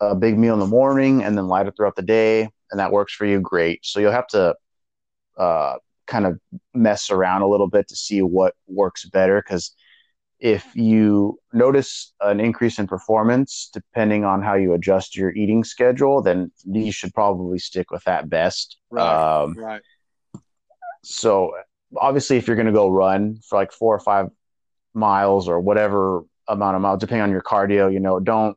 a 0.01 0.15
big 0.15 0.39
meal 0.39 0.55
in 0.55 0.61
the 0.61 0.67
morning 0.67 1.23
and 1.23 1.37
then 1.37 1.49
lighter 1.49 1.71
throughout 1.71 1.97
the 1.97 2.03
day 2.03 2.49
and 2.71 2.81
that 2.81 2.93
works 2.93 3.13
for 3.15 3.25
you 3.27 3.41
great 3.41 3.85
so 3.85 4.01
you'll 4.01 4.13
have 4.13 4.27
to 4.27 4.55
uh 5.39 5.75
kind 6.07 6.27
of 6.27 6.39
mess 6.75 7.11
around 7.11 7.43
a 7.43 7.49
little 7.49 7.69
bit 7.69 7.89
to 7.89 7.97
see 7.97 8.21
what 8.23 8.55
works 8.67 9.05
better 9.07 9.43
because 9.43 9.75
if 10.41 10.75
you 10.75 11.39
notice 11.53 12.13
an 12.21 12.41
increase 12.41 12.79
in 12.79 12.87
performance 12.87 13.71
depending 13.73 14.25
on 14.25 14.43
how 14.43 14.55
you 14.55 14.75
adjust 14.75 15.17
your 15.17 15.33
eating 15.33 15.65
schedule 15.65 16.21
then 16.23 16.51
you 16.65 16.93
should 16.93 17.15
probably 17.15 17.59
stick 17.59 17.91
with 17.91 18.05
that 18.05 18.29
best 18.29 18.77
Right. 18.91 19.43
um, 19.43 19.55
right 19.57 19.83
so 21.03 21.53
obviously 21.97 22.37
if 22.37 22.47
you're 22.47 22.57
going 22.57 22.67
to 22.67 22.73
go 22.73 22.89
run 22.89 23.39
for 23.49 23.57
like 23.59 23.73
four 23.73 23.95
or 23.95 24.01
five 24.01 24.29
miles 24.95 25.49
or 25.49 25.61
whatever 25.61 26.23
amount 26.49 26.77
of 26.77 26.83
miles 26.83 27.01
depending 27.01 27.23
on 27.23 27.31
your 27.31 27.43
cardio 27.43 27.93
you 27.93 28.01
know 28.01 28.21
don't 28.21 28.57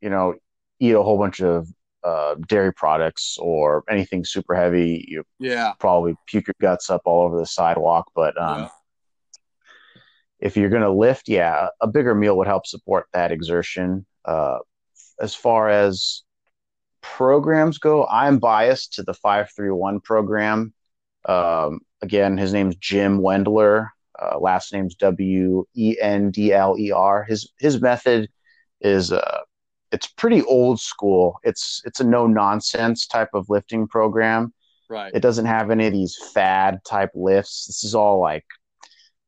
you 0.00 0.10
know 0.10 0.34
eat 0.80 0.92
a 0.92 1.02
whole 1.02 1.18
bunch 1.18 1.40
of 1.40 1.68
uh, 2.04 2.34
dairy 2.48 2.72
products 2.72 3.36
or 3.40 3.82
anything 3.88 4.24
super 4.24 4.54
heavy 4.54 5.04
you 5.08 5.24
yeah 5.38 5.72
probably 5.80 6.14
puke 6.26 6.46
your 6.46 6.54
guts 6.60 6.90
up 6.90 7.00
all 7.06 7.24
over 7.24 7.38
the 7.38 7.46
sidewalk 7.46 8.10
but 8.14 8.36
um, 8.40 8.60
Yeah. 8.62 8.68
if 10.40 10.56
you're 10.56 10.68
going 10.70 10.82
to 10.82 10.90
lift, 10.92 11.28
yeah, 11.28 11.68
a 11.80 11.86
bigger 11.86 12.14
meal 12.14 12.36
would 12.36 12.46
help 12.46 12.66
support 12.66 13.06
that 13.14 13.32
exertion. 13.32 14.04
Uh, 14.24 14.58
as 15.20 15.34
far 15.34 15.70
as 15.70 16.22
programs 17.00 17.78
go, 17.78 18.06
I'm 18.06 18.38
biased 18.38 18.94
to 18.94 19.02
the 19.02 19.14
531 19.14 20.00
program. 20.00 20.74
Um, 21.26 21.80
again, 22.02 22.36
his 22.36 22.52
name's 22.52 22.76
Jim 22.76 23.20
Wendler. 23.20 23.88
Uh, 24.20 24.38
last 24.38 24.72
name's 24.72 24.94
W 24.96 25.64
E 25.74 25.96
N 26.00 26.30
D 26.30 26.52
L 26.52 26.76
E 26.78 26.90
R. 26.92 27.24
His 27.24 27.50
his 27.58 27.80
method 27.80 28.28
is 28.80 29.12
uh, 29.12 29.40
it's 29.94 30.08
pretty 30.08 30.42
old 30.42 30.80
school. 30.80 31.38
It's 31.44 31.80
it's 31.84 32.00
a 32.00 32.04
no 32.04 32.26
nonsense 32.26 33.06
type 33.06 33.30
of 33.32 33.48
lifting 33.48 33.86
program. 33.86 34.52
right 34.90 35.12
It 35.14 35.20
doesn't 35.20 35.46
have 35.46 35.70
any 35.70 35.86
of 35.86 35.92
these 35.92 36.18
fad 36.34 36.80
type 36.84 37.10
lifts. 37.14 37.66
This 37.66 37.84
is 37.84 37.94
all 37.94 38.20
like, 38.20 38.44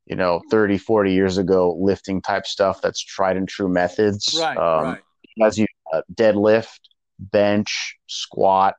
you 0.06 0.16
know, 0.16 0.42
30, 0.50 0.76
40 0.78 1.12
years 1.12 1.38
ago 1.38 1.76
lifting 1.78 2.20
type 2.20 2.46
stuff 2.46 2.82
that's 2.82 3.00
tried 3.00 3.36
and 3.36 3.48
true 3.48 3.68
methods. 3.68 4.36
right 4.40 4.56
Um, 4.56 4.84
right 4.84 5.02
As 5.40 5.56
you 5.56 5.66
uh, 5.92 6.02
deadlift, 6.12 6.80
bench, 7.20 7.96
squat, 8.08 8.74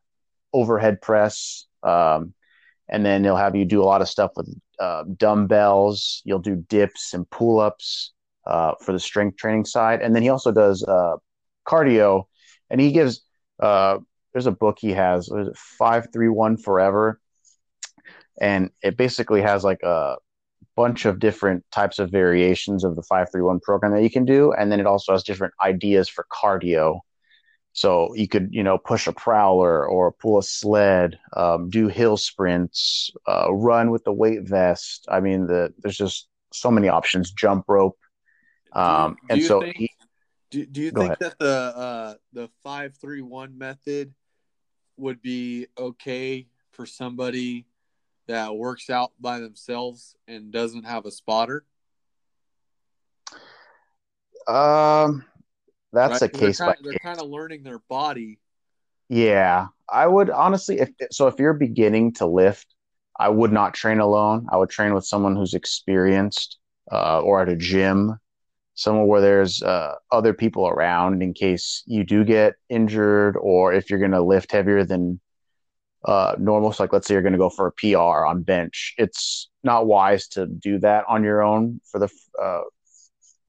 overhead 0.52 1.02
press. 1.02 1.68
Um, 1.84 2.34
and 2.90 3.06
then 3.06 3.24
he'll 3.24 3.38
have 3.38 3.56
you 3.56 3.64
do 3.64 3.82
a 3.82 3.86
lot 3.86 4.02
of 4.02 4.10
stuff 4.10 4.32
with 4.36 4.54
uh, 4.80 5.06
dumbbells. 5.16 6.22
You'll 6.26 6.40
do 6.40 6.58
dips 6.68 7.14
and 7.14 7.30
pull 7.30 7.62
ups 7.62 8.12
uh, 8.46 8.74
for 8.82 8.92
the 8.92 9.00
strength 9.00 9.38
training 9.38 9.66
side. 9.66 10.02
And 10.02 10.14
then 10.14 10.24
he 10.24 10.30
also 10.30 10.52
does 10.52 10.84
uh, 10.84 11.16
cardio. 11.68 12.24
And 12.70 12.80
he 12.82 12.92
gives, 12.92 13.22
uh, 13.62 14.00
there's 14.34 14.48
a 14.48 14.52
book 14.52 14.78
he 14.80 14.92
has, 14.92 15.30
it 15.30 15.58
531 15.58 16.58
Forever. 16.58 17.20
And 18.40 18.70
it 18.84 18.98
basically 18.98 19.42
has 19.42 19.64
like 19.64 19.82
a 19.84 20.16
bunch 20.76 21.06
of 21.06 21.20
different 21.20 21.66
types 21.72 21.98
of 21.98 22.12
variations 22.12 22.84
of 22.84 22.96
the 22.96 23.02
531 23.02 23.60
program 23.62 23.94
that 23.94 24.04
you 24.04 24.12
can 24.12 24.26
do. 24.26 24.54
And 24.54 24.72
then 24.72 24.80
it 24.80 24.86
also 24.86 25.12
has 25.12 25.24
different 25.24 25.56
ideas 25.62 26.08
for 26.08 26.26
cardio. 26.32 27.00
So 27.74 28.14
you 28.16 28.28
could, 28.28 28.50
you 28.52 28.64
know, 28.64 28.78
push 28.78 29.08
a 29.08 29.12
prowler 29.12 29.86
or 29.86 30.12
pull 30.12 30.40
a 30.40 30.44
sled, 30.44 31.20
um, 31.36 31.70
do 31.70 31.88
hill 31.88 32.18
sprints, 32.18 33.12
uh, 33.28 33.52
run 33.54 33.92
with 33.92 34.04
the 34.04 34.14
weight 34.14 34.48
vest. 34.48 35.06
I 35.10 35.20
mean, 35.20 35.48
the 35.48 35.74
there's 35.80 35.98
just 35.98 36.28
so 36.52 36.72
many 36.72 36.88
options. 36.88 37.32
Jump 37.32 37.66
rope, 37.68 38.00
um, 38.74 39.16
and 39.30 39.44
so 39.44 39.62
think- 39.62 39.76
he, 39.78 39.92
do, 40.50 40.66
do 40.66 40.82
you 40.82 40.92
Go 40.92 41.02
think 41.02 41.20
ahead. 41.20 41.20
that 41.20 41.40
the 41.40 41.74
uh 41.76 42.14
the 42.34 42.50
531 42.64 43.58
method 43.58 44.14
would 44.98 45.22
be 45.22 45.68
okay 45.78 46.48
for 46.72 46.86
somebody 46.86 47.66
that 48.28 48.56
works 48.56 48.90
out 48.90 49.12
by 49.20 49.40
themselves 49.40 50.16
and 50.28 50.52
doesn't 50.52 50.84
have 50.86 51.06
a 51.06 51.12
spotter 51.12 51.66
um, 54.48 55.26
that's 55.92 56.22
right? 56.22 56.30
a 56.30 56.30
case 56.30 56.58
they're 56.60 56.68
by 56.68 56.74
kind, 56.74 56.86
they're 56.86 57.00
kind 57.00 57.20
of 57.20 57.28
learning 57.30 57.64
their 57.64 57.80
body 57.80 58.40
Yeah, 59.10 59.68
I 59.90 60.08
would 60.08 60.30
honestly, 60.30 60.80
if 60.80 60.90
so, 61.12 61.28
if 61.28 61.40
you're 61.40 61.54
beginning 61.54 62.14
to 62.16 62.26
lift, 62.26 62.74
I 63.20 63.30
would 63.30 63.52
not 63.52 63.74
train 63.74 64.00
alone. 64.00 64.48
I 64.52 64.58
would 64.58 64.70
train 64.70 64.94
with 64.94 65.06
someone 65.06 65.36
who's 65.36 65.54
experienced, 65.54 66.60
uh, 66.92 67.22
or 67.22 67.42
at 67.42 67.50
a 67.50 67.56
gym, 67.56 68.18
somewhere 68.78 69.06
where 69.06 69.22
there's 69.22 69.62
uh, 69.62 69.96
other 70.12 70.34
people 70.34 70.68
around 70.68 71.22
in 71.22 71.34
case 71.34 71.84
you 71.86 72.06
do 72.06 72.24
get 72.24 72.54
injured, 72.70 73.36
or 73.36 73.74
if 73.74 73.90
you're 73.90 74.00
going 74.00 74.12
to 74.12 74.22
lift 74.22 74.52
heavier 74.52 74.86
than 74.86 75.20
uh, 76.06 76.36
normal. 76.40 76.72
So, 76.72 76.84
like, 76.84 76.94
let's 76.94 77.08
say 77.08 77.16
you're 77.16 77.24
going 77.24 77.34
to 77.34 77.40
go 77.40 77.50
for 77.50 77.68
a 77.68 77.72
PR 77.74 78.26
on 78.26 78.44
bench. 78.44 78.96
It's 78.98 79.50
not 79.64 79.88
wise 79.88 80.30
to 80.30 80.48
do 80.48 80.80
that 80.80 81.04
on 81.10 81.24
your 81.24 81.44
own 81.44 81.82
for 81.92 82.00
the 82.00 82.10
uh, 82.42 82.62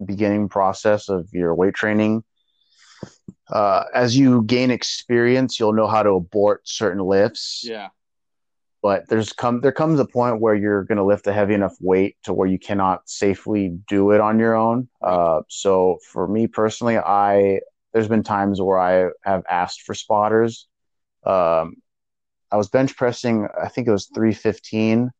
beginning 0.04 0.48
process 0.48 1.08
of 1.08 1.28
your 1.32 1.54
weight 1.54 1.74
training 1.74 2.24
uh, 3.50 3.84
as 3.94 4.16
you 4.16 4.42
gain 4.42 4.70
experience, 4.70 5.58
you'll 5.58 5.72
know 5.72 5.86
how 5.86 6.02
to 6.02 6.10
abort 6.10 6.62
certain 6.64 7.02
lifts. 7.02 7.62
yeah 7.64 7.88
But 8.82 9.08
there's 9.08 9.32
come 9.32 9.60
there 9.60 9.72
comes 9.72 9.98
a 9.98 10.04
point 10.04 10.40
where 10.40 10.54
you're 10.54 10.84
going 10.84 10.98
to 10.98 11.04
lift 11.04 11.26
a 11.26 11.32
heavy 11.32 11.54
enough 11.54 11.74
weight 11.80 12.16
to 12.24 12.32
where 12.32 12.46
you 12.46 12.58
cannot 12.58 13.08
safely 13.08 13.76
do 13.88 14.12
it 14.12 14.20
on 14.20 14.38
your 14.38 14.54
own. 14.54 14.88
Uh, 15.02 15.40
so 15.48 15.98
for 16.12 16.28
me 16.28 16.46
personally, 16.46 16.96
I 16.96 17.60
there's 17.92 18.08
been 18.08 18.22
times 18.22 18.60
where 18.60 18.78
I 18.78 19.10
have 19.24 19.42
asked 19.50 19.82
for 19.82 19.94
spotters. 19.94 20.68
Um, 21.24 21.76
I 22.50 22.56
was 22.56 22.68
bench 22.68 22.96
pressing, 22.96 23.46
I 23.60 23.68
think 23.68 23.88
it 23.88 23.90
was 23.92 24.06
315, 24.14 25.10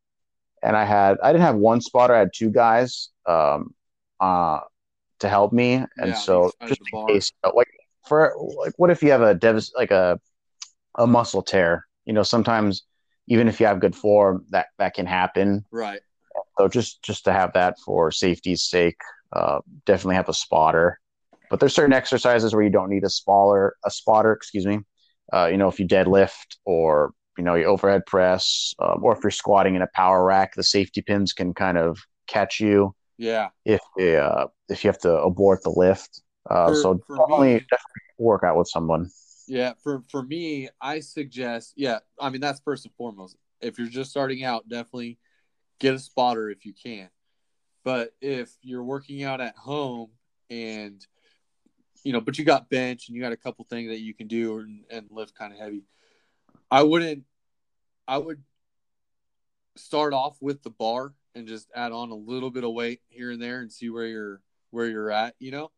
and 0.63 0.77
I 0.77 0.85
had 0.85 1.19
I 1.23 1.33
didn't 1.33 1.45
have 1.45 1.57
one 1.57 1.81
spotter, 1.81 2.15
I 2.15 2.21
had 2.21 2.31
two 2.35 2.51
guys 2.51 3.11
um, 3.27 3.75
uh, 4.21 4.61
to 5.19 5.29
help 5.29 5.53
me, 5.53 5.75
and 5.75 5.89
Yeah, 6.11 6.15
so 6.15 6.45
on 6.45 6.47
each 6.47 6.53
side 6.53 6.65
of 6.65 6.69
just 6.69 6.81
in 6.93 7.15
case, 7.15 7.33
like 7.55 7.69
for 8.07 8.35
like 8.57 8.73
what 8.77 8.91
if 8.91 9.03
you 9.03 9.11
have 9.11 9.23
a 9.23 9.35
devas 9.35 9.73
like 9.77 9.91
a 9.91 10.19
a 10.95 11.07
muscle 11.07 11.43
tear? 11.43 11.87
You 12.07 12.13
know, 12.13 12.23
sometimes 12.23 12.85
even 13.29 13.49
if 13.49 13.61
you 13.61 13.67
have 13.67 13.81
good 13.81 13.95
form, 13.97 14.45
that 14.51 14.67
that 14.79 14.95
can 14.95 15.07
happen. 15.07 15.65
Right. 15.71 16.01
So 16.59 16.69
just 16.69 17.03
just 17.03 17.25
to 17.25 17.33
have 17.33 17.53
that 17.55 17.77
for 17.85 18.11
safety's 18.11 18.63
sake, 18.63 18.99
uh, 19.33 19.61
definitely 19.87 20.17
have 20.17 20.29
a 20.29 20.35
spotter. 20.35 20.99
But 21.51 21.61
there's 21.61 21.75
certain 21.75 21.95
exercises 21.95 22.55
where 22.55 22.63
you 22.63 22.71
don't 22.71 22.91
need 22.91 23.05
a 23.05 23.11
spotter, 23.11 23.75
a 23.85 23.91
spotter, 23.91 24.33
excuse 24.33 24.67
me. 24.67 24.81
Uh, 25.33 25.49
you 25.51 25.57
know, 25.57 25.69
if 25.69 25.79
you 25.79 25.87
deadlift 25.87 26.57
or 26.65 27.13
you 27.37 27.45
know 27.45 27.55
you 27.55 27.65
overhead 27.65 28.07
press, 28.07 28.75
um, 28.81 29.03
or 29.03 29.17
if 29.17 29.23
you're 29.23 29.31
squatting 29.31 29.75
in 29.75 29.83
a 29.83 29.89
power 29.95 30.25
rack, 30.25 30.55
the 30.55 30.65
safety 30.65 31.03
pins 31.03 31.33
can 31.33 31.55
kind 31.55 31.79
of 31.79 31.99
catch 32.27 32.61
you. 32.61 32.95
Yeah. 33.19 33.49
If 33.65 33.81
uh, 34.01 34.47
if 34.69 34.85
you 34.85 34.89
have 34.89 35.01
to 35.01 35.13
abort 35.19 35.63
the 35.63 35.71
lift, 35.71 36.23
uh, 36.51 36.69
For- 36.69 36.75
so 36.75 37.01
for 37.07 37.17
definitely, 37.17 37.55
me- 37.55 37.67
definitely 37.71 38.03
work 38.19 38.45
out 38.45 38.57
with 38.57 38.69
someone. 38.69 39.11
Yeah, 39.49 39.73
for 39.83 40.03
for 40.11 40.23
me, 40.23 40.69
I 40.81 41.01
suggest 41.01 41.73
yeah, 41.77 42.01
I 42.21 42.29
mean 42.29 42.41
that's 42.41 42.61
first 42.61 42.85
and 42.85 42.95
foremost. 42.95 43.37
If 43.61 43.79
you're 43.79 43.89
just 43.89 44.11
starting 44.11 44.45
out, 44.45 44.69
definitely 44.69 45.19
get 45.81 45.95
a 45.95 45.99
spotter 45.99 46.51
if 46.51 46.67
you 46.67 46.75
can. 46.75 47.09
But 47.83 48.15
if 48.21 48.51
you're 48.61 48.85
working 48.85 49.23
out 49.25 49.41
at 49.41 49.57
home 49.57 50.11
and 50.51 51.05
you 52.05 52.13
know, 52.13 52.21
but 52.21 52.39
you 52.39 52.45
got 52.45 52.69
bench 52.69 53.09
and 53.09 53.17
you 53.17 53.23
got 53.23 53.33
a 53.33 53.37
couple 53.37 53.65
things 53.69 53.89
that 53.91 54.01
you 54.01 54.15
can 54.15 54.29
do 54.29 54.59
and, 54.59 54.85
and 54.91 55.07
lift 55.11 55.35
kind 55.35 55.53
of 55.53 55.59
heavy, 55.59 55.83
I 56.71 56.83
wouldn't. 56.83 57.25
I 58.07 58.19
would 58.19 58.43
start 59.77 60.13
off 60.13 60.37
with 60.41 60.63
the 60.63 60.71
bar 60.71 61.15
and 61.35 61.47
just 61.47 61.69
add 61.75 61.93
on 61.93 62.11
a 62.11 62.15
little 62.15 62.51
bit 62.51 62.65
of 62.65 62.73
weight 62.73 63.01
here 63.09 63.31
and 63.31 63.41
there 63.41 63.61
and 63.61 63.73
see 63.73 63.89
where 63.89 64.07
you're 64.07 64.43
where 64.71 64.87
you're 64.87 65.11
at. 65.11 65.35
You 65.39 65.53
know. 65.53 65.71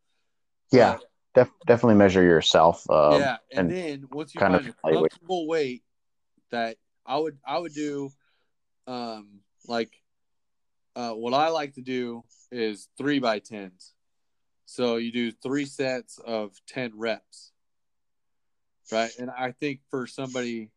Yeah, 0.73 0.97
But- 0.97 1.10
def- 1.35 1.53
definitely 1.67 1.97
measure 1.97 2.23
yourself. 2.23 2.89
Um, 2.91 3.21
yeah, 3.21 3.37
and, 3.53 3.61
and 3.61 3.71
then 3.71 4.05
once 4.11 4.35
you 4.35 4.39
kind 4.39 4.55
of 4.55 4.65
find 4.83 4.97
a 4.97 4.99
comfortable 5.01 5.47
weight 5.47 5.83
that 6.51 6.77
I 7.07 7.19
would 7.19 7.39
I 7.47 7.59
would 7.59 7.75
do, 7.75 8.11
um, 8.87 9.41
like, 9.67 9.93
uh, 10.97 11.13
what 11.13 11.35
I 11.35 11.49
like 11.49 11.75
to 11.75 11.83
do 11.83 12.25
is 12.51 12.89
three 12.99 13.19
by 13.19 13.39
tens. 13.39 13.93
So 14.67 14.97
you 14.97 15.13
do 15.13 15.33
three 15.33 15.65
sets 15.65 16.19
of 16.19 16.53
ten 16.69 16.93
reps, 16.97 17.53
right? 18.93 19.11
And 19.19 19.31
I 19.31 19.53
think 19.53 19.81
for 19.91 20.07
somebody 20.07 20.71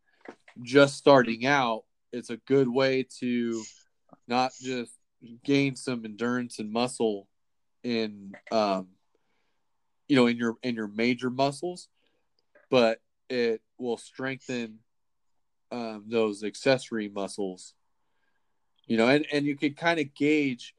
just 0.62 0.97
starting 0.97 1.45
out, 1.45 1.84
it's 2.12 2.30
a 2.30 2.38
good 2.38 2.68
way 2.68 3.06
to 3.20 3.64
not 4.28 4.51
just 4.62 4.93
gain 5.43 5.76
some 5.76 6.06
endurance 6.06 6.60
and 6.60 6.72
muscle 6.72 7.28
in 7.84 8.34
um, 8.51 8.88
you 10.08 10.16
know 10.16 10.28
in 10.28 10.38
your 10.38 10.56
in 10.64 10.76
your 10.76 10.88
major 10.88 11.30
muscles 11.30 11.88
but 12.70 13.01
it 13.30 13.62
will 13.78 13.97
strengthen 13.97 14.80
um, 15.72 16.06
those 16.08 16.43
accessory 16.43 17.08
muscles. 17.08 17.76
You 18.88 18.97
know 18.97 19.08
and 19.08 19.26
and 19.32 19.45
you 19.45 19.56
can 19.56 19.76
kind 19.76 19.99
of 19.99 20.14
gauge 20.14 20.76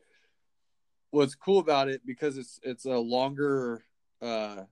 what's 1.11 1.35
cool 1.35 1.59
about 1.59 1.89
it 1.89 2.03
because 2.05 2.37
it's 2.37 2.61
it's 2.63 2.85
a 2.85 2.99
longer 2.99 3.85
uh 4.21 4.65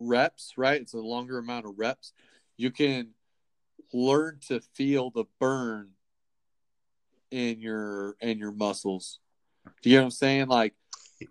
reps 0.00 0.54
right? 0.56 0.80
It's 0.80 0.94
a 0.94 0.98
longer 0.98 1.38
amount 1.38 1.66
of 1.66 1.78
reps. 1.78 2.12
You 2.56 2.70
can 2.70 3.10
learn 3.92 4.40
to 4.48 4.60
feel 4.60 5.10
the 5.10 5.24
burn 5.40 5.90
in 7.30 7.60
your 7.60 8.16
in 8.20 8.38
your 8.38 8.52
muscles. 8.52 9.20
Do 9.82 9.88
you 9.88 9.96
know 9.96 10.02
what 10.02 10.06
i'm 10.06 10.10
saying? 10.10 10.48
Like 10.48 10.74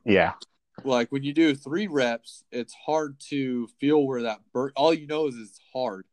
yeah, 0.03 0.33
like 0.83 1.11
when 1.11 1.23
you 1.23 1.33
do 1.33 1.55
three 1.55 1.87
reps, 1.87 2.43
it's 2.51 2.73
hard 2.73 3.19
to 3.29 3.67
feel 3.79 4.05
where 4.05 4.23
that 4.23 4.39
burn. 4.53 4.71
All 4.75 4.93
you 4.93 5.07
know 5.07 5.27
is 5.27 5.35
it's 5.37 5.59
hard, 5.73 6.05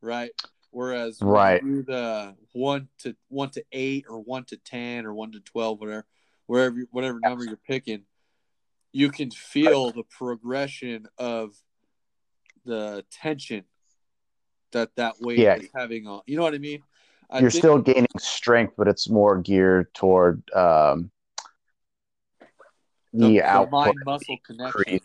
right? 0.00 0.30
Whereas 0.70 1.22
Right. 1.22 1.62
do 1.62 1.82
the 1.82 2.34
one 2.52 2.88
to 2.98 3.14
one 3.28 3.50
to 3.50 3.64
eight 3.72 4.06
or 4.08 4.18
one 4.20 4.44
to 4.46 4.56
ten 4.56 5.06
or 5.06 5.14
one 5.14 5.30
to 5.32 5.40
twelve, 5.40 5.80
whatever, 5.80 6.04
wherever 6.46 6.76
whatever 6.90 7.20
number 7.20 7.44
you're 7.44 7.56
picking, 7.56 8.04
you 8.92 9.10
can 9.10 9.30
feel 9.30 9.92
the 9.92 10.02
progression 10.04 11.06
of 11.16 11.54
the 12.64 13.04
tension 13.12 13.64
that 14.72 14.96
that 14.96 15.20
weight 15.20 15.38
Yeah. 15.38 15.56
is 15.56 15.68
having 15.74 16.06
on. 16.08 16.22
You 16.26 16.36
know 16.36 16.42
what 16.42 16.54
I 16.54 16.58
mean? 16.58 16.82
I 17.30 17.38
you're 17.40 17.50
think- 17.50 17.62
still 17.62 17.78
gaining 17.78 18.06
strength, 18.18 18.74
but 18.76 18.88
it's 18.88 19.08
more 19.08 19.38
geared 19.38 19.94
toward 19.94 20.42
um, 20.54 21.10
the, 23.14 23.28
the, 23.28 23.42
output 23.42 23.70
mind 23.70 23.96
muscle 24.04 24.36
connection. 24.44 25.00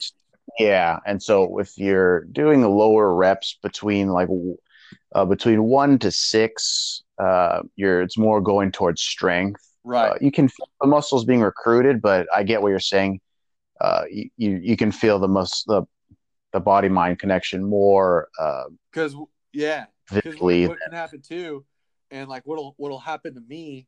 Yeah, 0.57 0.99
and 1.05 1.22
so 1.22 1.60
if 1.60 1.78
you're 1.78 2.26
doing 2.26 2.62
the 2.62 2.70
lower 2.70 3.14
reps 3.14 3.57
between 3.62 4.10
like 4.10 4.30
uh, 5.14 5.26
between 5.26 5.64
one 5.64 5.99
to 5.99 6.12
six, 6.12 7.03
uh, 7.20 7.62
you're 7.76 8.01
it's 8.01 8.18
more 8.18 8.41
going 8.41 8.72
towards 8.72 9.01
strength. 9.01 9.62
Right. 9.84 10.12
Uh, 10.12 10.16
you 10.20 10.32
can 10.32 10.47
feel 10.49 10.68
the 10.82 10.88
muscles 10.88 11.24
being 11.24 11.41
recruited, 11.41 12.01
but 12.01 12.28
I 12.36 12.43
get 12.43 12.62
what 12.62 12.70
you're 12.70 12.80
saying. 12.80 13.22
Uh, 13.80 14.03
you, 14.12 14.30
you 14.38 14.60
you 14.62 14.76
can 14.76 14.91
feel 14.91 15.20
the 15.20 15.28
mus 15.28 15.64
the 15.66 15.84
the 16.51 16.60
body 16.60 16.89
mind 16.89 17.20
connection 17.20 17.64
more 17.64 18.28
uh, 18.39 18.64
Because 18.91 19.16
yeah, 19.53 19.86
because 20.12 20.39
what, 20.39 20.68
what 20.68 20.80
can 20.80 20.91
happen 20.91 21.22
too, 21.22 21.64
and 22.12 22.28
like 22.28 22.43
what'll 22.43 22.74
what'll 22.78 22.99
happen 22.99 23.36
to 23.36 23.41
me 23.41 23.88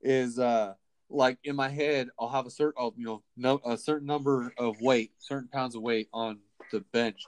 is 0.00 0.38
uh 0.38 0.74
like 1.12 1.38
in 1.44 1.54
my 1.54 1.68
head 1.68 2.08
I'll 2.18 2.28
have 2.28 2.46
a 2.46 2.50
certain 2.50 2.74
oh, 2.78 2.94
you 2.96 3.04
know 3.04 3.22
no 3.36 3.60
a 3.64 3.76
certain 3.76 4.06
number 4.06 4.52
of 4.58 4.80
weight, 4.80 5.12
certain 5.18 5.48
pounds 5.48 5.74
of 5.74 5.82
weight 5.82 6.08
on 6.12 6.38
the 6.70 6.80
bench, 6.92 7.22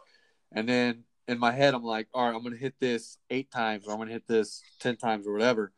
and 0.52 0.68
then 0.68 1.04
in 1.28 1.38
my 1.38 1.52
head 1.52 1.74
I'm 1.74 1.84
like, 1.84 2.08
all 2.12 2.26
right, 2.26 2.34
I'm 2.34 2.42
gonna 2.42 2.56
hit 2.56 2.74
this 2.80 3.18
eight 3.30 3.50
times 3.50 3.86
or 3.86 3.92
I'm 3.92 3.98
gonna 3.98 4.12
hit 4.12 4.26
this 4.26 4.62
ten 4.80 4.96
times 4.96 5.26
or 5.26 5.32
whatever. 5.32 5.72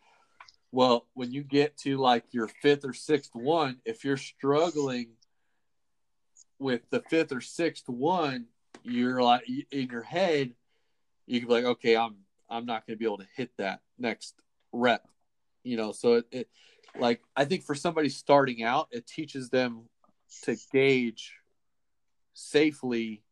Well, 0.73 1.07
when 1.15 1.33
you 1.33 1.43
get 1.43 1.77
to 1.79 1.97
like 1.97 2.25
your 2.33 2.49
fifth 2.49 2.85
or 2.85 2.93
sixth 2.93 3.31
one, 3.35 3.79
if 3.85 4.05
you're 4.05 4.17
struggling 4.17 5.11
with 6.59 6.83
the 6.91 7.01
fifth 7.09 7.33
or 7.33 7.41
sixth 7.41 7.89
one, 7.89 8.47
you're 8.83 9.23
like 9.23 9.43
in 9.71 9.89
your 9.89 10.03
head, 10.03 10.53
you 11.27 11.41
can 11.41 11.49
be 11.49 11.55
like, 11.55 11.65
okay, 11.65 11.97
I'm 11.97 12.17
I'm 12.49 12.67
not 12.67 12.87
to 12.89 12.97
be 12.97 13.05
able 13.05 13.19
to 13.19 13.27
hit 13.37 13.51
that 13.59 13.81
next 13.99 14.35
rep, 14.73 15.07
you 15.63 15.77
know. 15.77 15.93
So 15.93 16.15
it, 16.15 16.27
it 16.31 16.49
like 17.01 17.21
I 17.37 17.45
think 17.45 17.63
for 17.65 17.75
somebody 17.75 18.09
starting 18.09 18.63
out, 18.63 18.89
it 18.91 19.07
teaches 19.07 19.51
them 19.51 19.89
to 20.43 20.57
gauge 20.73 21.35
safely 22.35 23.23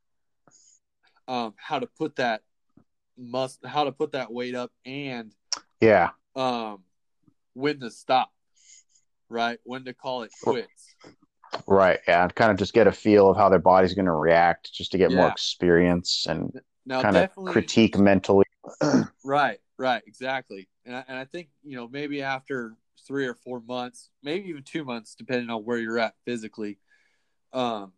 um, 1.29 1.55
how 1.57 1.79
to 1.79 1.87
put 1.87 2.17
that 2.17 2.43
must 3.17 3.65
how 3.65 3.85
to 3.85 3.93
put 3.93 4.13
that 4.13 4.33
weight 4.33 4.55
up 4.55 4.73
and 4.85 5.33
Yeah, 5.81 6.11
um, 6.35 6.83
when 7.55 7.81
to 7.81 7.91
stop, 7.91 8.33
right? 9.29 9.59
When 9.65 9.85
to 9.85 9.95
call 9.95 10.23
it 10.25 10.33
quits. 10.43 10.95
right. 11.67 12.01
Yeah, 12.09 12.27
kind 12.29 12.51
of 12.51 12.57
just 12.59 12.75
get 12.75 12.87
a 12.87 12.93
feel 12.93 13.31
of 13.31 13.37
how 13.37 13.49
their 13.49 13.59
body's 13.59 13.95
going 13.95 14.07
to 14.07 14.13
react, 14.13 14.73
just 14.73 14.93
to 14.93 14.99
get 14.99 15.13
more 15.13 15.29
experience 15.29 16.27
and 16.29 16.53
Now, 16.85 17.03
kind 17.03 17.17
of 17.17 17.31
critique 17.47 17.99
mentally. 17.99 18.45
Right, 19.27 19.59
right, 19.79 20.03
exactly. 20.07 20.69
And 20.85 20.95
I, 20.97 21.05
and 21.09 21.19
I 21.19 21.25
think 21.25 21.49
you 21.63 21.77
know 21.77 21.89
maybe 21.89 22.21
after 22.21 22.77
three 23.07 23.27
or 23.27 23.35
four 23.35 23.61
months, 23.61 24.11
maybe 24.23 24.49
even 24.49 24.63
two 24.63 24.85
months, 24.85 25.15
depending 25.15 25.51
on 25.51 25.65
where 25.65 25.79
you're 25.79 25.99
at 25.99 26.15
physically, 26.25 26.79
um, 27.53 27.93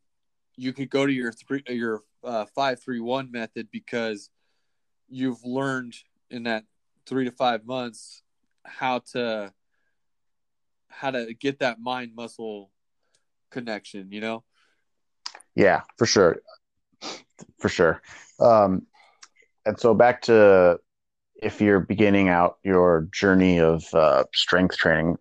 you 0.56 0.72
could 0.72 0.90
go 0.90 1.06
to 1.06 1.12
your 1.12 1.32
three 1.32 1.62
your 1.68 2.02
uh, 2.24 2.46
five 2.54 2.82
three 2.82 3.00
one 3.00 3.30
method 3.30 3.68
because 3.70 4.30
you've 5.08 5.44
learned 5.44 5.94
in 6.30 6.44
that 6.44 6.64
three 7.06 7.24
to 7.24 7.30
five 7.30 7.64
months 7.64 8.22
how 8.64 8.98
to 8.98 9.52
how 10.88 11.10
to 11.10 11.34
get 11.34 11.60
that 11.60 11.78
mind 11.80 12.12
muscle 12.14 12.70
connection. 13.50 14.10
You 14.10 14.20
know. 14.20 14.44
Yeah, 15.54 15.82
for 15.96 16.06
sure. 16.06 16.38
For 17.58 17.68
sure. 17.68 18.02
Um, 18.40 18.86
and 19.64 19.78
so 19.78 19.94
back 19.94 20.22
to 20.22 20.78
if 21.42 21.60
you're 21.60 21.80
beginning 21.80 22.28
out 22.28 22.58
your 22.64 23.08
journey 23.12 23.60
of 23.60 23.84
uh, 23.92 24.24
strength 24.34 24.76
training, 24.76 25.16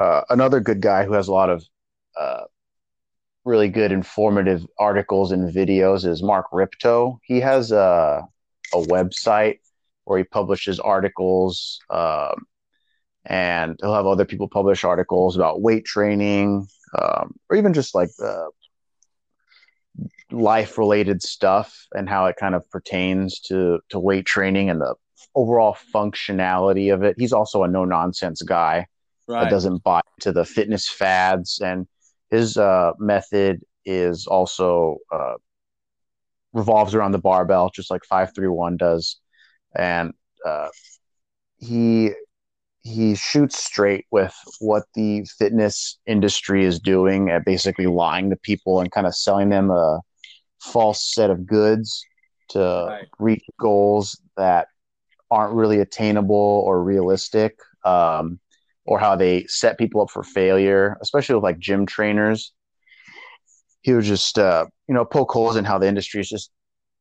uh, 0.00 0.22
another 0.30 0.60
good 0.60 0.80
guy 0.80 1.04
who 1.04 1.12
has 1.12 1.28
a 1.28 1.32
lot 1.32 1.50
of 1.50 1.64
uh, 2.18 2.42
really 3.44 3.68
good 3.68 3.92
informative 3.92 4.66
articles 4.78 5.32
and 5.32 5.52
videos 5.52 6.06
is 6.06 6.22
Mark 6.22 6.46
Rippetoe. 6.52 7.20
He 7.22 7.40
has 7.40 7.72
a, 7.72 8.26
a 8.72 8.76
website 8.76 9.58
where 10.04 10.18
he 10.18 10.24
publishes 10.24 10.80
articles 10.80 11.78
um, 11.90 12.46
and 13.26 13.76
he'll 13.80 13.94
have 13.94 14.06
other 14.06 14.24
people 14.24 14.48
publish 14.48 14.84
articles 14.84 15.36
about 15.36 15.62
weight 15.62 15.84
training 15.84 16.66
um, 17.00 17.34
or 17.48 17.56
even 17.56 17.72
just 17.72 17.94
like 17.94 18.10
uh, 18.22 18.46
life 20.34 20.78
related 20.78 21.22
stuff 21.22 21.86
and 21.94 22.08
how 22.08 22.26
it 22.26 22.36
kind 22.36 22.54
of 22.54 22.68
pertains 22.70 23.40
to 23.40 23.80
to 23.90 23.98
weight 23.98 24.26
training 24.26 24.70
and 24.70 24.80
the 24.80 24.94
overall 25.34 25.76
functionality 25.94 26.92
of 26.92 27.02
it. 27.02 27.16
He's 27.18 27.32
also 27.32 27.62
a 27.64 27.68
no 27.68 27.84
nonsense 27.84 28.42
guy 28.42 28.86
Right. 29.26 29.42
that 29.42 29.50
doesn't 29.50 29.82
buy 29.82 30.00
into 30.18 30.32
the 30.32 30.44
fitness 30.44 30.88
fads 30.88 31.60
and 31.64 31.86
his 32.30 32.56
uh, 32.58 32.92
method 32.98 33.60
is 33.86 34.26
also 34.26 34.98
uh, 35.12 35.34
revolves 36.52 36.94
around 36.94 37.12
the 37.12 37.18
barbell 37.18 37.70
just 37.74 37.90
like 37.90 38.04
531 38.04 38.76
does 38.76 39.18
and 39.76 40.12
uh, 40.46 40.68
he 41.58 42.12
he 42.82 43.14
shoots 43.14 43.62
straight 43.64 44.06
with 44.10 44.34
what 44.60 44.84
the 44.94 45.24
fitness 45.38 45.98
industry 46.06 46.64
is 46.64 46.78
doing 46.80 47.30
at 47.30 47.44
basically 47.44 47.86
lying 47.86 48.30
to 48.30 48.36
people 48.36 48.80
and 48.80 48.92
kind 48.92 49.06
of 49.06 49.16
selling 49.16 49.48
them 49.48 49.70
a 49.70 50.00
false 50.72 51.14
set 51.14 51.30
of 51.30 51.46
goods 51.46 52.04
to 52.50 52.86
Right. 52.88 53.08
reach 53.18 53.44
goals 53.58 54.20
that 54.36 54.68
aren't 55.30 55.54
really 55.54 55.80
attainable 55.80 56.62
or 56.66 56.82
realistic 56.82 57.56
um, 57.84 58.38
or 58.86 58.98
how 58.98 59.16
they 59.16 59.44
set 59.48 59.78
people 59.78 60.02
up 60.02 60.10
for 60.10 60.22
failure 60.22 60.96
especially 61.00 61.34
with 61.34 61.44
like 61.44 61.58
gym 61.58 61.86
trainers 61.86 62.52
he 63.82 63.92
would 63.92 64.04
just 64.04 64.38
uh, 64.38 64.66
you 64.88 64.94
know 64.94 65.04
poke 65.04 65.30
holes 65.30 65.56
in 65.56 65.64
how 65.64 65.78
the 65.78 65.88
industry 65.88 66.20
is 66.20 66.28
just 66.28 66.50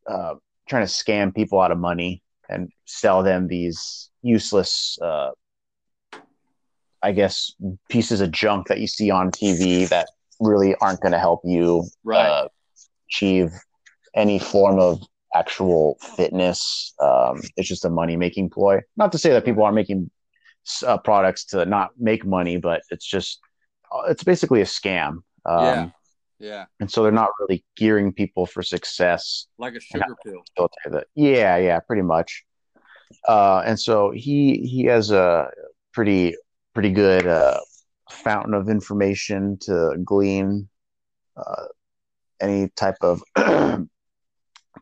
uh, 0.09 0.33
trying 0.67 0.85
to 0.85 0.91
scam 0.91 1.33
people 1.33 1.59
out 1.61 1.71
of 1.71 1.77
money 1.77 2.21
and 2.49 2.69
sell 2.85 3.23
them 3.23 3.47
these 3.47 4.09
useless 4.21 4.97
uh, 5.01 5.29
i 7.01 7.11
guess 7.11 7.53
pieces 7.89 8.21
of 8.21 8.31
junk 8.31 8.67
that 8.67 8.79
you 8.79 8.87
see 8.87 9.09
on 9.11 9.31
tv 9.31 9.87
that 9.89 10.07
really 10.39 10.75
aren't 10.81 11.01
going 11.01 11.11
to 11.11 11.19
help 11.19 11.41
you 11.43 11.83
Right. 12.03 12.49
Achieve 13.13 13.51
any 14.15 14.39
form 14.39 14.79
of 14.79 15.01
actual 15.35 15.97
fitness. 16.15 16.93
Um, 17.01 17.41
it's 17.57 17.67
just 17.67 17.85
a 17.85 17.89
money 17.89 18.17
making 18.17 18.49
ploy. 18.49 18.81
Not 18.97 19.11
to 19.11 19.17
say 19.17 19.31
that 19.31 19.45
people 19.45 19.63
aren't 19.63 19.75
making 19.75 20.09
uh, 20.85 20.97
products 20.97 21.45
to 21.45 21.65
not 21.65 21.91
make 21.97 22.25
money, 22.25 22.57
but 22.57 22.81
it's 22.89 23.05
just 23.05 23.39
uh, 23.91 24.09
it's 24.09 24.23
basically 24.23 24.61
a 24.61 24.65
scam. 24.65 25.23
Um, 25.45 25.63
yeah. 25.63 25.89
Yeah. 26.39 26.65
And 26.81 26.91
so 26.91 27.03
they're 27.03 27.11
not 27.11 27.29
really 27.39 27.63
gearing 27.77 28.11
people 28.11 28.45
for 28.45 28.63
success. 28.63 29.47
Like 29.57 29.75
a 29.75 29.79
sugar 29.79 30.15
pill. 30.25 30.43
Yeah, 31.15 31.55
yeah, 31.57 31.79
pretty 31.79 32.01
much. 32.01 32.43
Uh, 33.27 33.63
and 33.65 33.79
so 33.79 34.11
he 34.11 34.57
he 34.57 34.83
has 34.85 35.11
a 35.11 35.49
pretty 35.93 36.35
pretty 36.73 36.89
good 36.89 37.27
uh, 37.27 37.59
fountain 38.09 38.53
of 38.53 38.67
information 38.67 39.57
to 39.61 39.95
glean 40.03 40.67
uh, 41.37 41.67
any 42.41 42.69
type 42.69 42.97
of 43.01 43.21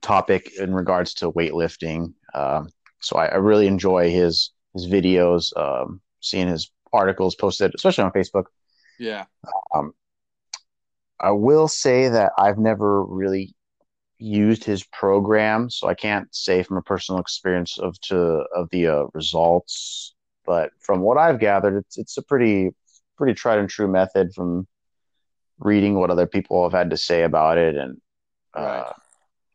topic 0.02 0.52
in 0.60 0.74
regards 0.74 1.14
to 1.16 1.32
weightlifting. 1.32 2.14
Um, 2.34 2.70
so 3.02 3.18
I, 3.18 3.28
I 3.28 3.36
really 3.36 3.68
enjoy 3.68 4.10
his 4.12 4.52
his 4.74 4.88
videos, 4.88 5.56
um, 5.58 6.02
seeing 6.22 6.48
his 6.48 6.72
articles 6.94 7.36
posted, 7.36 7.74
especially 7.76 8.06
on 8.06 8.12
Facebook. 8.12 8.46
Yeah. 9.00 9.26
I 11.20 11.32
will 11.32 11.68
say 11.68 12.08
that 12.08 12.32
I've 12.38 12.58
never 12.58 13.04
really 13.04 13.54
used 14.18 14.64
his 14.64 14.84
program, 14.84 15.70
so 15.70 15.88
I 15.88 15.94
can't 15.94 16.34
say 16.34 16.64
from 16.64 16.78
a 16.78 16.82
personal 16.82 17.20
experience 17.20 17.78
of 17.78 18.00
to 18.02 18.46
of 18.56 18.70
the 18.72 18.88
uh, 18.88 19.04
results. 19.14 20.16
But 20.46 20.72
from 20.80 21.02
what 21.02 21.18
I've 21.18 21.40
gathered, 21.40 21.78
it's 21.78 21.98
it's 21.98 22.18
a 22.18 22.24
pretty 22.24 22.72
pretty 23.18 23.34
tried 23.34 23.60
and 23.60 23.70
true 23.70 23.88
method 23.88 24.34
from 24.34 24.68
reading 25.62 25.96
what 26.00 26.12
other 26.12 26.28
people 26.28 26.64
have 26.64 26.78
had 26.78 26.92
to 26.92 26.98
say 26.98 27.24
about 27.24 27.58
it 27.58 27.76
and 27.78 28.02
uh, 28.56 28.84
Right. 28.86 28.96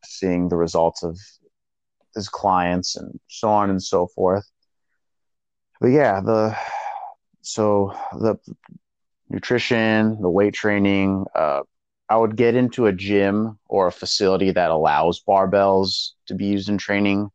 seeing 0.04 0.48
the 0.48 0.57
results 0.57 1.02
of 1.02 1.18
his 2.14 2.28
clients 2.28 2.96
and 2.96 3.20
so 3.28 3.48
on 3.48 3.70
and 3.70 3.82
so 3.82 4.07
forth. 4.07 4.50
But 5.80 5.88
yeah, 5.88 6.20
the 6.20 6.57
so 7.42 7.92
the 8.12 8.36
nutrition, 9.28 10.20
the 10.22 10.30
weight 10.30 10.54
training, 10.54 11.26
uh, 11.34 11.62
I 12.09 12.16
would 12.16 12.36
get 12.36 12.54
into 12.54 12.86
a 12.86 12.92
gym 12.92 13.59
or 13.68 13.88
a 13.88 13.92
facility 13.92 14.50
that 14.52 14.70
allows 14.70 15.22
barbells 15.22 16.12
to 16.28 16.34
be 16.34 16.46
used 16.46 16.68
in 16.68 16.78
training, 16.78 17.30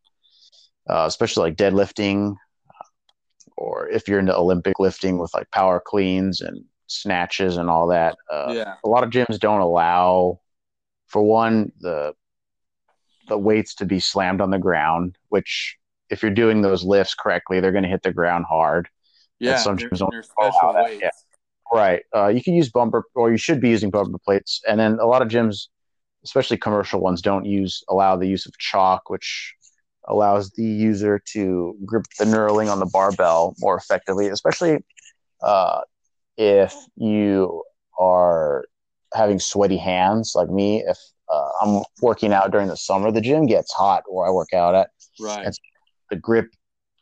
uh, 0.90 1.06
especially 1.08 1.50
like 1.50 1.58
deadlifting, 1.58 2.38
or 3.58 3.88
if 3.90 4.08
you're 4.08 4.20
into 4.20 4.36
Olympic 4.36 4.80
lifting 4.80 5.18
with 5.20 5.34
like 5.34 5.52
power 5.52 5.82
cleans 5.86 6.42
and 6.42 6.66
snatches 6.92 7.58
and 7.58 7.70
all 7.70 7.88
that. 7.88 8.18
Uh, 8.32 8.54
yeah. 8.56 8.76
a 8.84 8.90
lot 8.90 9.04
of 9.04 9.10
gyms 9.10 9.40
don't 9.40 9.62
allow, 9.62 10.40
for 11.08 11.22
one, 11.22 11.72
the 11.80 12.14
the 13.28 13.38
weights 13.38 13.76
to 13.76 13.86
be 13.86 14.00
slammed 14.00 14.42
on 14.42 14.52
the 14.52 14.60
ground. 14.60 15.18
Which, 15.30 15.78
if 16.10 16.22
you're 16.22 16.32
doing 16.32 16.62
those 16.62 16.84
lifts 16.84 17.16
correctly, 17.16 17.60
they're 17.60 17.72
going 17.72 17.84
to 17.84 17.90
hit 17.90 18.04
the 18.04 18.14
ground 18.14 18.46
hard. 18.48 18.90
Yeah. 19.40 19.58
some 19.58 19.78
gyms 19.78 20.00
don't 20.00 20.14
allow 20.40 20.74
that, 20.74 21.00
yeah. 21.00 21.10
Right. 21.74 22.04
Uh, 22.14 22.28
you 22.28 22.44
can 22.44 22.54
use 22.54 22.70
bumper, 22.70 23.06
or 23.16 23.32
you 23.32 23.38
should 23.38 23.62
be 23.62 23.70
using 23.70 23.90
bumper 23.90 24.20
plates. 24.20 24.62
And 24.68 24.80
then 24.80 25.00
a 25.00 25.06
lot 25.06 25.22
of 25.22 25.30
gyms, 25.30 25.68
especially 26.24 26.58
commercial 26.58 27.00
ones, 27.00 27.22
don't 27.22 27.46
use 27.46 27.84
allow 27.90 28.18
the 28.18 28.28
use 28.28 28.46
of 28.46 28.58
chalk, 28.58 29.10
which 29.10 29.56
allows 30.08 30.52
the 30.52 30.64
user 30.64 31.22
to 31.34 31.76
grip 31.86 32.06
the 32.20 32.26
knurling 32.26 32.72
on 32.72 32.80
the 32.80 32.86
barbell 32.86 33.56
more 33.60 33.78
effectively, 33.78 34.28
especially 34.28 34.84
uh, 35.42 35.82
if 36.38 36.74
you 36.96 37.64
are 38.00 38.66
having 39.14 39.40
sweaty 39.40 39.78
hands 39.78 40.34
like 40.36 40.50
me. 40.50 40.84
If 40.86 40.98
uh, 41.30 41.50
I'm 41.62 41.84
working 42.02 42.34
out 42.34 42.52
during 42.52 42.68
the 42.68 42.78
summer, 42.78 43.12
the 43.12 43.22
gym 43.22 43.46
gets 43.46 43.72
hot 43.74 44.04
where 44.08 44.28
I 44.28 44.32
work 44.32 44.54
out 44.54 44.76
at. 44.76 44.90
Right. 45.20 45.56
The 46.10 46.16
grip 46.18 46.48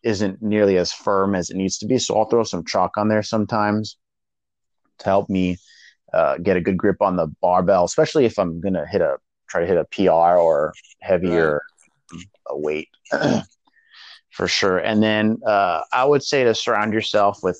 isn't 0.03 0.41
nearly 0.41 0.77
as 0.77 0.91
firm 0.93 1.35
as 1.35 1.49
it 1.49 1.57
needs 1.57 1.77
to 1.79 1.85
be, 1.85 1.97
so 1.97 2.17
I'll 2.17 2.25
throw 2.25 2.43
some 2.43 2.63
chalk 2.63 2.97
on 2.97 3.07
there 3.09 3.23
sometimes 3.23 3.97
to 4.99 5.05
help 5.05 5.29
me 5.29 5.57
uh, 6.13 6.37
get 6.37 6.57
a 6.57 6.61
good 6.61 6.77
grip 6.77 7.01
on 7.01 7.15
the 7.15 7.27
barbell, 7.41 7.85
especially 7.85 8.25
if 8.25 8.37
I'm 8.37 8.59
gonna 8.61 8.85
hit 8.85 9.01
a 9.01 9.17
try 9.49 9.61
to 9.61 9.67
hit 9.67 9.77
a 9.77 9.85
PR 9.85 10.37
or 10.37 10.73
heavier 11.01 11.61
uh, 12.13 12.55
weight 12.55 12.89
for 14.29 14.47
sure. 14.47 14.77
And 14.77 15.01
then 15.01 15.39
uh, 15.45 15.81
I 15.91 16.05
would 16.05 16.23
say 16.23 16.43
to 16.43 16.53
surround 16.53 16.93
yourself 16.93 17.39
with 17.41 17.59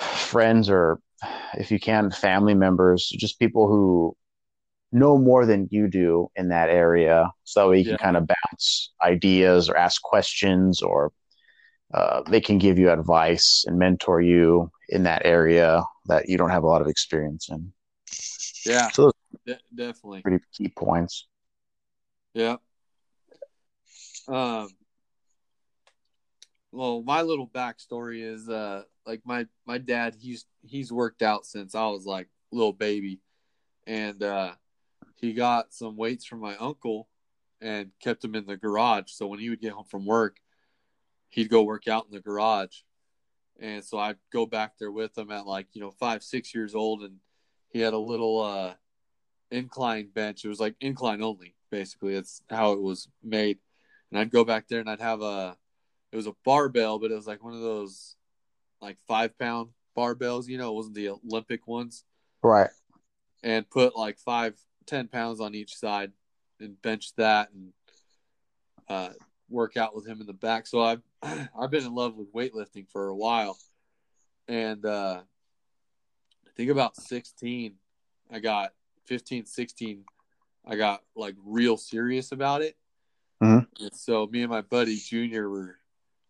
friends 0.00 0.68
or, 0.70 1.00
if 1.54 1.70
you 1.70 1.78
can, 1.78 2.10
family 2.10 2.54
members, 2.54 3.08
just 3.08 3.38
people 3.38 3.68
who 3.68 4.16
know 4.92 5.18
more 5.18 5.46
than 5.46 5.68
you 5.70 5.88
do 5.88 6.28
in 6.34 6.48
that 6.48 6.68
area, 6.68 7.30
so 7.44 7.60
that 7.60 7.68
way 7.68 7.78
you 7.78 7.84
can 7.84 7.98
kind 7.98 8.16
of 8.16 8.26
bounce 8.26 8.92
ideas 9.02 9.68
or 9.68 9.76
ask 9.76 10.02
questions 10.02 10.82
or. 10.82 11.12
Uh, 11.92 12.22
they 12.30 12.40
can 12.40 12.56
give 12.56 12.78
you 12.78 12.88
advice 12.88 13.64
and 13.66 13.76
mentor 13.76 14.20
you 14.20 14.70
in 14.90 15.02
that 15.02 15.22
area 15.24 15.82
that 16.06 16.28
you 16.28 16.38
don't 16.38 16.50
have 16.50 16.62
a 16.62 16.66
lot 16.68 16.80
of 16.80 16.86
experience 16.86 17.48
in. 17.48 17.72
Yeah. 18.64 18.88
So 18.90 19.02
those 19.02 19.12
De- 19.44 19.58
definitely. 19.74 20.22
pretty 20.22 20.38
key 20.52 20.68
points. 20.68 21.26
Yeah. 22.32 22.58
Um. 24.28 24.68
Well, 26.72 27.02
my 27.02 27.22
little 27.22 27.48
backstory 27.48 28.22
is 28.22 28.48
uh 28.48 28.82
like 29.06 29.22
my 29.24 29.46
my 29.66 29.78
dad 29.78 30.14
he's 30.18 30.46
he's 30.62 30.92
worked 30.92 31.22
out 31.22 31.46
since 31.46 31.74
I 31.74 31.86
was 31.88 32.06
like 32.06 32.28
little 32.52 32.72
baby, 32.72 33.20
and 33.86 34.22
uh 34.22 34.52
he 35.16 35.32
got 35.32 35.74
some 35.74 35.96
weights 35.96 36.24
from 36.24 36.40
my 36.40 36.56
uncle 36.56 37.08
and 37.60 37.90
kept 38.00 38.22
them 38.22 38.34
in 38.34 38.46
the 38.46 38.56
garage. 38.56 39.10
So 39.10 39.26
when 39.26 39.38
he 39.38 39.50
would 39.50 39.60
get 39.60 39.72
home 39.72 39.84
from 39.84 40.06
work, 40.06 40.38
he'd 41.28 41.50
go 41.50 41.62
work 41.62 41.88
out 41.88 42.06
in 42.06 42.12
the 42.12 42.20
garage, 42.20 42.78
and 43.58 43.84
so 43.84 43.98
I'd 43.98 44.16
go 44.32 44.46
back 44.46 44.78
there 44.78 44.92
with 44.92 45.16
him 45.18 45.30
at 45.30 45.46
like 45.46 45.66
you 45.72 45.80
know 45.80 45.90
five 45.90 46.22
six 46.22 46.54
years 46.54 46.74
old, 46.74 47.02
and 47.02 47.16
he 47.70 47.80
had 47.80 47.94
a 47.94 47.98
little 47.98 48.40
uh 48.40 48.74
incline 49.50 50.08
bench. 50.14 50.44
It 50.44 50.48
was 50.48 50.60
like 50.60 50.76
incline 50.80 51.22
only, 51.22 51.54
basically. 51.70 52.14
That's 52.14 52.42
how 52.48 52.72
it 52.72 52.80
was 52.80 53.08
made. 53.22 53.58
And 54.10 54.18
I'd 54.18 54.30
go 54.30 54.44
back 54.44 54.68
there 54.68 54.80
and 54.80 54.90
I'd 54.90 55.00
have 55.00 55.22
a, 55.22 55.56
it 56.12 56.16
was 56.16 56.26
a 56.26 56.34
barbell, 56.44 56.98
but 56.98 57.10
it 57.10 57.14
was 57.14 57.26
like 57.26 57.42
one 57.42 57.54
of 57.54 57.60
those 57.60 58.16
like 58.80 58.98
five 59.06 59.38
pound 59.38 59.70
barbells, 59.96 60.48
you 60.48 60.58
know, 60.58 60.70
it 60.70 60.74
wasn't 60.76 60.94
the 60.94 61.10
Olympic 61.10 61.66
ones, 61.66 62.04
Right. 62.42 62.70
and 63.42 63.68
put 63.68 63.96
like 63.96 64.18
five, 64.18 64.58
ten 64.86 65.08
pounds 65.08 65.40
on 65.40 65.54
each 65.54 65.76
side 65.76 66.12
and 66.60 66.80
bench 66.82 67.14
that 67.16 67.50
and 67.52 67.72
uh, 68.88 69.10
work 69.48 69.76
out 69.76 69.94
with 69.94 70.06
him 70.06 70.20
in 70.20 70.26
the 70.26 70.32
back. 70.32 70.66
So 70.66 70.80
I've, 70.82 71.02
I've 71.22 71.70
been 71.70 71.84
in 71.86 71.94
love 71.94 72.16
with 72.16 72.32
weightlifting 72.32 72.88
for 72.88 73.08
a 73.08 73.14
while. 73.16 73.58
And 74.48 74.84
uh, 74.84 75.20
I 76.46 76.50
think 76.56 76.70
about 76.70 76.96
16, 76.96 77.74
I 78.32 78.38
got 78.40 78.72
15, 79.06 79.46
16, 79.46 80.04
I 80.66 80.76
got 80.76 81.02
like 81.14 81.34
real 81.44 81.76
serious 81.76 82.32
about 82.32 82.62
it. 82.62 82.76
Mhm. 83.42 83.66
And 83.80 83.94
so 83.94 84.26
me 84.26 84.42
and 84.42 84.50
my 84.50 84.60
buddy 84.60 84.96
Junior 84.96 85.48
were 85.48 85.76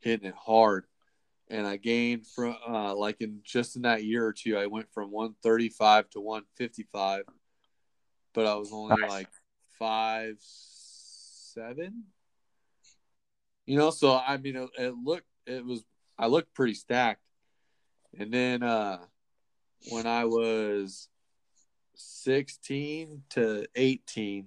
hitting 0.00 0.28
it 0.28 0.34
hard. 0.34 0.86
And 1.48 1.66
I 1.66 1.76
gained 1.76 2.26
from 2.26 2.56
uh, 2.68 2.94
like 2.94 3.16
in 3.20 3.40
just 3.42 3.74
in 3.76 3.82
that 3.82 4.04
year 4.04 4.24
or 4.24 4.32
two, 4.32 4.56
I 4.56 4.66
went 4.66 4.92
from 4.92 5.10
135 5.10 6.10
to 6.10 6.20
155, 6.20 7.24
but 8.34 8.46
I 8.46 8.54
was 8.54 8.72
only 8.72 8.96
Nice. 9.00 9.10
like 9.10 9.28
five 9.78 10.36
seven. 10.40 12.04
You 13.66 13.78
know, 13.78 13.90
so 13.90 14.16
I 14.16 14.36
mean, 14.36 14.56
it, 14.56 14.70
it 14.78 14.94
looked 14.94 15.26
it 15.46 15.64
was 15.64 15.84
I 16.18 16.26
looked 16.28 16.54
pretty 16.54 16.74
stacked. 16.74 17.22
And 18.18 18.32
then 18.32 18.62
uh 18.62 18.98
when 19.90 20.06
I 20.06 20.26
was 20.26 21.08
16 21.94 23.22
to 23.30 23.66
18, 23.74 24.46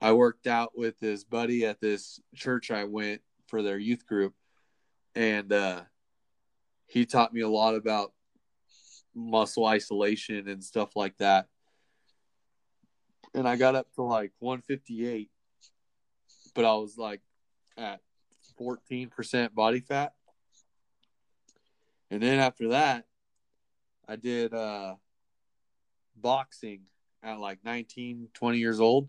I 0.00 0.12
worked 0.12 0.46
out 0.46 0.72
with 0.76 0.98
this 1.00 1.24
buddy 1.24 1.66
at 1.66 1.80
this 1.80 2.20
church 2.34 2.70
I 2.70 2.84
went 2.84 3.20
for 3.54 3.62
their 3.62 3.78
youth 3.78 4.04
group. 4.04 4.34
and 5.14 5.52
uh, 5.52 5.82
he 6.88 7.06
taught 7.06 7.32
me 7.32 7.40
a 7.40 7.48
lot 7.48 7.76
about 7.76 8.12
muscle 9.14 9.64
isolation 9.64 10.48
and 10.48 10.64
stuff 10.64 10.96
like 10.96 11.16
that. 11.18 11.46
And 13.32 13.46
I 13.46 13.54
got 13.54 13.76
up 13.76 13.86
to 13.94 14.02
like 14.02 14.32
158, 14.40 15.30
but 16.52 16.64
I 16.64 16.74
was 16.74 16.98
like 16.98 17.20
at 17.76 18.00
14% 18.60 19.54
body 19.54 19.78
fat. 19.78 20.14
And 22.10 22.20
then 22.20 22.40
after 22.40 22.70
that, 22.70 23.04
I 24.08 24.16
did 24.16 24.52
uh, 24.52 24.96
boxing 26.16 26.80
at 27.22 27.38
like 27.38 27.60
19, 27.64 28.30
20 28.34 28.58
years 28.58 28.80
old. 28.80 29.08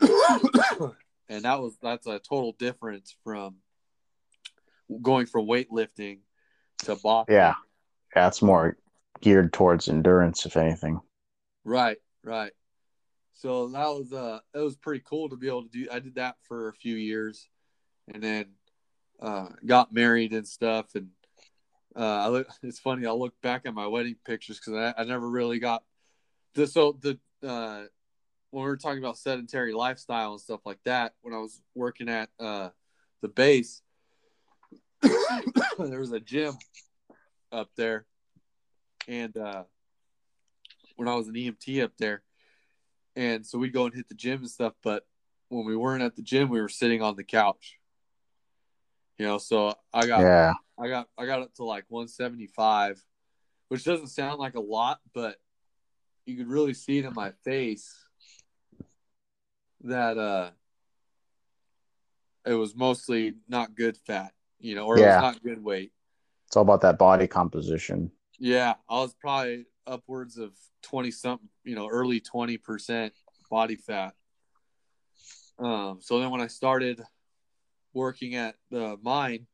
and 1.30 1.44
that 1.44 1.60
was 1.60 1.78
that's 1.80 2.06
a 2.06 2.18
total 2.18 2.52
difference 2.58 3.16
from 3.24 3.56
going 5.00 5.26
from 5.26 5.46
weightlifting 5.46 6.18
to 6.78 6.96
boxing. 6.96 7.36
Yeah. 7.36 7.54
that's 8.14 8.42
more 8.42 8.76
geared 9.20 9.52
towards 9.52 9.88
endurance, 9.88 10.44
if 10.44 10.56
anything. 10.56 11.00
Right, 11.64 11.98
right. 12.24 12.52
So 13.32 13.68
that 13.68 13.86
was 13.86 14.12
uh 14.12 14.40
it 14.52 14.58
was 14.58 14.76
pretty 14.76 15.02
cool 15.08 15.28
to 15.30 15.36
be 15.36 15.46
able 15.46 15.62
to 15.62 15.68
do 15.68 15.86
I 15.90 16.00
did 16.00 16.16
that 16.16 16.36
for 16.42 16.68
a 16.68 16.74
few 16.74 16.96
years 16.96 17.48
and 18.12 18.22
then 18.22 18.46
uh 19.20 19.48
got 19.64 19.94
married 19.94 20.32
and 20.32 20.46
stuff 20.46 20.94
and 20.96 21.08
uh 21.96 22.00
I 22.00 22.28
look, 22.28 22.48
it's 22.62 22.80
funny 22.80 23.06
I 23.06 23.12
look 23.12 23.40
back 23.40 23.62
at 23.64 23.72
my 23.72 23.86
wedding 23.86 24.16
pictures 24.26 24.58
because 24.58 24.74
I, 24.74 25.00
I 25.00 25.04
never 25.04 25.30
really 25.30 25.60
got 25.60 25.84
the 26.54 26.66
so 26.66 26.98
the 27.00 27.18
uh 27.46 27.84
when 28.50 28.64
we 28.64 28.70
were 28.70 28.76
talking 28.76 28.98
about 29.02 29.18
sedentary 29.18 29.72
lifestyle 29.72 30.32
and 30.32 30.40
stuff 30.40 30.60
like 30.64 30.80
that 30.84 31.14
when 31.22 31.34
I 31.34 31.38
was 31.38 31.60
working 31.74 32.08
at 32.08 32.28
uh 32.38 32.70
the 33.22 33.28
base 33.28 33.82
there 35.78 36.00
was 36.00 36.12
a 36.12 36.20
gym 36.20 36.54
up 37.52 37.70
there. 37.76 38.06
And 39.08 39.36
uh 39.36 39.64
when 40.96 41.08
I 41.08 41.14
was 41.14 41.28
an 41.28 41.34
EMT 41.34 41.82
up 41.82 41.92
there. 41.98 42.22
And 43.16 43.46
so 43.46 43.58
we'd 43.58 43.72
go 43.72 43.86
and 43.86 43.94
hit 43.94 44.08
the 44.08 44.14
gym 44.14 44.40
and 44.40 44.50
stuff 44.50 44.74
but 44.82 45.06
when 45.48 45.64
we 45.64 45.76
weren't 45.76 46.02
at 46.02 46.16
the 46.16 46.22
gym 46.22 46.48
we 46.48 46.60
were 46.60 46.68
sitting 46.68 47.02
on 47.02 47.16
the 47.16 47.24
couch. 47.24 47.78
You 49.18 49.26
know 49.26 49.38
so 49.38 49.74
i 49.92 50.06
got 50.06 50.20
Yeah. 50.20 50.54
i 50.78 50.88
got 50.88 51.08
i 51.18 51.26
got 51.26 51.42
up 51.42 51.54
to 51.54 51.64
like 51.64 51.84
175 51.88 53.04
which 53.68 53.84
doesn't 53.84 54.06
sound 54.08 54.38
like 54.40 54.54
a 54.54 54.60
lot 54.60 54.98
but 55.14 55.36
you 56.24 56.36
could 56.38 56.48
really 56.48 56.72
see 56.72 56.98
it 56.98 57.04
in 57.04 57.12
my 57.12 57.32
face 57.44 57.94
that 59.84 60.18
uh 60.18 60.50
it 62.46 62.54
was 62.54 62.74
mostly 62.74 63.34
not 63.48 63.74
good 63.74 63.96
fat 63.96 64.32
you 64.58 64.74
know 64.74 64.86
or 64.86 64.98
it 64.98 65.02
was 65.06 65.22
not 65.22 65.42
good 65.42 65.62
weight. 65.62 65.92
It's 66.46 66.56
all 66.56 66.62
about 66.62 66.80
that 66.82 66.98
body 66.98 67.26
composition. 67.26 68.10
yeah 68.38 68.74
i 68.88 68.94
was 68.98 69.14
probably 69.14 69.66
upwards 69.86 70.36
of 70.38 70.52
20 70.82 71.10
something 71.10 71.48
you 71.64 71.74
know 71.74 71.88
early 71.88 72.20
20% 72.20 73.10
body 73.50 73.76
fat. 73.76 74.14
Um 75.58 75.98
so 76.00 76.20
then 76.20 76.30
when 76.30 76.40
i 76.40 76.46
started 76.46 77.02
working 77.92 78.34
at 78.36 78.54
the 78.70 78.96
mine 79.02 79.46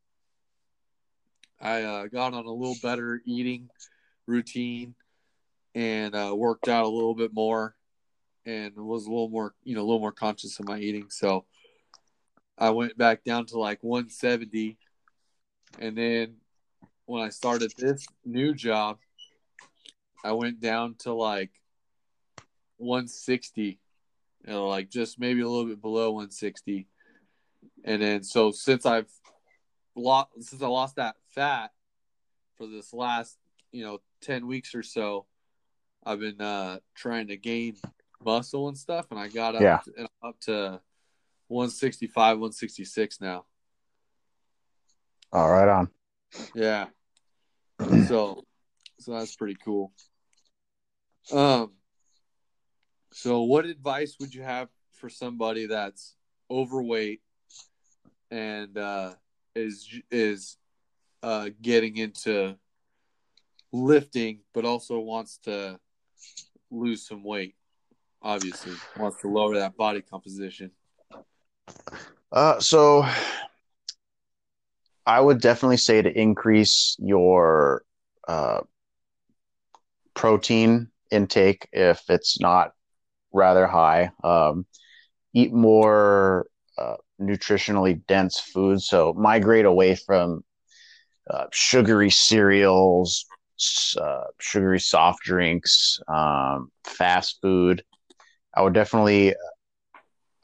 i 1.61 1.83
uh, 1.83 2.07
got 2.07 2.35
on 2.35 2.45
a 2.45 2.53
little 2.53 2.77
better 2.83 3.23
eating 3.25 3.69
routine 4.27 4.95
and 5.75 6.15
uh, 6.15 6.35
worked 6.37 6.69
out 6.69 6.85
a 6.85 6.89
little 6.89 7.15
bit 7.15 7.33
more 7.33 7.75
and 8.47 8.75
was 8.77 9.07
a 9.07 9.11
little 9.11 9.29
more 9.29 9.55
you 9.65 9.75
know 9.75 9.83
a 9.83 9.87
little 9.87 10.01
more 10.01 10.13
conscious 10.13 10.59
of 10.59 10.67
my 10.67 10.79
eating. 10.79 11.07
So 11.11 11.45
i 12.59 12.71
went 12.71 12.97
back 12.97 13.23
down 13.23 13.45
to 13.45 13.59
like 13.59 13.83
170 13.83 14.79
and 15.79 15.95
then 15.95 16.37
when 17.05 17.23
i 17.23 17.29
started 17.29 17.71
this 17.77 18.07
new 18.25 18.55
job 18.55 18.97
I 20.27 20.33
went 20.33 20.61
down 20.61 20.97
to 21.01 21.13
like 21.13 21.53
160, 22.79 23.63
you 23.63 23.79
know, 24.53 24.67
like 24.67 24.91
just 24.91 25.21
maybe 25.21 25.41
a 25.41 25.49
little 25.49 25.67
bit 25.67 25.81
below 25.81 26.11
160. 26.11 26.89
And 27.85 28.03
then 28.03 28.25
so 28.25 28.51
since 28.51 28.85
I've 28.87 29.11
lost 29.95 30.31
since 30.41 30.63
I 30.63 30.67
lost 30.67 30.97
that 30.97 31.15
fat 31.29 31.71
for 32.57 32.67
this 32.67 32.93
last, 32.93 33.39
you 33.71 33.85
know, 33.85 34.01
10 34.23 34.49
weeks 34.49 34.75
or 34.75 34.83
so, 34.83 35.27
I've 36.05 36.19
been 36.19 36.41
uh 36.41 36.81
trying 36.97 37.29
to 37.29 37.37
gain 37.37 37.77
muscle 38.25 38.69
and 38.69 38.77
stuff 38.77 39.07
and 39.11 39.21
I 39.21 39.29
got 39.29 39.55
up 39.55 39.63
Yeah. 39.63 39.81
to, 39.85 40.09
up 40.23 40.41
to 40.43 40.81
165, 41.49 42.39
166 42.39 43.21
now. 43.21 43.45
All 45.33 45.51
right 45.51 45.69
on. 45.69 45.89
Yeah. 46.55 46.87
So 48.07 48.45
so 48.99 49.13
that's 49.13 49.37
pretty 49.37 49.57
cool. 49.63 49.93
Um 51.33 51.73
so 53.13 53.43
what 53.43 53.67
advice 53.67 54.17
would 54.19 54.35
you 54.35 54.43
have 54.43 54.69
for 54.93 55.09
somebody 55.11 55.67
that's 55.67 56.15
overweight 56.51 57.21
and 58.31 58.77
uh 58.79 59.15
is 59.55 59.89
is 60.11 60.57
uh 61.23 61.51
getting 61.61 61.97
into 61.97 62.57
lifting 63.73 64.41
but 64.55 64.65
also 64.65 64.99
wants 64.99 65.39
to 65.45 65.79
lose 66.71 67.07
some 67.07 67.23
weight 67.23 67.55
obviously 68.23 68.73
wants 68.99 69.21
to 69.21 69.29
lower 69.29 69.55
that 69.55 69.77
body 69.77 70.03
composition 70.03 70.71
Uh, 72.33 72.59
so 72.61 73.07
I 75.07 75.21
would 75.21 75.41
definitely 75.41 75.77
say 75.77 76.03
to 76.03 76.21
increase 76.21 76.97
your 76.99 77.83
uh, 78.27 78.61
protein 80.15 80.89
intake 81.11 81.69
if 81.73 82.03
it's 82.09 82.41
not 82.41 82.73
rather 83.33 83.67
high. 83.67 84.11
Um, 84.25 84.67
eat 85.33 85.53
more 85.53 86.47
uh, 86.77 86.97
nutritionally 87.21 88.05
dense 88.07 88.41
foods. 88.41 88.89
So 88.89 89.13
migrate 89.13 89.65
away 89.65 89.95
from 89.95 90.43
uh, 91.31 91.47
sugary 91.53 92.11
cereals, 92.11 93.27
uh, 94.01 94.25
sugary 94.41 94.81
soft 94.81 95.23
drinks, 95.23 96.01
um, 96.09 96.73
fast 96.85 97.39
food. 97.41 97.85
I 98.57 98.63
would 98.63 98.73
definitely, 98.73 99.35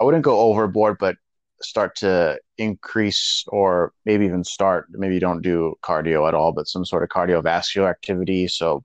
I 0.01 0.05
wouldn't 0.05 0.25
go 0.25 0.39
overboard, 0.41 0.99
but 0.99 1.17
start 1.63 1.97
to 1.97 2.39
increase 2.59 3.45
or 3.49 3.93
maybe 4.05 4.25
even 4.25 4.43
start 4.45 4.87
maybe 4.91 5.15
you 5.15 5.21
don't 5.21 5.43
do 5.43 5.75
cardio 5.85 6.27
at 6.27 6.35
all 6.35 6.51
but 6.51 6.67
some 6.67 6.85
sort 6.85 7.05
of 7.05 7.09
cardiovascular 7.09 7.89
activity. 7.89 8.49
So 8.49 8.85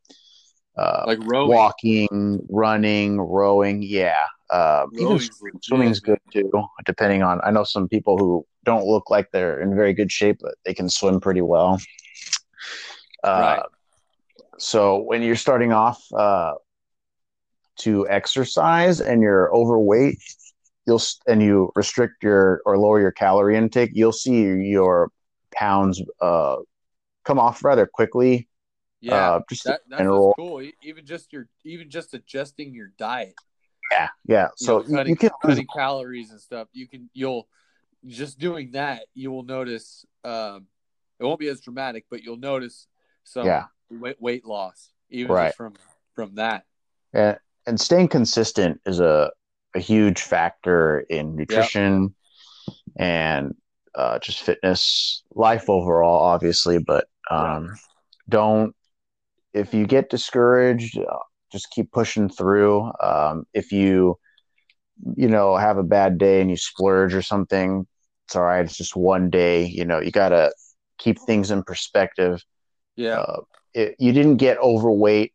uh, 0.78 1.04
like 1.08 1.20
rowing. 1.24 1.50
walking 1.50 2.40
running 2.50 3.20
rowing. 3.20 3.82
Yeah 3.82 4.26
uh, 4.50 4.86
even 4.98 5.20
swimming's 5.62 6.00
good 6.00 6.20
too 6.32 6.50
depending 6.86 7.22
on 7.22 7.42
i 7.44 7.52
know 7.52 7.64
some 7.64 7.88
people 7.88 8.18
who 8.18 8.46
don't 8.64 8.86
look 8.86 9.10
like 9.10 9.30
they're 9.32 9.60
in 9.60 9.76
very 9.76 9.94
good 9.94 10.12
shape 10.12 10.38
but 10.42 10.56
they 10.66 10.74
can 10.74 10.90
swim 10.90 11.20
pretty 11.20 11.42
well. 11.42 11.80
Uh, 13.24 13.40
Right. 13.40 13.64
so 14.58 15.02
when 15.02 15.22
you're 15.22 15.36
starting 15.36 15.74
off 15.74 16.02
uh, 16.16 16.54
to 17.78 18.08
exercise 18.10 19.00
and 19.02 19.22
you're 19.22 19.54
overweight 19.56 20.18
you'll 20.86 21.02
and 21.28 21.42
you 21.42 21.72
restrict 21.76 22.24
your 22.24 22.62
or 22.66 22.78
lower 22.78 23.00
your 23.00 23.12
calorie 23.12 23.56
intake 23.56 23.92
you'll 23.94 24.12
see 24.12 24.42
your 24.42 25.12
pounds 25.54 26.02
uh, 26.22 26.58
come 27.26 27.40
off 27.40 27.64
rather 27.64 27.86
quickly 27.86 28.48
yeah 29.02 29.16
uh, 29.16 29.40
just 29.50 29.66
that, 29.66 29.82
that's 29.90 30.10
cool. 30.38 30.62
Even 30.82 31.06
just 31.06 31.32
your 31.32 31.48
even 31.64 31.90
just 31.90 32.14
adjusting 32.14 32.74
your 32.74 32.92
diet. 32.98 33.36
Yeah 33.92 34.10
yeah. 34.26 34.48
You 34.60 34.68
so 34.68 34.80
know, 34.80 34.86
you, 34.88 34.96
cutting, 34.96 35.10
you 35.12 35.16
can 35.16 35.30
cutting 35.44 35.68
calories 35.74 36.32
and 36.32 36.42
stuff 36.42 36.68
you 36.74 36.88
can 36.88 37.10
you'll 37.14 37.48
just 38.06 38.40
doing 38.40 38.72
that 38.72 39.04
you 39.14 39.32
will 39.32 39.44
notice 39.44 40.06
um 40.24 40.68
it 41.20 41.26
won't 41.26 41.40
be 41.40 41.48
as 41.48 41.62
dramatic 41.62 42.06
but 42.10 42.24
you'll 42.24 42.38
notice 42.38 42.88
some 43.24 43.46
Yeah. 43.46 43.66
weight, 43.90 44.20
weight 44.20 44.46
loss 44.46 44.92
even 45.10 45.32
Right. 45.32 45.46
just 45.48 45.58
from 45.58 45.74
from 46.16 46.36
that. 46.36 46.66
And, 47.14 47.38
and 47.68 47.80
staying 47.80 48.08
consistent 48.08 48.82
is 48.86 49.00
a, 49.00 49.32
a 49.76 49.80
huge 49.80 50.22
factor 50.22 51.02
in 51.10 51.36
nutrition 51.36 52.16
and 52.98 53.56
uh, 53.96 54.18
just 54.20 54.42
fitness 54.42 55.24
life 55.36 55.70
overall 55.70 56.22
obviously 56.24 56.80
but 56.80 57.06
um, 57.30 57.76
don't 58.30 58.76
if 59.54 59.74
you 59.74 59.86
get 59.86 60.10
discouraged 60.10 60.98
uh, 60.98 61.18
just 61.52 61.72
keep 61.72 61.92
pushing 61.92 62.30
through. 62.30 62.92
Um, 63.02 63.46
if 63.54 63.72
you 63.72 64.18
you 65.16 65.28
know 65.28 65.56
have 65.56 65.78
a 65.78 65.84
bad 65.84 66.18
day 66.18 66.42
and 66.42 66.50
you 66.50 66.58
splurge 66.58 67.14
or 67.14 67.22
something 67.22 67.86
it's 68.26 68.36
all 68.36 68.44
right. 68.44 68.66
It's 68.66 68.76
just 68.76 68.96
one 68.96 69.30
day 69.30 69.66
you 69.66 69.86
know 69.86 70.00
you 70.00 70.12
gotta 70.12 70.52
keep 70.98 71.20
things 71.20 71.52
in 71.52 71.64
perspective. 71.64 72.44
Yeah. 72.96 73.20
Uh, 73.20 73.42
it, 73.74 73.96
you 74.00 74.12
didn't 74.12 74.38
get 74.38 74.58
overweight, 74.58 75.34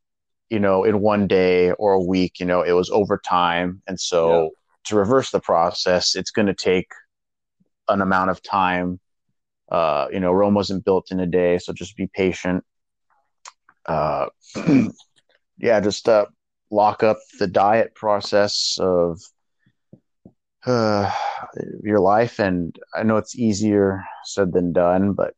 you 0.53 0.61
know, 0.61 0.84
in 0.84 1.00
one 1.00 1.28
day 1.28 1.72
or 1.72 1.92
a 1.94 2.03
week. 2.03 2.40
You 2.40 2.46
know, 2.46 2.62
it 2.62 2.74
was 2.74 2.90
over 2.90 3.18
time, 3.18 3.82
and 3.88 4.00
so 4.00 4.50
to 4.86 4.96
reverse 4.96 5.30
the 5.32 5.40
process, 5.40 6.16
it's 6.16 6.32
going 6.32 6.48
to 6.48 6.55
take 6.55 6.88
an 7.88 8.03
amount 8.03 8.30
of 8.30 8.42
time 8.42 9.00
Uh, 9.70 10.09
you 10.12 10.20
know, 10.20 10.32
Rome 10.32 10.55
wasn't 10.55 10.84
built 10.84 11.11
in 11.12 11.20
a 11.20 11.26
day, 11.26 11.59
so 11.59 11.72
just 11.72 11.96
be 11.96 12.09
patient. 12.14 12.64
Uh, 13.86 14.26
yeah, 15.59 15.80
just 15.80 16.09
uh, 16.09 16.26
lock 16.70 17.03
up 17.03 17.18
the 17.38 17.48
diet 17.48 17.94
process 17.94 18.78
of 18.80 19.20
uh, 20.66 21.11
your 21.82 22.00
life. 22.00 22.38
And 22.40 22.78
I 22.94 23.03
know 23.05 23.16
it's 23.16 23.38
easier 23.38 24.05
said 24.24 24.53
than 24.53 24.72
done, 24.72 25.12
but 25.14 25.34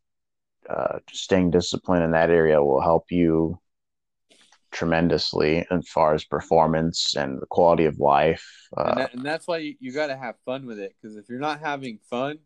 uh, 0.68 0.98
staying 1.12 1.50
disciplined 1.50 2.04
in 2.04 2.12
that 2.12 2.30
area 2.30 2.62
will 2.62 2.80
help 2.82 3.10
you 3.10 3.58
tremendously 4.74 5.66
as 5.70 5.88
far 5.88 6.14
as 6.14 6.24
performance 6.24 7.14
and 7.16 7.40
the 7.40 7.46
quality 7.46 7.86
of 7.86 7.98
life. 7.98 8.44
Uh, 8.76 8.84
and, 8.88 8.98
that, 8.98 9.14
and, 9.14 9.24
that's 9.24 9.46
why 9.46 9.58
you, 9.58 9.74
you 9.80 9.92
got 9.92 10.08
to 10.08 10.16
have 10.16 10.34
fun 10.44 10.66
with 10.66 10.78
it. 10.78 10.94
Because 11.00 11.16
if 11.16 11.28
you're 11.28 11.38
not 11.38 11.60
having 11.60 11.98
fun, 12.10 12.38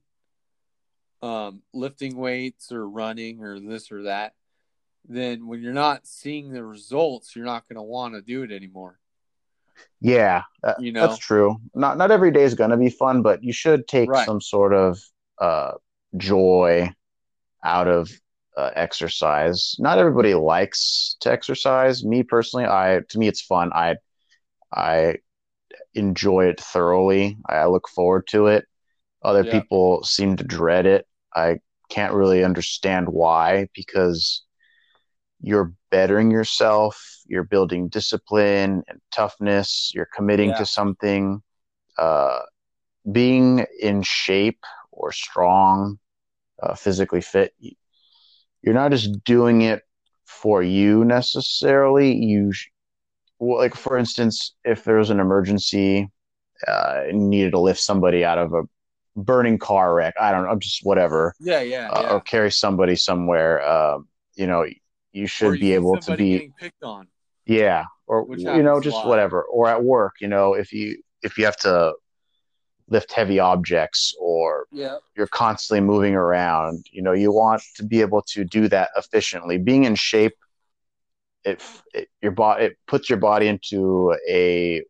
um, 1.22 1.62
lifting 1.74 2.16
weights 2.16 2.70
or 2.70 2.88
running 2.88 3.42
or 3.42 3.58
this 3.58 3.90
or 3.90 4.04
that, 4.04 4.34
then 5.08 5.46
when 5.46 5.62
you're 5.62 5.72
not 5.72 6.06
seeing 6.06 6.52
the 6.52 6.62
results, 6.62 7.34
you're 7.34 7.46
not 7.46 7.66
going 7.68 7.76
to 7.76 7.82
want 7.82 8.14
to 8.14 8.20
do 8.20 8.42
it 8.42 8.52
anymore. 8.52 8.98
Yeah, 10.00 10.42
you 10.80 10.90
know 10.90 11.06
that's 11.06 11.18
true. 11.18 11.56
Not 11.72 11.98
not 11.98 12.10
every 12.10 12.32
day 12.32 12.42
is 12.42 12.54
going 12.54 12.70
to 12.70 12.76
be 12.76 12.90
fun, 12.90 13.22
but 13.22 13.44
you 13.44 13.52
should 13.52 13.86
take 13.86 14.10
right. 14.10 14.26
some 14.26 14.40
sort 14.40 14.74
of 14.74 15.00
uh, 15.40 15.72
joy 16.16 16.92
out 17.64 17.86
of 17.86 18.10
uh, 18.59 18.72
exercise. 18.74 19.76
Not 19.78 19.98
everybody 19.98 20.34
likes 20.34 21.16
to 21.20 21.30
exercise. 21.30 22.04
Me 22.04 22.24
personally, 22.24 22.66
I 22.66 23.02
to 23.09 23.18
me 23.18 23.28
it's 23.28 23.40
fun. 23.40 23.70
I 23.72 23.96
I 24.74 25.18
enjoy 25.94 26.46
it 26.46 26.61
thoroughly. 26.61 27.38
I 27.48 27.66
look 27.66 27.88
forward 27.88 28.26
to 28.30 28.48
it. 28.48 28.66
Other 29.22 29.44
yeah. 29.44 29.52
people 29.52 30.02
seem 30.02 30.36
to 30.36 30.44
dread 30.44 30.86
it. 30.86 31.06
I 31.36 31.61
can't 31.88 32.14
really 32.14 32.42
understand 32.42 33.09
why 33.09 33.68
because 33.74 34.42
you're 35.40 35.72
bettering 35.92 36.32
yourself, 36.32 37.00
you're 37.26 37.44
building 37.44 37.88
discipline 37.88 38.82
and 38.88 39.00
toughness, 39.12 39.92
you're 39.94 40.09
committing 40.12 40.50
yeah. 40.50 40.59
to 40.59 40.66
something. 40.66 41.42
Uh, 41.96 42.40
being 43.11 43.64
in 43.80 44.02
shape 44.02 44.64
or 44.90 45.12
strong, 45.12 45.98
uh, 46.61 46.74
physically 46.74 47.20
fit, 47.20 47.54
you're 48.62 48.74
not 48.74 48.90
just 48.90 49.24
doing 49.24 49.62
it 49.62 49.82
for 50.26 50.62
you 50.62 51.04
necessarily. 51.04 52.14
You, 52.14 52.52
sh- 52.52 52.68
well, 53.38 53.59
like 53.59 53.74
for 53.74 53.96
instance, 53.96 54.54
if 54.64 54.84
there 54.84 54.96
was 54.96 55.11
an 55.11 55.20
emergency, 55.20 56.11
uh, 56.66 57.04
needed 57.12 57.52
to 57.52 57.61
lift 57.61 57.80
somebody 57.80 58.24
out 58.24 58.38
of 58.38 58.52
a 58.52 58.62
burning 59.16 59.59
car 59.59 59.94
wreck, 59.94 60.14
I 60.20 60.32
don't 60.32 60.44
know, 60.44 60.56
just 60.56 60.80
whatever. 60.84 61.34
Yeah, 61.40 61.61
yeah, 61.61 61.90
uh, 61.90 62.00
yeah. 62.00 62.12
Or 62.14 62.20
carry 62.20 62.50
somebody 62.50 62.96
somewhere. 62.96 63.62
Uh, 63.62 63.98
you 64.34 64.46
know, 64.46 64.64
you 65.12 65.26
should 65.26 65.54
you 65.54 65.61
be 65.61 65.72
able 65.74 65.98
to 65.98 66.16
be 66.16 66.52
picked 66.59 66.82
on. 66.82 67.09
Yeah, 67.46 67.84
or 68.06 68.26
you 68.36 68.62
know, 68.62 68.80
just 68.80 69.04
whatever. 69.06 69.42
Or 69.42 69.68
at 69.68 69.82
work, 69.82 70.14
you 70.20 70.28
know, 70.28 70.54
if 70.54 70.72
you 70.72 71.02
if 71.22 71.38
you 71.38 71.44
have 71.44 71.56
to 71.59 71.94
lift 72.88 73.12
heavy 73.12 73.38
objects 73.38 74.14
or 74.59 74.66
yeah. 74.72 74.96
you're 75.16 75.26
constantly 75.26 75.80
moving 75.80 76.14
around 76.14 76.84
you 76.90 77.02
know 77.02 77.12
you 77.12 77.32
want 77.32 77.62
to 77.76 77.84
be 77.84 78.00
able 78.00 78.22
to 78.22 78.44
do 78.44 78.68
that 78.68 78.90
efficiently 78.96 79.59
being 79.59 79.84
in 79.84 79.94
shape 79.94 80.34
it, 81.44 81.62
it 81.94 82.09
your 82.20 82.32
body 82.32 82.64
it 82.64 82.78
puts 82.86 83.09
your 83.09 83.18
body 83.18 83.46
into 83.46 84.14
a 84.28 84.82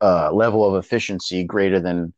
uh, 0.00 0.30
level 0.32 0.64
of 0.64 0.84
efficiency 0.84 1.44
greater 1.44 1.80
than 1.80 2.12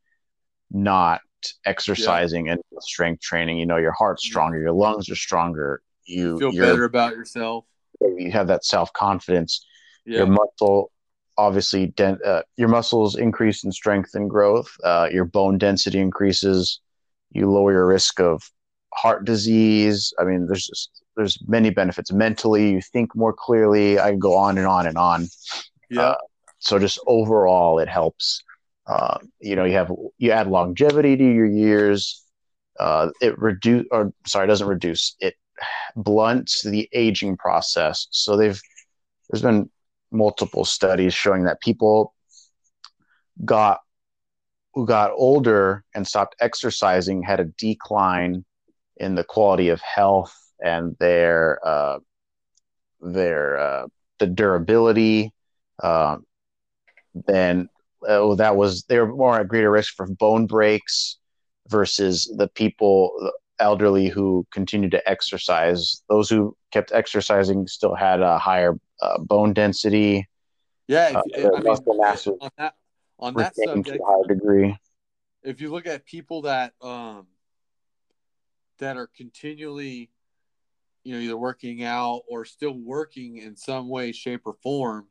not 0.71 1.21
exercising 1.65 2.47
yeah. 2.47 2.53
and 2.53 2.63
strength 2.81 3.21
training 3.21 3.59
you 3.59 3.67
know 3.67 3.77
your 3.77 3.93
heart's 3.93 4.25
stronger 4.25 4.59
your 4.59 4.73
lungs 4.73 5.09
are 5.11 5.17
stronger 5.17 5.83
you, 6.05 6.39
you 6.41 6.53
feel 6.53 6.53
better 6.53 6.85
about 6.85 7.13
yourself 7.13 7.65
you 8.01 8.31
have 8.31 8.49
that 8.49 8.65
self-confidence 8.65 9.65
yeah. 10.05 10.19
your 10.19 10.27
muscle 10.27 10.91
obviously 11.39 11.89
den- 11.89 12.19
uh, 12.25 12.43
your 12.57 12.69
muscles 12.69 13.17
increase 13.17 13.65
in 13.65 13.73
strength 13.73 14.11
and 14.15 14.31
growth 14.31 14.75
uh, 14.85 15.09
your 15.11 15.25
bone 15.25 15.59
density 15.59 15.99
increases 15.99 16.81
you 17.33 17.51
lower 17.51 17.73
your 17.73 17.87
risk 17.87 18.21
of 18.21 18.51
heart 18.95 19.25
disease. 19.25 20.13
I 20.19 20.25
mean 20.25 20.47
there's 20.47 20.67
just 20.67 21.03
there's 21.17 21.39
many 21.47 21.71
benefits 21.71 22.13
mentally. 22.13 22.71
You 22.71 22.81
think 22.81 23.15
more 23.15 23.33
clearly. 23.33 23.99
I 23.99 24.11
can 24.11 24.19
go 24.19 24.35
on 24.35 24.59
and 24.59 24.67
on 24.67 24.87
and 24.87 24.99
on. 24.99 25.29
Yeah. 25.91 26.03
Uh, 26.03 26.17
so 26.59 26.79
just 26.79 26.99
overall 27.07 27.79
it 27.79 27.89
helps. 27.89 28.43
Uh, 28.87 29.19
you 29.41 29.57
know 29.57 29.65
you 29.65 29.75
have 29.75 29.93
you 30.19 30.31
add 30.31 30.47
longevity 30.47 31.17
to 31.17 31.25
your 31.25 31.47
years. 31.47 32.23
Uh, 32.79 33.09
it 33.21 33.39
reduce 33.39 33.87
or 33.91 34.13
sorry 34.27 34.45
it 34.45 34.49
doesn't 34.49 34.69
reduce. 34.69 35.17
It 35.21 35.35
blunts 35.97 36.63
the 36.63 36.89
aging 36.93 37.37
process. 37.37 38.07
So 38.11 38.37
they've 38.37 38.61
there's 39.31 39.43
been 39.43 39.71
multiple 40.11 40.65
studies 40.65 41.15
showing 41.15 41.45
that 41.45 41.61
people 41.61 42.15
got 43.45 43.81
who 44.75 44.87
got 44.87 45.11
older 45.17 45.85
and 45.95 46.07
stopped 46.07 46.37
exercising 46.41 47.23
had 47.23 47.41
a 47.41 47.45
decline 47.45 48.45
in 48.99 49.15
the 49.15 49.25
quality 49.25 49.71
of 49.71 49.81
health 49.81 50.35
and 50.63 50.97
their 50.99 51.59
uh, 51.67 51.99
their 53.01 53.59
uh, 53.59 53.87
the 54.19 54.27
durability. 54.27 55.33
Uh, 55.83 56.19
then 57.27 57.69
oh, 58.07 58.35
that 58.35 58.57
was 58.57 58.83
they 58.85 58.99
were 58.99 59.07
more 59.07 59.41
at 59.41 59.49
greater 59.49 59.71
risk 59.71 59.95
for 59.95 60.07
bone 60.07 60.47
breaks 60.47 61.17
versus 61.69 62.33
the 62.37 62.49
people 62.49 63.13
the 63.19 63.33
elderly 63.59 64.09
who 64.09 64.47
continued 64.51 64.91
to 64.91 65.09
exercise. 65.09 66.03
Those 66.09 66.29
who 66.29 66.57
kept 66.71 66.93
exercising 66.93 67.67
still 67.67 67.95
had 67.95 68.21
a 68.21 68.39
higher 68.39 68.75
uh, 69.01 69.19
bone 69.19 69.53
density. 69.53 70.29
Yeah, 70.89 71.21
if, 71.27 71.45
uh, 71.45 71.57
I 71.57 71.61
mean, 71.61 71.77
mass 71.99 72.27
on 72.27 72.51
that 72.59 72.75
on 73.19 73.35
that 73.35 73.57
subject, 73.57 73.99
to 73.99 74.03
a 74.03 74.07
higher 74.07 74.27
degree. 74.29 74.79
If 75.43 75.61
you 75.61 75.71
look 75.71 75.87
at 75.87 76.05
people 76.05 76.43
that 76.43 76.75
um 76.81 77.27
that 78.79 78.97
are 78.97 79.09
continually, 79.17 80.11
you 81.03 81.15
know, 81.15 81.21
either 81.21 81.37
working 81.37 81.83
out 81.83 82.23
or 82.29 82.45
still 82.45 82.75
working 82.79 83.39
in 83.39 83.57
some 83.57 83.89
way, 83.89 84.13
shape, 84.13 84.43
or 84.45 84.55
form, 84.63 85.07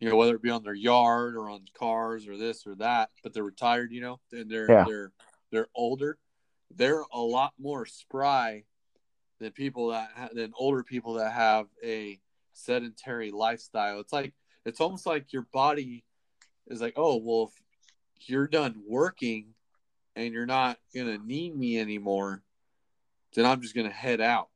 you 0.00 0.08
know, 0.08 0.16
whether 0.16 0.34
it 0.34 0.42
be 0.42 0.50
on 0.50 0.62
their 0.62 0.74
yard 0.74 1.36
or 1.36 1.48
on 1.48 1.64
cars 1.78 2.26
or 2.28 2.36
this 2.36 2.66
or 2.66 2.74
that, 2.76 3.10
but 3.22 3.32
they're 3.32 3.44
retired, 3.44 3.92
you 3.92 4.00
know, 4.00 4.20
and 4.32 4.50
they're 4.50 4.70
yeah. 4.70 4.84
they're 4.84 5.12
they're 5.50 5.68
older, 5.74 6.18
they're 6.74 7.04
a 7.12 7.20
lot 7.20 7.52
more 7.58 7.86
spry 7.86 8.64
than 9.40 9.52
people 9.52 9.88
that 9.88 10.10
ha- 10.14 10.28
than 10.32 10.52
older 10.58 10.82
people 10.82 11.14
that 11.14 11.32
have 11.32 11.66
a 11.82 12.20
sedentary 12.58 13.30
lifestyle. 13.30 14.00
It's 14.00 14.12
like 14.12 14.34
it's 14.64 14.80
almost 14.80 15.06
like 15.06 15.32
your 15.32 15.46
body 15.52 16.04
is 16.66 16.80
like, 16.80 16.94
oh 16.96 17.16
well, 17.16 17.52
if 18.16 18.28
you're 18.28 18.48
done 18.48 18.82
working 18.86 19.54
and 20.16 20.32
you're 20.32 20.46
not 20.46 20.78
gonna 20.94 21.18
need 21.18 21.56
me 21.56 21.78
anymore, 21.78 22.42
then 23.34 23.46
I'm 23.46 23.60
just 23.60 23.74
gonna 23.74 23.90
head 23.90 24.20
out. 24.20 24.48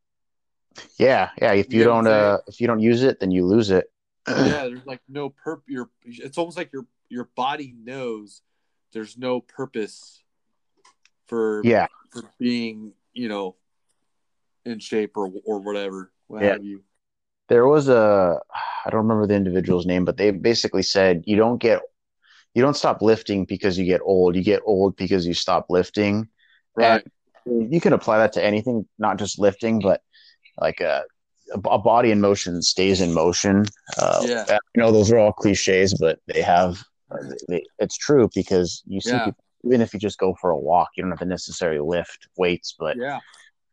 Yeah, 0.98 1.30
yeah. 1.40 1.52
If 1.52 1.72
you, 1.72 1.80
you 1.80 1.84
don't 1.84 2.06
uh 2.06 2.38
if 2.46 2.60
you 2.60 2.66
don't 2.66 2.80
use 2.80 3.02
it, 3.02 3.20
then 3.20 3.30
you 3.30 3.46
lose 3.46 3.70
it. 3.70 3.90
yeah, 4.28 4.34
there's 4.68 4.86
like 4.86 5.00
no 5.08 5.30
purpose. 5.30 5.64
your 5.68 5.90
it's 6.04 6.38
almost 6.38 6.56
like 6.56 6.72
your 6.72 6.86
your 7.08 7.28
body 7.36 7.74
knows 7.82 8.42
there's 8.92 9.16
no 9.16 9.40
purpose 9.40 10.22
for 11.26 11.62
yeah 11.64 11.86
for 12.10 12.22
being, 12.38 12.92
you 13.14 13.28
know, 13.28 13.56
in 14.64 14.78
shape 14.78 15.16
or 15.16 15.30
or 15.44 15.60
whatever. 15.60 16.10
What 16.26 16.42
yeah. 16.42 16.52
have 16.52 16.64
you 16.64 16.82
there 17.48 17.66
was 17.66 17.88
a 17.88 18.38
I 18.84 18.90
don't 18.90 19.02
remember 19.02 19.26
the 19.26 19.34
individual's 19.34 19.86
name, 19.86 20.04
but 20.04 20.16
they 20.16 20.30
basically 20.30 20.82
said 20.82 21.24
you 21.26 21.36
don't 21.36 21.58
get 21.58 21.80
you 22.54 22.62
don't 22.62 22.76
stop 22.76 23.02
lifting 23.02 23.44
because 23.44 23.78
you 23.78 23.84
get 23.84 24.00
old. 24.04 24.36
You 24.36 24.42
get 24.42 24.62
old 24.64 24.96
because 24.96 25.26
you 25.26 25.34
stop 25.34 25.66
lifting. 25.70 26.28
Right. 26.76 27.02
And 27.46 27.72
you 27.72 27.80
can 27.80 27.92
apply 27.92 28.18
that 28.18 28.32
to 28.34 28.44
anything, 28.44 28.86
not 28.98 29.18
just 29.18 29.38
lifting, 29.38 29.80
but 29.80 30.02
like 30.60 30.80
a, 30.80 31.02
a 31.54 31.78
body 31.78 32.10
in 32.10 32.20
motion 32.20 32.62
stays 32.62 33.00
in 33.00 33.12
motion. 33.14 33.64
Uh, 33.98 34.22
yeah. 34.26 34.58
You 34.74 34.82
know, 34.82 34.92
those 34.92 35.10
are 35.10 35.18
all 35.18 35.32
cliches, 35.32 35.94
but 35.98 36.18
they 36.26 36.42
have, 36.42 36.82
they, 37.48 37.64
it's 37.78 37.96
true 37.96 38.28
because 38.34 38.82
you 38.86 39.00
see 39.00 39.10
yeah. 39.10 39.24
people, 39.24 39.44
even 39.64 39.80
if 39.80 39.94
you 39.94 40.00
just 40.00 40.18
go 40.18 40.34
for 40.40 40.50
a 40.50 40.58
walk, 40.58 40.90
you 40.96 41.02
don't 41.02 41.10
have 41.10 41.20
to 41.20 41.24
necessarily 41.24 41.80
lift 41.80 42.28
weights, 42.36 42.74
but 42.78 42.96
yeah. 42.96 43.20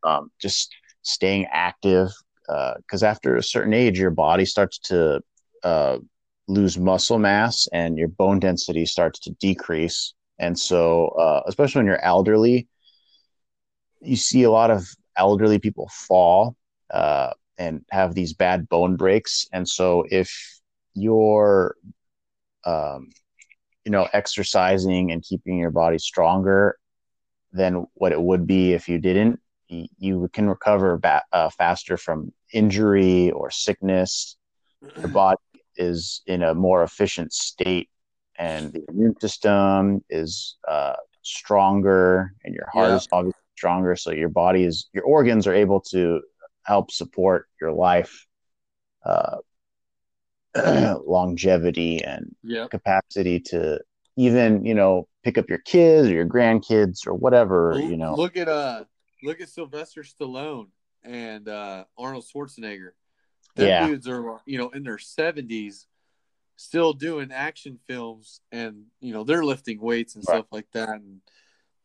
um, 0.04 0.32
just 0.40 0.74
staying 1.02 1.48
active, 1.52 2.10
because 2.50 3.04
uh, 3.04 3.08
after 3.08 3.36
a 3.36 3.44
certain 3.44 3.74
age, 3.74 4.00
your 4.00 4.12
body 4.12 4.46
starts 4.46 4.80
to 4.80 5.22
uh, 5.64 5.98
lose 6.48 6.78
muscle 6.78 7.20
mass 7.20 7.68
and 7.72 7.98
your 7.98 8.08
bone 8.08 8.40
density 8.40 8.86
starts 8.86 9.20
to 9.20 9.32
decrease. 9.40 10.14
And 10.40 10.58
so, 10.58 11.10
uh, 11.10 11.44
especially 11.48 11.80
when 11.80 11.86
you're 11.86 12.04
elderly, 12.04 12.68
you 14.02 14.16
see 14.16 14.44
a 14.44 14.52
lot 14.52 14.72
of 14.72 14.88
elderly 15.18 15.60
people 15.60 15.90
fall 15.94 16.56
uh, 16.92 17.32
and 17.58 17.86
have 17.92 18.16
these 18.16 18.34
bad 18.34 18.68
bone 18.70 18.96
breaks. 18.96 19.48
And 19.52 19.68
so, 19.68 20.06
if 20.10 20.62
you're, 20.96 21.76
um, 22.66 23.10
you 23.86 23.92
know, 23.92 24.08
exercising 24.14 25.12
and 25.12 25.22
keeping 25.22 25.58
your 25.58 25.72
body 25.72 25.98
stronger, 26.00 26.78
than 27.52 27.88
what 27.96 28.12
it 28.12 28.22
would 28.22 28.48
be 28.48 28.74
if 28.74 28.88
you 28.88 29.00
didn't. 29.00 29.40
You, 29.70 30.30
can 30.34 30.50
recover 30.50 30.98
ba- 30.98 31.24
uh, 31.32 31.50
faster 31.50 31.96
from 31.96 32.32
injury 32.54 33.32
or 33.32 33.52
sickness. 33.52 34.36
Your 34.98 35.10
body 35.10 35.38
is 35.76 36.22
in 36.26 36.42
a 36.42 36.56
more 36.56 36.84
efficient 36.84 37.34
state, 37.34 37.90
and 38.38 38.74
the 38.74 38.84
immune 38.90 39.20
system 39.20 40.04
is 40.10 40.58
uh, 40.68 40.96
stronger, 41.22 42.34
and 42.44 42.56
your 42.56 42.68
heart 42.74 42.90
Yeah. 42.90 42.96
is 42.96 43.08
obviously 43.12 43.40
stronger. 43.56 43.96
So 43.96 44.12
your 44.12 44.30
body 44.30 44.64
is 44.64 44.90
your 44.94 45.04
organs 45.04 45.46
are 45.46 45.54
able 45.54 45.82
to 45.92 46.22
help 46.64 46.92
support 46.92 47.48
your 47.62 47.72
life. 47.72 48.26
Uh, 49.06 49.38
longevity 51.06 52.04
and 52.04 52.36
capacity 52.72 53.40
to 53.40 53.80
even 54.18 54.66
you 54.66 54.74
know 54.74 55.08
pick 55.24 55.38
up 55.38 55.48
your 55.48 55.60
kids 55.60 56.08
or 56.08 56.14
your 56.14 56.26
grandkids 56.26 57.06
or 57.06 57.14
whatever 57.14 57.80
you 57.88 57.96
know 57.96 58.16
Look 58.16 58.36
at 58.36 58.50
uh 58.50 58.84
look 59.24 59.42
at 59.42 59.50
Sylvester 59.50 60.04
Stallone 60.04 60.68
and 61.04 61.48
uh 61.48 61.86
Arnold 61.98 62.26
Schwarzenegger. 62.26 62.92
Them 63.56 63.68
Yeah. 63.68 63.88
dudes 63.88 64.08
are 64.08 64.42
you 64.46 64.58
know 64.58 64.70
in 64.70 64.84
their 64.84 64.98
seventies 64.98 65.88
still 66.56 66.94
doing 66.94 67.32
action 67.32 67.80
films 67.88 68.42
and 68.52 68.86
you 69.00 69.14
know 69.14 69.24
they're 69.24 69.46
lifting 69.46 69.80
weights 69.80 70.16
and 70.16 70.24
Right. 70.28 70.36
stuff 70.40 70.48
like 70.52 70.70
that 70.72 70.90
and 70.90 71.22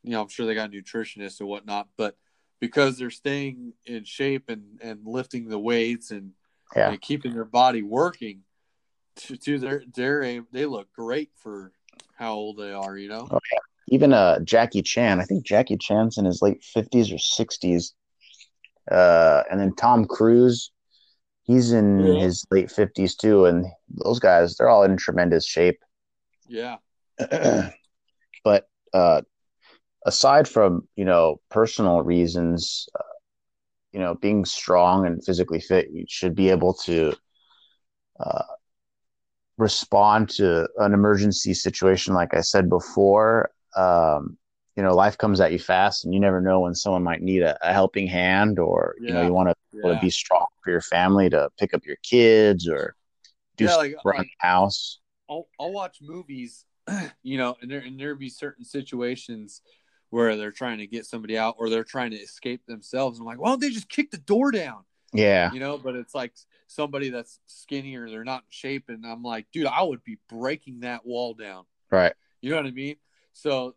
you 0.02 0.10
know 0.10 0.22
I'm 0.22 0.28
sure 0.28 0.46
they 0.46 0.54
got 0.54 0.70
nutritionists 0.70 1.40
and 1.40 1.48
whatnot, 1.48 1.88
but 1.96 2.16
because 2.60 2.98
they're 2.98 3.10
staying 3.10 3.74
in 3.86 4.04
shape 4.04 4.48
and 4.48 4.80
and 4.82 5.06
lifting 5.06 5.48
the 5.48 5.58
weights 5.58 6.10
and, 6.10 6.32
Yeah. 6.74 6.90
and 6.90 7.00
keeping 7.00 7.34
their 7.34 7.44
body 7.44 7.82
working 7.82 8.42
to, 9.16 9.36
to 9.36 9.58
their 9.58 9.84
they're 9.94 10.42
they 10.50 10.66
look 10.66 10.92
great 10.92 11.30
for 11.36 11.72
how 12.14 12.34
old 12.34 12.58
they 12.58 12.72
are, 12.72 12.96
you 12.96 13.08
know? 13.08 13.28
Even 13.88 14.12
uh 14.12 14.38
Jackie 14.40 14.82
Chan 14.82 15.20
I 15.20 15.24
think 15.24 15.44
Jackie 15.44 15.76
Chan's 15.78 16.18
in 16.18 16.24
his 16.24 16.42
late 16.42 16.62
50s 16.62 17.12
or 17.12 17.18
60s 17.18 17.94
uh 18.90 19.42
and 19.50 19.60
then 19.60 19.74
Tom 19.76 20.04
Cruise 20.04 20.70
he's 21.44 21.72
in 21.72 22.16
Yeah. 22.16 22.18
his 22.18 22.44
late 22.50 22.70
50s 22.70 23.14
too 23.16 23.44
and 23.44 23.66
those 24.04 24.18
guys 24.18 24.56
they're 24.56 24.68
all 24.68 24.82
in 24.84 24.96
tremendous 24.96 25.46
shape 25.46 25.78
Yeah. 26.48 26.78
but 28.44 28.68
uh 28.92 29.20
aside 30.06 30.48
from 30.48 30.86
you 30.96 31.04
know 31.04 31.40
personal 31.50 32.02
reasons 32.02 32.88
uh, 32.98 33.02
you 33.92 34.00
know 34.00 34.14
being 34.14 34.44
strong 34.44 35.06
and 35.06 35.24
physically 35.24 35.60
fit 35.60 35.88
you 35.92 36.04
should 36.08 36.34
be 36.34 36.50
able 36.50 36.74
to 36.74 37.14
uh, 38.20 38.42
respond 39.56 40.28
to 40.28 40.68
an 40.78 40.92
emergency 40.94 41.54
situation 41.54 42.14
like 42.14 42.34
i 42.34 42.40
said 42.40 42.68
before 42.68 43.50
um, 43.76 44.36
you 44.76 44.82
know 44.82 44.94
life 44.94 45.16
comes 45.18 45.40
at 45.40 45.52
you 45.52 45.58
fast 45.58 46.04
and 46.04 46.12
you 46.14 46.20
never 46.20 46.40
know 46.40 46.60
when 46.60 46.74
someone 46.74 47.02
might 47.02 47.22
need 47.22 47.42
a, 47.42 47.56
a 47.68 47.72
helping 47.72 48.06
hand 48.06 48.58
or 48.58 48.94
you 49.00 49.12
know 49.12 49.22
you 49.22 49.32
want 49.32 49.48
to 49.48 49.54
Yeah. 49.72 50.00
be 50.00 50.10
strong 50.10 50.46
for 50.62 50.70
your 50.70 50.80
family 50.80 51.28
to 51.30 51.50
pick 51.58 51.74
up 51.74 51.84
your 51.84 51.96
kids 52.02 52.68
or 52.68 52.94
do 53.56 53.64
Yeah, 53.64 53.76
like- 53.76 53.96
around 54.04 54.18
like- 54.18 54.26
the 54.40 54.46
house 54.46 55.00
I'll 55.28 55.48
I'll 55.58 55.72
watch 55.72 55.98
movies, 56.02 56.66
you 57.22 57.38
know, 57.38 57.56
and 57.62 57.70
there 57.70 57.80
and 57.80 57.98
there 57.98 58.14
be 58.14 58.28
certain 58.28 58.64
situations 58.64 59.62
where 60.10 60.36
they're 60.36 60.52
trying 60.52 60.78
to 60.78 60.86
get 60.86 61.06
somebody 61.06 61.36
out 61.38 61.56
or 61.58 61.70
they're 61.70 61.82
trying 61.82 62.10
to 62.10 62.16
escape 62.18 62.60
themselves. 62.66 63.18
I'm 63.18 63.24
like, 63.24 63.40
why 63.40 63.48
don't 63.48 63.60
they 63.60 63.70
just 63.70 63.88
kick 63.88 64.10
the 64.10 64.18
door 64.18 64.50
down? 64.50 64.84
yeah 65.12 65.50
You 65.52 65.60
know, 65.60 65.78
but 65.78 65.94
it's 65.96 66.14
like 66.14 66.34
somebody 66.66 67.08
that's 67.10 67.40
skinny 67.46 67.96
or 67.96 68.08
they're 68.10 68.22
not 68.24 68.40
in 68.42 68.50
shape, 68.50 68.84
and 68.88 69.04
I'm 69.06 69.22
like, 69.22 69.46
dude, 69.50 69.66
I 69.66 69.82
would 69.82 70.04
be 70.04 70.18
breaking 70.28 70.80
that 70.80 71.06
wall 71.06 71.32
down. 71.34 71.64
right 71.90 72.12
You 72.42 72.50
know 72.50 72.56
what 72.56 72.66
I 72.66 72.70
mean? 72.72 72.96
So 73.34 73.74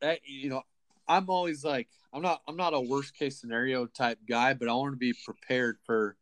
that 0.00 0.20
you 0.26 0.48
know, 0.50 0.62
I'm 1.06 1.30
always 1.30 1.64
like, 1.64 1.88
I'm 2.12 2.22
not 2.22 2.42
I'm 2.48 2.56
not 2.56 2.74
a 2.74 2.80
worst 2.80 3.14
case 3.16 3.40
scenario 3.40 3.86
type 3.86 4.18
guy, 4.28 4.54
but 4.54 4.68
I 4.68 4.74
want 4.74 4.94
to 4.94 4.98
be 4.98 5.14
prepared 5.24 5.78
for 5.84 6.16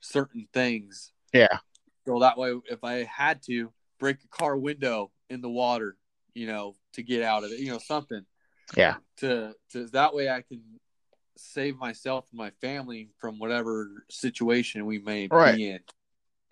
certain 0.00 0.48
things. 0.54 1.12
yeah 1.34 1.58
So 2.06 2.20
that 2.20 2.38
way, 2.38 2.54
if 2.70 2.82
I 2.82 3.04
had 3.04 3.42
to 3.44 3.70
break 3.98 4.16
a 4.24 4.28
car 4.28 4.56
window 4.56 5.10
in 5.28 5.42
the 5.42 5.50
water, 5.50 5.96
you 6.34 6.46
know, 6.46 6.76
to 6.94 7.02
get 7.02 7.22
out 7.22 7.44
of 7.44 7.50
it, 7.52 7.60
you 7.60 7.70
know, 7.70 7.78
something 7.78 8.24
yeah 8.76 8.96
to 9.18 9.52
to 9.72 9.86
that 9.88 10.14
way 10.14 10.30
I 10.30 10.42
can 10.42 10.62
save 11.36 11.76
myself 11.76 12.26
and 12.30 12.38
my 12.38 12.50
family 12.60 13.10
from 13.18 13.38
whatever 13.38 14.04
situation 14.10 14.86
we 14.86 14.98
may 14.98 15.26
Right. 15.30 15.56
be 15.56 15.70
in. 15.70 15.80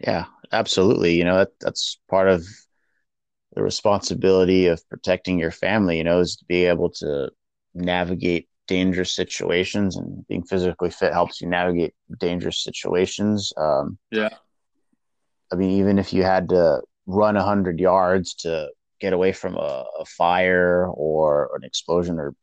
Yeah, 0.01 0.27
absolutely. 0.53 1.15
You 1.15 1.25
know, 1.25 1.39
that 1.39 1.59
that's 1.61 1.99
part 2.09 2.29
of 2.29 2.47
the 3.55 3.63
responsibility 3.63 4.67
of 4.67 4.87
protecting 4.89 5.39
your 5.39 5.51
family, 5.51 5.99
you 5.99 6.05
know, 6.05 6.21
is 6.21 6.37
to 6.37 6.45
be 6.45 6.65
able 6.67 6.91
to 6.91 7.31
navigate 7.75 8.49
dangerous 8.67 9.15
situations 9.15 9.97
and 9.97 10.27
being 10.29 10.45
physically 10.45 10.91
fit 10.91 11.13
helps 11.13 11.41
you 11.41 11.49
navigate 11.49 11.95
dangerous 12.19 12.63
situations. 12.63 13.53
Um, 13.57 13.99
Yeah. 14.11 14.31
I 15.51 15.57
mean, 15.57 15.71
even 15.79 15.99
if 15.99 16.13
you 16.13 16.23
had 16.23 16.51
to 16.51 16.83
run 17.07 17.37
a 17.37 17.43
hundred 17.43 17.81
yards 17.81 18.35
to 18.35 18.69
get 19.01 19.15
away 19.15 19.33
from 19.33 19.57
a, 19.57 19.87
a 19.99 20.05
fire 20.05 20.87
or 20.89 21.51
an 21.57 21.65
explosion 21.65 22.19
or 22.19 22.35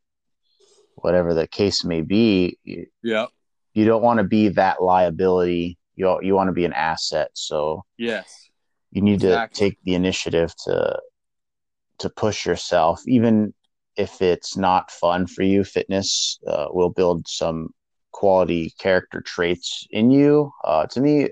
whatever 0.96 1.34
the 1.34 1.46
case 1.46 1.84
may 1.84 2.02
be, 2.02 2.58
you, 2.64 2.86
Yeah. 3.02 3.26
you 3.74 3.84
don't 3.84 4.02
want 4.02 4.18
to 4.18 4.24
be 4.24 4.48
that 4.48 4.82
liability. 4.82 5.78
You 5.94 6.20
you 6.22 6.34
want 6.34 6.48
to 6.48 6.52
be 6.52 6.64
an 6.64 6.72
asset. 6.72 7.30
So 7.34 7.84
Yes. 7.96 8.45
You 8.92 9.02
need 9.02 9.22
Exactly. 9.22 9.54
to 9.54 9.60
take 9.60 9.78
the 9.84 9.94
initiative 9.94 10.54
to 10.64 10.98
to 11.98 12.10
push 12.10 12.44
yourself 12.46 13.00
even 13.06 13.54
if 13.96 14.20
it's 14.20 14.56
not 14.56 14.90
fun 14.90 15.26
for 15.26 15.42
you 15.42 15.64
fitness 15.64 16.38
uh, 16.46 16.66
will 16.70 16.90
build 16.90 17.26
some 17.26 17.68
quality 18.12 18.72
character 18.78 19.20
traits 19.20 19.86
in 19.90 20.10
you 20.10 20.50
uh, 20.64 20.86
to 20.86 21.00
me 21.00 21.28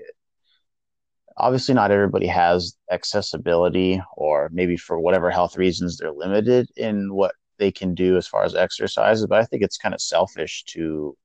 obviously 1.37 1.73
not 1.75 1.91
everybody 1.91 2.27
has 2.27 2.75
accessibility 2.91 4.01
or 4.15 4.49
maybe 4.53 4.77
for 4.77 4.99
whatever 4.99 5.29
health 5.29 5.57
reasons 5.57 5.97
they're 5.97 6.11
limited 6.11 6.69
in 6.77 7.13
what 7.13 7.33
they 7.57 7.71
can 7.71 7.93
do 7.93 8.17
as 8.17 8.27
far 8.27 8.43
as 8.43 8.55
exercises 8.55 9.25
but 9.27 9.39
i 9.39 9.45
think 9.45 9.61
it's 9.61 9.77
kind 9.77 9.93
of 9.93 10.01
selfish 10.01 10.63
to 10.65 11.15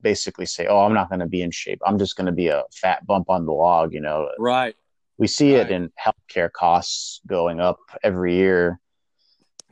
basically 0.00 0.46
say 0.46 0.66
oh 0.66 0.80
i'm 0.80 0.94
not 0.94 1.08
going 1.08 1.20
to 1.20 1.26
be 1.26 1.42
in 1.42 1.50
shape 1.50 1.80
i'm 1.84 1.98
just 1.98 2.16
going 2.16 2.26
to 2.26 2.32
be 2.32 2.48
a 2.48 2.62
fat 2.72 3.06
bump 3.06 3.28
on 3.28 3.44
the 3.44 3.52
log 3.52 3.92
you 3.92 4.00
know 4.00 4.28
Right. 4.38 4.74
We 5.20 5.26
see 5.28 5.54
Right. 5.54 5.66
it 5.66 5.70
in 5.70 5.92
healthcare 6.04 6.50
costs 6.50 7.20
going 7.26 7.60
up 7.60 7.78
every 8.02 8.34
year 8.36 8.80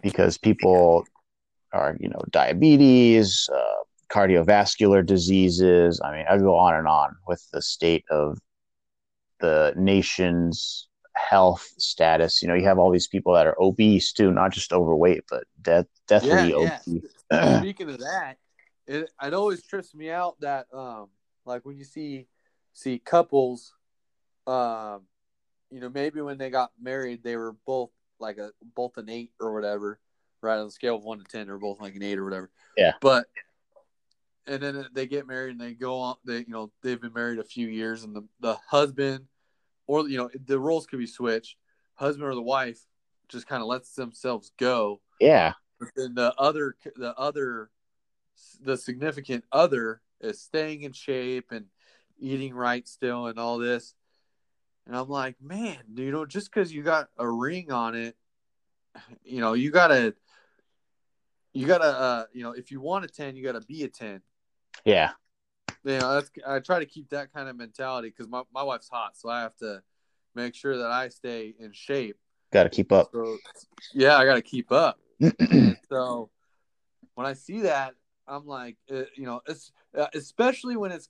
because 0.03 0.37
people 0.37 1.05
are, 1.73 1.97
you 1.99 2.09
know, 2.11 2.21
diabetes, 2.31 3.49
uh, 3.53 3.83
cardiovascular 4.11 5.05
diseases. 5.05 6.01
I 6.05 6.13
mean, 6.13 6.27
I 6.29 6.37
go 6.37 6.55
on 6.57 6.75
and 6.75 6.87
on 6.87 7.17
with 7.27 7.43
the 7.51 7.63
state 7.63 8.05
of 8.11 8.39
the 9.41 9.73
nation's 9.77 10.89
health 11.17 11.67
status. 11.79 12.43
You 12.43 12.49
know, 12.49 12.55
you 12.55 12.65
have 12.65 12.79
all 12.79 12.91
these 12.91 13.09
people 13.09 13.33
that 13.33 13.47
are 13.47 13.57
obese 13.61 14.13
too, 14.13 14.31
not 14.31 14.53
just 14.53 14.73
overweight, 14.73 15.23
but 15.31 15.45
death, 15.63 15.87
deathly 16.07 16.53
Yeah, 16.53 16.79
obese. 16.85 17.05
Speaking 17.63 17.89
of 17.89 17.99
that, 17.99 18.37
it 18.87 19.11
it 19.23 19.35
always 19.35 19.63
trips 19.63 19.95
me 19.95 20.11
out 20.11 20.39
that 20.41 20.67
um 20.75 21.09
like 21.47 21.65
when 21.65 21.77
you 21.79 21.85
see 21.85 22.27
see 22.75 22.99
couples 22.99 23.75
um 24.47 25.03
you 25.71 25.81
know 25.81 25.89
maybe 25.89 26.21
when 26.21 26.39
they 26.39 26.51
got 26.51 26.71
married 26.81 27.23
they 27.23 27.37
were 27.37 27.55
both 27.67 27.91
like 28.21 28.39
a 28.39 28.51
both 28.75 28.97
an 28.97 29.09
eight 29.09 29.33
or 29.41 29.53
whatever 29.53 30.01
right 30.41 30.59
on 30.59 30.67
the 30.67 30.71
scale 30.71 30.97
of 30.97 31.05
one 31.05 31.19
to 31.19 31.25
ten 31.25 31.47
they're 31.47 31.59
both 31.59 31.81
like 31.81 31.95
an 31.95 32.03
eight 32.03 32.19
or 32.19 32.25
whatever. 32.25 32.51
Yeah. 32.77 32.93
but 33.01 33.27
and 34.47 34.63
then 34.63 34.87
they 34.95 35.07
get 35.07 35.27
married 35.27 35.53
and 35.53 35.61
they 35.61 35.75
go 35.75 35.99
on 35.99 36.17
they 36.25 36.39
you 36.39 36.47
know 36.49 36.71
they've 36.83 37.01
been 37.01 37.13
married 37.13 37.39
a 37.39 37.45
few 37.45 37.69
years 37.69 38.05
and 38.05 38.15
the 38.15 38.25
the 38.41 38.57
husband 38.69 39.27
or 39.87 40.09
you 40.09 40.17
know 40.17 40.31
the 40.47 40.59
roles 40.59 40.87
could 40.87 40.99
be 40.99 41.07
switched. 41.07 41.57
Husband 41.95 42.25
or 42.25 42.35
the 42.35 42.43
wife 42.43 42.79
just 43.29 43.49
kind 43.49 43.61
of 43.61 43.67
lets 43.67 43.93
themselves 43.95 44.53
go. 44.57 45.01
Yeah, 45.21 45.55
but 45.81 45.89
then 45.97 46.15
the 46.15 46.33
other 46.39 46.77
the 46.97 47.15
other 47.17 47.71
the 48.63 48.77
significant 48.77 49.45
other 49.51 50.01
is 50.21 50.41
staying 50.41 50.83
in 50.83 50.93
shape 50.93 51.51
and 51.51 51.67
eating 52.21 52.55
right 52.55 52.87
still 52.87 53.27
and 53.27 53.39
all 53.39 53.59
this 53.59 53.95
and 54.89 54.97
i'm 54.97 55.09
like 55.09 55.37
man 55.41 55.79
you 55.95 56.11
know 56.11 56.27
just 56.27 56.53
because 56.53 56.73
you 56.73 56.83
got 56.83 57.09
a 57.19 57.29
ring 57.29 57.71
on 57.71 57.95
it 57.95 58.17
you 59.25 59.41
know 59.41 59.53
you 59.53 59.71
gotta 59.71 60.15
you 61.53 61.67
gotta 61.67 61.85
uh 61.85 62.25
you 62.33 62.43
know 62.43 62.53
if 62.53 62.71
you 62.71 62.81
want 62.81 63.05
a 63.05 63.09
10 63.09 63.37
you 63.37 63.45
gotta 63.45 63.61
be 63.61 63.85
a 63.85 63.89
10 63.89 64.21
yeah, 64.85 65.11
you 65.85 65.99
know 65.99 66.15
that's 66.15 66.31
i 66.47 66.59
try 66.59 66.79
to 66.79 66.87
keep 66.87 67.11
that 67.11 67.33
kind 67.33 67.49
of 67.49 67.57
mentality 67.57 68.09
because 68.09 68.29
my, 68.29 68.43
my 68.53 68.63
wife's 68.63 68.89
hot 68.89 69.17
so 69.17 69.29
i 69.29 69.41
have 69.41 69.57
to 69.57 69.83
make 70.35 70.55
sure 70.55 70.79
that 70.79 70.91
i 70.91 71.09
stay 71.09 71.55
in 71.59 71.73
shape. 71.73 72.17
Got 72.53 72.65
to 72.65 72.71
keep 72.71 72.93
up. 72.93 73.11
so 73.13 73.37
yeah 73.93 74.17
i 74.17 74.25
gotta 74.25 74.43
keep 74.43 74.73
up. 74.73 74.99
So 75.89 76.31
when 77.15 77.27
I 77.27 77.33
see 77.33 77.63
that, 77.63 77.95
I'm 78.27 78.47
like, 78.47 78.77
uh, 78.93 79.03
you 79.17 79.25
know, 79.25 79.41
it's 79.49 79.73
uh, 79.97 80.07
especially 80.15 80.77
when 80.77 80.93
it's 80.93 81.09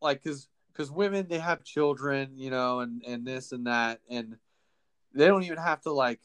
like 0.00 0.22
because 0.22 0.48
because 0.74 0.90
women 0.90 1.26
they 1.28 1.38
have 1.38 1.62
children, 1.64 2.32
you 2.34 2.50
know, 2.50 2.80
and 2.80 3.02
and 3.06 3.26
this 3.26 3.52
and 3.52 3.66
that, 3.66 4.00
and 4.10 4.36
they 5.14 5.26
don't 5.26 5.44
even 5.44 5.58
have 5.58 5.80
to 5.82 5.92
like, 5.92 6.20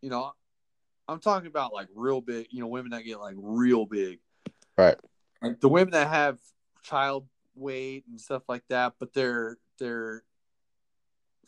you 0.00 0.10
know, 0.10 0.32
I'm 1.08 1.20
talking 1.20 1.46
about 1.46 1.72
like 1.72 1.88
real 1.94 2.20
big, 2.20 2.48
you 2.50 2.60
know, 2.60 2.66
women 2.66 2.90
that 2.90 3.02
get 3.02 3.20
like 3.20 3.36
real 3.38 3.86
big. 3.86 4.18
Right. 4.76 4.96
Like 5.42 5.60
the 5.60 5.68
women 5.68 5.92
that 5.92 6.08
have 6.08 6.38
child 6.82 7.28
weight 7.54 8.04
and 8.10 8.20
stuff 8.20 8.42
like 8.48 8.64
that, 8.68 8.94
but 8.98 9.12
they're 9.12 9.58
they're 9.78 10.24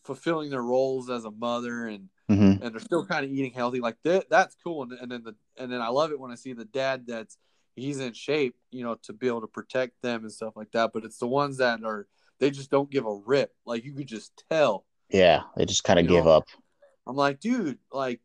fulfilling 0.05 0.51
their 0.51 0.63
roles 0.63 1.11
as 1.11 1.25
a 1.25 1.31
mother 1.31 1.87
and 1.87 2.09
Mm-hmm. 2.31 2.63
and 2.63 2.75
they're 2.75 2.81
still 2.81 3.07
kind 3.07 3.25
of 3.25 3.31
eating 3.31 3.53
healthy. 3.53 3.81
Like 3.81 3.97
that, 4.05 4.29
that's 4.29 4.55
cool. 4.63 4.83
And, 4.83 4.93
and 4.93 5.11
then 5.11 5.25
the 5.25 5.35
and 5.57 5.73
then 5.73 5.81
I 5.81 5.89
love 5.89 6.13
it 6.13 6.21
when 6.21 6.31
I 6.31 6.35
see 6.35 6.53
the 6.53 6.67
dad 6.67 7.07
that's 7.07 7.39
he's 7.79 8.01
in 8.01 8.13
shape, 8.13 8.57
you 8.71 8.85
know, 8.85 8.97
to 9.03 9.13
be 9.13 9.27
able 9.27 9.41
to 9.41 9.47
protect 9.47 10.01
them 10.03 10.23
and 10.23 10.33
stuff 10.33 10.57
like 10.57 10.71
that. 10.73 10.91
But 10.93 11.05
it's 11.05 11.19
the 11.19 11.27
ones 11.27 11.59
that 11.59 11.83
are 11.85 12.07
they 12.39 12.51
just 12.51 12.71
don't 12.71 12.91
give 12.91 13.07
a 13.07 13.15
rip. 13.15 13.53
Like 13.65 13.85
you 13.85 13.93
could 13.93 14.07
just 14.07 14.43
tell. 14.51 14.85
Yeah, 15.09 15.43
they 15.57 15.65
just 15.65 15.85
kind 15.85 15.99
of 15.99 16.07
give 16.07 16.25
know, 16.25 16.31
up. 16.33 16.49
I'm 17.07 17.17
like, 17.17 17.41
dude, 17.41 17.79
like, 17.91 18.21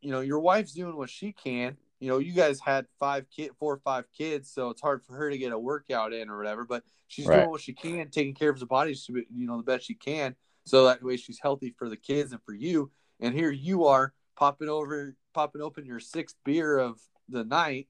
you 0.00 0.10
know, 0.10 0.20
your 0.20 0.40
wife's 0.40 0.72
doing 0.72 0.96
what 0.96 1.10
she 1.10 1.32
can. 1.32 1.76
You 2.00 2.08
know, 2.08 2.18
you 2.18 2.32
guys 2.32 2.58
had 2.58 2.86
five 2.98 3.26
kid, 3.30 3.52
four 3.60 3.74
or 3.74 3.78
five 3.78 4.06
kids, 4.16 4.50
so 4.50 4.70
it's 4.70 4.80
hard 4.80 5.04
for 5.04 5.14
her 5.14 5.30
to 5.30 5.38
get 5.38 5.52
a 5.52 5.58
workout 5.58 6.12
in 6.12 6.28
or 6.28 6.36
whatever. 6.36 6.64
But 6.64 6.82
she's 7.06 7.28
Right. 7.28 7.36
doing 7.36 7.50
what 7.50 7.60
she 7.60 7.72
can, 7.72 8.08
taking 8.10 8.34
care 8.34 8.50
of 8.50 8.58
the 8.58 8.66
body, 8.66 8.96
you 9.08 9.46
know, 9.46 9.56
the 9.56 9.62
best 9.62 9.86
she 9.86 9.94
can, 9.94 10.34
so 10.64 10.84
that 10.86 11.02
way 11.02 11.16
she's 11.16 11.38
healthy 11.40 11.70
for 11.78 11.88
the 11.88 11.96
kids 11.96 12.32
and 12.32 12.42
for 12.42 12.54
you. 12.54 12.90
And 13.20 13.34
here 13.34 13.52
you 13.52 13.84
are 13.84 14.14
popping 14.34 14.68
over, 14.68 15.14
popping 15.32 15.62
open 15.62 15.86
your 15.86 16.00
sixth 16.00 16.34
beer 16.44 16.76
of 16.76 17.00
the 17.28 17.44
night, 17.44 17.86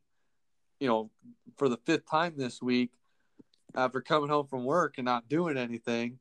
you 0.82 0.88
know, 0.88 1.08
for 1.58 1.68
the 1.68 1.76
fifth 1.86 2.10
time 2.10 2.34
this 2.36 2.60
week 2.60 2.90
after 3.76 4.00
coming 4.00 4.28
home 4.28 4.48
from 4.48 4.64
work 4.64 4.94
and 4.98 5.04
not 5.04 5.28
doing 5.28 5.56
anything. 5.56 6.18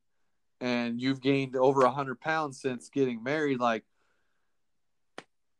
And 0.59 1.01
you've 1.01 1.19
gained 1.19 1.55
over 1.55 1.81
a 1.81 1.89
hundred 1.89 2.21
pounds 2.21 2.61
since 2.61 2.87
getting 2.89 3.23
married. 3.23 3.59
Like, 3.59 3.83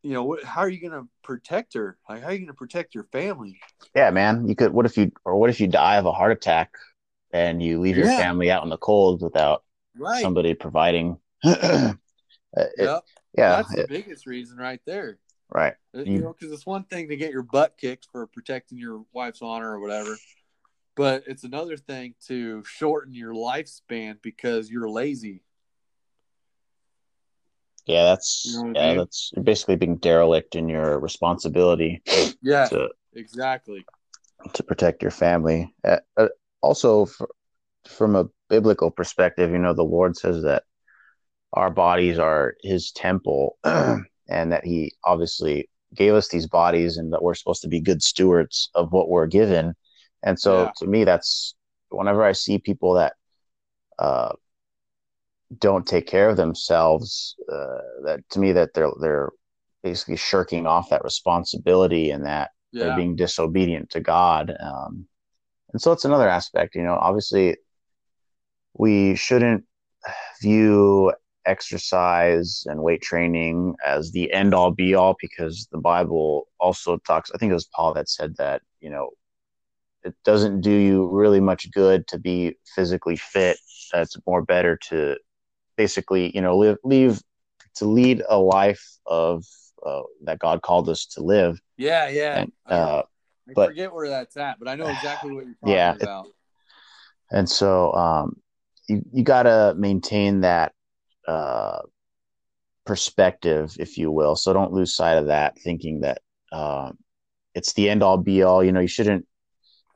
you 0.04 0.14
know, 0.14 0.24
what, 0.24 0.44
how 0.44 0.62
are 0.62 0.70
you 0.70 0.80
going 0.80 1.02
to 1.02 1.10
protect 1.24 1.74
her? 1.74 1.98
Like, 2.08 2.22
how 2.22 2.28
are 2.28 2.32
you 2.34 2.38
going 2.38 2.48
to 2.50 2.54
protect 2.54 2.94
your 2.94 3.06
family? 3.06 3.60
Yeah, 3.96 4.12
man. 4.12 4.48
You 4.48 4.56
could. 4.56 4.72
What 4.72 4.86
if 4.86 4.96
you, 4.98 5.12
or 5.26 5.36
what 5.36 5.50
if 5.50 5.60
you 5.60 5.66
die 5.66 5.96
of 5.98 6.06
a 6.06 6.12
heart 6.12 6.32
attack, 6.32 6.70
and 7.34 7.64
you 7.64 7.80
leave 7.80 7.98
your 7.98 8.06
Yeah. 8.06 8.18
family 8.18 8.52
out 8.52 8.62
in 8.64 8.70
the 8.70 8.78
cold 8.78 9.24
without 9.24 9.64
Right. 9.98 10.22
somebody 10.22 10.54
providing? 10.54 11.18
Uh, 12.54 12.64
it- 12.78 12.84
Yep. 12.84 13.04
yeah. 13.38 13.56
That's 13.56 13.74
the 13.74 13.88
biggest 13.88 14.26
reason 14.28 14.58
right 14.58 14.82
there. 14.86 15.18
Right. 15.54 15.74
Uh, 15.96 16.04
You- 16.04 16.22
know, 16.22 16.34
because 16.38 16.54
it's 16.54 16.66
one 16.66 16.84
thing 16.86 17.10
to 17.10 17.18
get 17.18 17.32
your 17.32 17.44
butt 17.44 17.78
kicked 17.78 18.08
for 18.12 18.26
protecting 18.28 18.78
your 18.78 19.06
wife's 19.14 19.42
honor 19.42 19.72
or 19.74 19.80
whatever, 19.80 20.18
but 20.96 21.24
it's 21.28 21.44
another 21.44 21.78
thing 21.78 22.16
to 22.28 22.64
shorten 22.64 23.14
your 23.14 23.34
lifespan 23.34 24.22
because 24.22 24.70
you're 24.70 24.90
lazy. 24.90 25.44
Yeah, 27.86 28.04
that's 28.04 28.46
You 28.46 28.54
know 28.54 28.62
what 28.62 28.78
I 28.78 28.82
yeah, 28.82 28.88
mean? 28.90 28.98
that's 29.00 29.32
you're 29.36 29.44
basically 29.44 29.76
being 29.76 29.98
derelict 29.98 30.56
in 30.56 30.70
your 30.70 31.00
responsibility 31.00 32.02
Yeah, 32.42 32.68
to 32.68 32.90
exactly. 33.14 33.86
to 34.54 34.64
protect 34.64 35.02
your 35.02 35.12
family. 35.12 35.74
Uh, 35.84 35.98
uh, 36.18 36.28
also, 36.62 37.04
f 37.06 37.22
from 37.86 38.16
a 38.16 38.26
biblical 38.50 38.92
perspective, 38.92 39.52
you 39.52 39.58
know, 39.58 39.74
the 39.74 39.84
Lord 39.84 40.16
says 40.16 40.44
that 40.44 40.64
our 41.54 41.72
bodies 41.72 42.20
are 42.20 42.56
His 42.62 42.92
temple, 42.92 43.58
and 44.32 44.52
that 44.52 44.66
He 44.66 44.94
obviously 45.04 45.70
gave 45.94 46.14
us 46.14 46.30
these 46.30 46.48
bodies, 46.48 46.98
and 46.98 47.12
that 47.14 47.22
we're 47.22 47.36
supposed 47.36 47.62
to 47.64 47.68
be 47.68 47.82
good 47.82 48.02
stewards 48.02 48.70
of 48.74 48.92
what 48.92 49.10
we're 49.10 49.28
given. 49.28 49.76
And 50.24 50.40
so, 50.40 50.64
Yeah. 50.64 50.72
to 50.78 50.88
me, 50.88 51.04
that's 51.04 51.56
whenever 51.90 52.24
I 52.24 52.32
see 52.32 52.58
people 52.58 52.94
that 52.94 53.14
uh, 54.00 54.34
don't 55.60 55.86
take 55.86 56.08
care 56.08 56.30
of 56.30 56.38
themselves, 56.38 57.36
uh, 57.52 57.82
that 58.06 58.20
to 58.30 58.40
me 58.40 58.54
that 58.54 58.74
they're 58.74 58.92
they're 59.02 59.30
basically 59.84 60.16
shirking 60.16 60.66
off 60.66 60.90
that 60.90 61.04
responsibility 61.04 62.12
and 62.12 62.26
that 62.26 62.52
they're 62.72 62.96
being 62.96 63.16
disobedient 63.16 63.90
to 63.90 64.00
God. 64.00 64.56
Um, 64.60 65.08
and 65.74 65.82
so 65.82 65.92
it's 65.92 66.06
another 66.06 66.30
aspect, 66.30 66.76
you 66.76 66.84
know, 66.84 66.94
obviously 66.96 67.58
we 68.74 69.16
shouldn't 69.16 69.66
view 70.42 71.14
exercise 71.46 72.64
and 72.68 72.82
weight 72.82 73.02
training 73.02 73.76
as 73.86 74.12
the 74.12 74.32
end 74.34 74.54
all 74.54 74.72
be 74.72 74.94
all 74.94 75.16
because 75.20 75.68
the 75.72 75.78
Bible 75.80 76.48
also 76.60 76.98
talks, 76.98 77.32
I 77.34 77.38
think 77.38 77.52
it 77.52 77.56
was 77.56 77.70
Paul 77.74 77.94
that 77.94 78.10
said 78.10 78.36
that, 78.38 78.62
you 78.80 78.90
know, 78.90 79.12
it 80.04 80.16
doesn't 80.26 80.62
do 80.62 80.72
you 80.72 81.08
really 81.10 81.40
much 81.40 81.70
good 81.72 82.08
to 82.08 82.18
be 82.20 82.56
physically 82.76 83.16
fit. 83.16 83.58
It's 83.94 84.18
more 84.26 84.42
better 84.42 84.78
to 84.90 85.18
basically, 85.78 86.34
you 86.36 86.42
know, 86.42 86.58
live, 86.58 86.78
leave, 86.84 87.22
to 87.76 87.86
lead 87.86 88.24
a 88.28 88.38
life 88.38 88.84
of 89.06 89.46
uh, 89.86 90.02
that 90.24 90.40
God 90.40 90.62
called 90.62 90.90
us 90.90 91.06
to 91.08 91.24
live. 91.24 91.60
yeah, 91.78 92.08
yeah. 92.10 92.40
And, 92.40 92.52
I, 92.66 92.74
uh, 92.74 93.02
I 93.50 93.54
but- 93.54 93.70
forget 93.70 93.94
where 93.94 94.10
that's 94.10 94.38
at, 94.38 94.60
but 94.60 94.68
I 94.68 94.76
know 94.76 94.88
exactly 94.88 95.32
what 95.34 95.46
you're 95.46 95.56
talking 95.62 95.74
Yeah, 95.74 95.96
it- 96.00 96.32
and 97.32 97.50
so 97.50 97.94
um, 97.94 98.36
you 98.88 99.04
you 99.14 99.24
got 99.24 99.44
to 99.44 99.74
maintain 99.78 100.42
that 100.42 100.74
uh, 101.32 101.80
perspective, 102.86 103.76
if 103.80 103.98
you 103.98 104.12
will. 104.12 104.36
So 104.36 104.54
don't 104.54 104.74
lose 104.74 104.96
sight 104.96 105.18
of 105.18 105.28
that, 105.28 105.58
thinking 105.58 106.02
that 106.02 106.22
um, 106.52 106.98
it's 107.56 107.74
the 107.74 107.90
end 107.90 108.04
all 108.04 108.18
be 108.18 108.44
all. 108.44 108.64
You 108.64 108.72
know, 108.72 108.82
you 108.82 108.88
shouldn't 108.88 109.26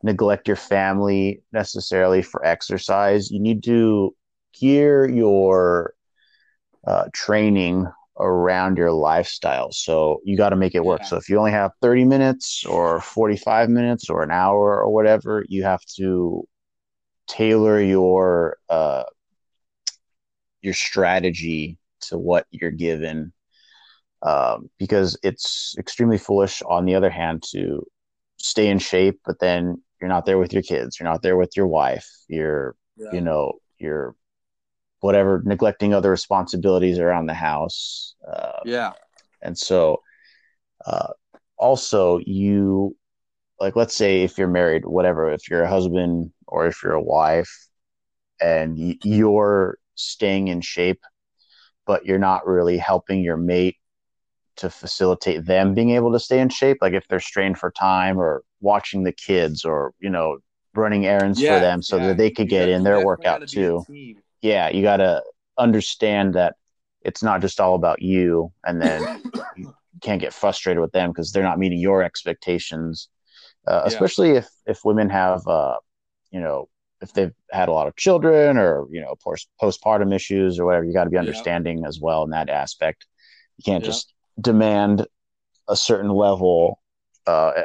neglect 0.01 0.47
your 0.47 0.55
family 0.55 1.41
necessarily 1.51 2.21
for 2.21 2.45
exercise. 2.45 3.31
You 3.31 3.41
need 3.41 3.63
to 3.63 4.15
gear 4.57 5.09
your 5.09 5.93
uh, 6.87 7.05
training 7.13 7.85
around 8.17 8.77
your 8.77 8.93
lifestyle. 8.93 9.71
So 9.71 10.21
you 10.23 10.37
got 10.37 10.49
to 10.49 10.55
make 10.55 10.73
it 10.73 10.85
work. 10.85 11.01
Yeah. 11.01 11.07
So 11.07 11.17
if 11.17 11.27
you 11.27 11.37
only 11.37 11.51
have 11.51 11.71
30 11.81 12.05
minutes 12.05 12.65
or 12.65 13.01
45 13.01 13.69
minutes 13.69 14.09
or 14.09 14.23
an 14.23 14.31
hour 14.31 14.81
or 14.81 14.89
whatever, 14.89 15.43
you 15.49 15.63
have 15.63 15.83
to 15.97 16.47
tailor 17.27 17.81
your 17.81 18.57
uh, 18.69 19.03
your 20.65 20.73
strategy 20.75 21.77
to 22.01 22.17
what 22.17 22.47
you're 22.51 22.71
given 22.71 23.33
um, 24.23 24.69
because 24.79 25.17
it's 25.23 25.75
extremely 25.79 26.17
foolish 26.17 26.61
on 26.63 26.85
the 26.85 26.95
other 26.95 27.09
hand 27.11 27.43
to 27.51 27.85
stay 28.37 28.67
in 28.69 28.79
shape 28.79 29.19
but 29.25 29.39
then 29.39 29.81
you're 30.01 30.09
not 30.09 30.25
there 30.25 30.37
with 30.37 30.53
your 30.53 30.63
kids 30.63 30.99
you're 30.99 31.09
not 31.09 31.21
there 31.21 31.37
with 31.37 31.51
your 31.55 31.67
wife 31.67 32.07
you're 32.27 32.75
Yeah. 32.97 33.13
you 33.13 33.21
know 33.21 33.53
you're 33.79 34.15
whatever 35.01 35.41
neglecting 35.45 35.93
other 35.93 36.09
responsibilities 36.11 36.99
around 36.99 37.27
the 37.27 37.33
house 37.33 38.15
uh, 38.27 38.59
yeah, 38.65 38.93
and 39.41 39.57
so, 39.57 40.01
uh, 40.85 41.09
also, 41.57 42.19
you 42.25 42.95
like, 43.59 43.75
let's 43.75 43.95
say 43.95 44.23
if 44.23 44.37
you're 44.37 44.47
married, 44.47 44.85
whatever, 44.85 45.31
if 45.31 45.49
you're 45.49 45.63
a 45.63 45.69
husband 45.69 46.31
or 46.47 46.67
if 46.67 46.83
you're 46.83 46.93
a 46.93 47.01
wife 47.03 47.51
and 48.41 48.77
y- 48.77 48.97
you're 49.03 49.77
staying 49.95 50.47
in 50.47 50.61
shape, 50.61 51.01
but 51.85 52.05
you're 52.05 52.19
not 52.19 52.47
really 52.47 52.77
helping 52.77 53.21
your 53.21 53.37
mate 53.37 53.77
to 54.57 54.69
facilitate 54.69 55.45
them 55.45 55.73
being 55.73 55.91
able 55.91 56.13
to 56.13 56.19
stay 56.19 56.39
in 56.39 56.49
shape, 56.49 56.77
like 56.81 56.93
if 56.93 57.07
they're 57.07 57.19
strained 57.19 57.57
for 57.57 57.71
time 57.71 58.17
or 58.17 58.43
watching 58.61 59.03
the 59.03 59.11
kids 59.11 59.65
or, 59.65 59.93
you 59.99 60.09
know, 60.09 60.37
running 60.73 61.05
errands 61.05 61.39
yeah, 61.39 61.55
for 61.55 61.61
them 61.61 61.81
so 61.81 61.97
yeah. 61.97 62.07
that 62.07 62.17
they 62.17 62.29
could 62.29 62.49
get 62.49 62.69
in 62.69 62.83
their 62.83 63.05
workout 63.05 63.39
gotta 63.39 63.55
be 63.55 63.61
a 63.61 63.65
too 63.65 64.21
yeah, 64.45 64.69
you 64.69 64.83
got 64.83 64.97
to 64.97 65.23
understand 65.57 66.35
that 66.35 66.55
it's 67.01 67.23
not 67.23 67.41
just 67.41 67.59
all 67.59 67.73
about 67.75 68.01
you, 68.01 68.51
and 68.63 68.79
then 68.79 69.23
you 69.57 69.73
can't 70.01 70.21
get 70.21 70.33
frustrated 70.33 70.81
with 70.81 70.91
them 70.91 71.09
because 71.09 71.31
they're 71.31 71.43
not 71.43 71.59
meeting 71.59 71.79
your 71.79 72.03
expectations. 72.03 73.09
Uh. 73.67 73.81
Especially 73.85 74.31
if 74.31 74.47
if 74.67 74.85
women 74.85 75.09
have, 75.09 75.45
uh, 75.47 75.77
you 76.31 76.39
know, 76.39 76.69
if 77.05 77.13
they've 77.13 77.33
had 77.51 77.69
a 77.69 77.71
lot 77.71 77.87
of 77.87 77.95
children 77.95 78.57
or 78.57 78.85
you 78.89 79.01
know 79.01 79.15
post 79.23 79.47
postpartum 79.61 80.13
issues 80.13 80.59
or 80.59 80.65
whatever, 80.65 80.85
you 80.85 80.93
got 80.93 81.05
to 81.05 81.09
be 81.09 81.15
Yeah. 81.15 81.21
understanding 81.21 81.85
as 81.85 81.99
well 81.99 82.23
in 82.23 82.31
that 82.31 82.49
aspect. 82.49 83.05
You 83.57 83.63
can't 83.63 83.83
Yeah. 83.83 83.91
just 83.91 84.13
demand 84.39 85.07
a 85.67 85.75
certain 85.75 86.09
level 86.09 86.81
uh, 87.25 87.63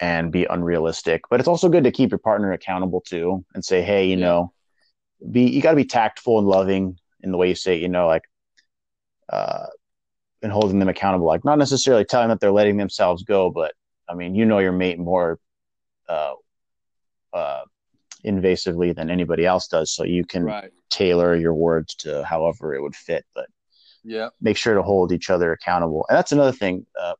and 0.00 0.32
be 0.32 0.46
unrealistic. 0.46 1.22
But 1.28 1.40
it's 1.40 1.48
also 1.48 1.68
good 1.68 1.84
to 1.84 1.92
keep 1.92 2.10
your 2.10 2.18
partner 2.18 2.52
accountable 2.52 3.02
too, 3.02 3.44
and 3.54 3.64
say, 3.64 3.82
hey, 3.82 4.08
you 4.08 4.16
Yeah. 4.16 4.26
know, 4.26 4.52
be 5.30 5.42
you 5.42 5.60
got 5.60 5.70
to 5.70 5.76
be 5.76 5.84
tactful 5.84 6.38
and 6.38 6.48
loving 6.48 6.98
in 7.22 7.30
the 7.32 7.36
way 7.36 7.48
you 7.48 7.54
say, 7.54 7.76
it, 7.76 7.82
you 7.82 7.88
know, 7.88 8.06
like, 8.06 8.22
uh, 9.28 9.66
and 10.42 10.50
holding 10.50 10.78
them 10.78 10.88
accountable. 10.88 11.26
Like 11.26 11.44
not 11.44 11.58
necessarily 11.58 12.04
telling 12.04 12.28
them 12.28 12.36
that 12.36 12.40
they're 12.40 12.52
letting 12.52 12.78
themselves 12.78 13.24
go, 13.24 13.50
but 13.50 13.74
I 14.08 14.14
mean, 14.14 14.34
you 14.34 14.44
know 14.46 14.58
your 14.58 14.72
mate 14.72 14.98
more 14.98 15.38
uh, 16.08 16.34
uh, 17.32 17.62
invasively 18.24 18.94
than 18.94 19.10
anybody 19.10 19.46
else 19.46 19.68
does, 19.68 19.90
so 19.92 20.04
you 20.04 20.24
can 20.24 20.44
Right. 20.44 20.70
tailor 20.90 21.34
your 21.34 21.54
words 21.54 21.94
to 21.96 22.24
however 22.24 22.74
it 22.74 22.82
would 22.82 22.96
fit. 22.96 23.24
But 23.34 23.48
Yeah. 24.04 24.30
make 24.40 24.56
sure 24.56 24.74
to 24.74 24.82
hold 24.82 25.12
each 25.12 25.30
other 25.30 25.52
accountable. 25.52 26.06
And 26.08 26.16
that's 26.16 26.32
another 26.32 26.52
thing. 26.52 26.86
Uh, 26.98 27.14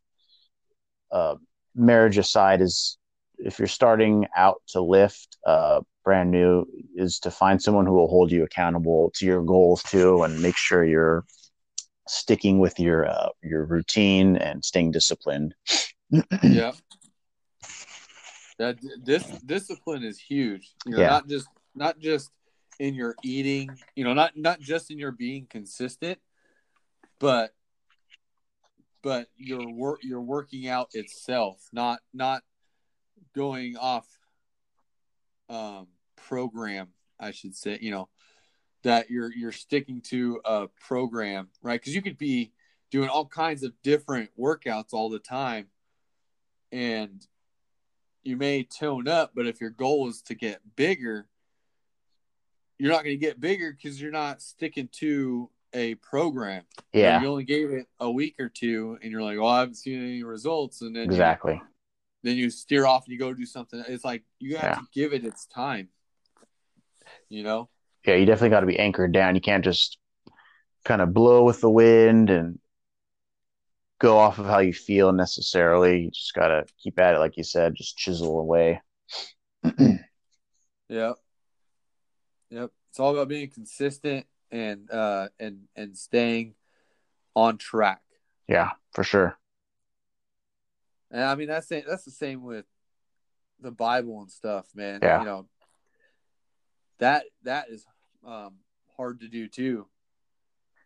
uh, 1.13 1.35
marriage 1.75 2.19
aside, 2.19 2.61
is 2.61 2.99
if 3.39 3.59
you're 3.59 3.69
starting 3.69 4.27
out 4.37 4.63
to 4.69 4.81
lift, 4.81 5.39
uh, 5.47 5.81
brand 6.05 6.31
new, 6.31 6.67
is 6.95 7.19
to 7.21 7.31
find 7.31 7.63
someone 7.63 7.87
who 7.87 7.93
will 7.95 8.09
hold 8.09 8.31
you 8.31 8.45
accountable 8.45 9.11
to 9.15 9.27
your 9.27 9.43
goals 9.43 9.83
too, 9.83 10.23
and 10.23 10.41
make 10.43 10.57
sure 10.57 10.85
you're 10.85 11.25
sticking 12.09 12.59
with 12.59 12.79
your 12.81 13.09
uh, 13.09 13.29
your 13.43 13.65
routine 13.65 14.37
and 14.37 14.65
staying 14.65 14.91
disciplined. 14.91 15.55
yeah. 16.43 16.73
That 18.61 18.79
this 19.03 19.25
discipline 19.47 20.05
is 20.05 20.21
huge. 20.21 20.75
You 20.85 20.93
know, 20.93 21.01
Yeah. 21.01 21.09
not 21.09 21.29
just 21.29 21.49
not 21.75 21.99
just 21.99 22.31
in 22.79 22.95
your 22.95 23.17
eating, 23.25 23.79
you 23.97 24.05
know, 24.05 24.13
not 24.13 24.37
not 24.37 24.61
just 24.61 24.91
in 24.91 24.99
your 24.99 25.13
being 25.13 25.47
consistent, 25.47 26.19
but 27.19 27.55
but 29.01 29.29
your 29.39 29.67
work 29.67 30.01
your 30.03 30.21
working 30.21 30.69
out 30.69 30.91
itself, 30.93 31.67
not 31.73 32.01
not 32.13 32.43
going 33.35 33.79
off 33.79 34.07
um 35.49 35.87
program, 36.17 36.89
I 37.19 37.31
should 37.31 37.57
say, 37.57 37.79
you 37.81 37.91
know, 37.91 38.11
that 38.83 39.09
you're 39.09 39.33
you're 39.33 39.53
sticking 39.53 40.03
to 40.03 40.39
a 40.45 40.69
program, 40.87 41.49
right? 41.63 41.83
Cuz 41.83 41.95
you 41.95 42.03
could 42.03 42.19
be 42.19 42.53
doing 42.91 43.09
all 43.09 43.25
kinds 43.25 43.63
of 43.63 43.73
different 43.83 44.29
workouts 44.39 44.93
all 44.93 45.09
the 45.09 45.19
time 45.19 45.71
and 46.71 47.27
you 48.23 48.37
may 48.37 48.63
tone 48.65 49.09
up, 49.09 49.33
but 49.35 49.47
if 49.47 49.61
your 49.61 49.71
goal 49.71 50.09
is 50.09 50.23
to 50.23 50.35
get 50.35 50.61
bigger, 50.77 51.27
you're 52.79 52.93
not 52.93 53.05
going 53.05 53.15
to 53.19 53.21
get 53.21 53.41
bigger 53.41 53.73
because 53.73 54.01
you're 54.01 54.11
not 54.11 54.41
sticking 54.43 54.89
to 54.93 55.51
a 55.73 55.95
program. 55.97 56.65
You 56.93 57.01
Yeah, 57.03 57.21
you 57.23 57.29
only 57.29 57.45
gave 57.45 57.71
it 57.71 57.87
a 58.01 58.11
week 58.11 58.37
or 58.39 58.49
two, 58.49 58.99
and 59.03 59.11
you're 59.11 59.23
like, 59.23 59.39
"Well, 59.39 59.49
I 59.49 59.61
haven't 59.61 59.75
seen 59.77 60.03
any 60.03 60.23
results," 60.23 60.81
and 60.83 60.95
then 60.95 61.05
you- 61.05 61.11
exactly. 61.11 61.61
then 62.23 62.37
you 62.37 62.51
steer 62.51 62.87
off 62.87 63.05
and 63.07 63.13
you 63.13 63.19
go 63.19 63.33
do 63.33 63.47
something. 63.47 63.83
It's 63.89 64.05
like 64.05 64.25
you 64.39 64.57
have 64.57 64.71
Yeah. 64.71 64.75
to 64.77 64.87
give 64.93 65.13
it 65.15 65.25
its 65.25 65.47
time. 65.47 65.89
You 67.29 67.43
know? 67.43 67.69
Yeah, 68.07 68.15
you 68.17 68.27
definitely 68.27 68.51
got 68.51 68.61
to 68.61 68.67
be 68.67 68.79
anchored 68.79 69.13
down. 69.13 69.35
You 69.35 69.41
can't 69.41 69.65
just 69.65 69.99
kind 70.85 71.01
of 71.03 71.13
blow 71.15 71.45
with 71.45 71.61
the 71.61 71.71
wind 71.71 72.31
and 72.31 72.59
go 74.01 74.19
off 74.19 74.39
of 74.39 74.47
how 74.47 74.59
you 74.59 74.73
feel 74.73 75.13
necessarily. 75.13 76.01
You 76.01 76.11
just 76.11 76.35
got 76.35 76.49
to 76.49 76.65
keep 76.83 76.99
at 76.99 77.15
it, 77.15 77.19
like 77.19 77.37
you 77.37 77.45
said, 77.45 77.75
just 77.77 77.97
chisel 77.97 78.39
away. 78.41 78.81
Yep. 80.89 81.15
Yep. 82.51 82.71
It's 82.89 82.99
all 82.99 83.13
about 83.13 83.29
being 83.29 83.49
consistent 83.49 84.27
and 84.51 84.91
uh 84.91 85.29
and 85.39 85.69
and 85.77 85.97
staying 85.97 86.55
on 87.37 87.59
track. 87.59 88.01
Yeah, 88.49 88.71
for 88.93 89.05
sure. 89.05 89.39
And 91.13 91.23
I 91.23 91.37
mean 91.37 91.47
that's 91.47 91.69
the- 91.69 91.85
that's 91.87 92.03
the 92.05 92.11
same 92.11 92.43
with 92.43 92.65
the 93.61 93.71
Bible 93.71 94.21
and 94.21 94.31
stuff, 94.33 94.67
man. 94.75 94.99
Yeah. 95.01 95.21
You 95.21 95.27
know, 95.27 95.47
that 96.99 97.27
that 97.45 97.69
is 97.71 97.87
um, 98.27 98.55
hard 98.97 99.21
to 99.21 99.29
do 99.29 99.47
too. 99.47 99.87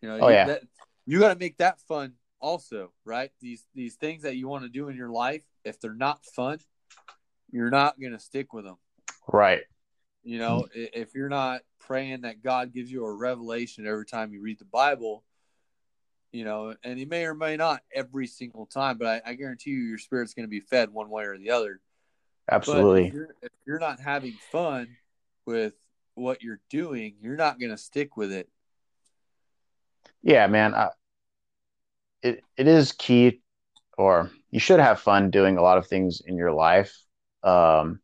You 0.03 0.09
know, 0.11 0.19
Oh, 0.21 0.29
you, 0.29 0.35
yeah. 0.35 0.45
that, 0.49 0.63
you 1.07 1.19
got 1.19 1.33
to 1.33 1.39
make 1.39 1.57
that 1.59 1.81
fun 1.81 2.13
also, 2.45 2.93
right? 3.07 3.31
These 3.41 3.65
these 3.75 3.95
things 3.95 4.23
that 4.23 4.37
you 4.37 4.49
want 4.49 4.65
to 4.65 4.69
do 4.69 4.89
in 4.89 4.97
your 4.97 5.09
life, 5.09 5.43
if 5.65 5.81
they're 5.81 5.95
not 5.95 6.23
fun, 6.25 6.59
you're 7.51 7.71
not 7.71 7.99
gonna 7.99 8.19
stick 8.19 8.53
with 8.53 8.67
them. 8.67 8.77
Right. 9.33 9.63
You 10.23 10.39
know, 10.39 10.67
if 10.75 11.15
you're 11.15 11.31
not 11.31 11.63
praying 11.81 12.23
that 12.23 12.43
God 12.43 12.73
gives 12.73 12.93
you 12.93 13.05
a 13.07 13.13
revelation 13.13 13.87
every 13.87 14.05
time 14.05 14.33
you 14.33 14.43
read 14.43 14.59
the 14.59 14.67
Bible, 14.67 15.25
you 16.33 16.45
know, 16.45 16.75
and 16.85 16.99
He 16.99 17.07
may 17.07 17.25
or 17.25 17.35
may 17.35 17.57
not 17.57 17.81
every 17.95 18.27
single 18.27 18.67
time, 18.67 18.99
but 18.99 19.07
I, 19.07 19.31
I 19.31 19.35
guarantee 19.35 19.71
you, 19.71 19.83
your 19.83 19.99
spirit's 19.99 20.35
going 20.35 20.47
to 20.47 20.51
be 20.51 20.61
fed 20.61 20.91
one 20.91 21.09
way 21.09 21.25
or 21.25 21.39
the 21.39 21.51
other. 21.51 21.81
Absolutely. 22.51 23.07
if 23.07 23.15
you're, 23.15 23.35
if 23.41 23.53
you're 23.67 23.79
not 23.79 24.01
having 24.01 24.35
fun 24.51 24.97
with 25.47 25.75
what 26.15 26.43
you're 26.43 26.61
doing, 26.71 27.17
you're 27.21 27.37
not 27.37 27.59
going 27.59 27.71
to 27.71 27.79
stick 27.79 28.17
with 28.17 28.33
it. 28.33 28.49
Yeah, 30.23 30.47
man. 30.47 30.75
I, 30.75 30.89
it 32.25 32.45
it 32.59 32.69
is 32.69 32.93
key, 32.93 33.43
or 33.99 34.31
you 34.53 34.61
should 34.61 34.81
have 34.81 35.01
fun 35.01 35.31
doing 35.31 35.59
a 35.59 35.63
lot 35.63 35.79
of 35.79 35.89
things 35.89 36.23
in 36.27 36.37
your 36.39 36.53
life. 36.53 36.95
Um, 37.45 38.01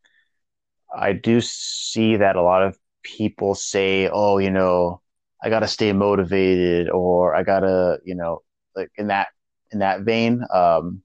I 0.94 1.12
do 1.12 1.40
see 1.40 2.16
that 2.16 2.36
a 2.36 2.42
lot 2.42 2.62
of 2.62 2.78
people 3.02 3.54
say, 3.54 4.08
"Oh, 4.12 4.38
you 4.38 4.50
know, 4.50 5.02
I 5.42 5.50
got 5.50 5.60
to 5.60 5.68
stay 5.68 5.92
motivated," 5.92 6.90
or 6.90 7.34
"I 7.34 7.42
gotta," 7.44 8.00
you 8.04 8.14
know, 8.14 8.42
like 8.76 8.90
in 8.96 9.08
that 9.08 9.28
in 9.72 9.80
that 9.80 10.02
vein. 10.02 10.44
Um, 10.52 11.02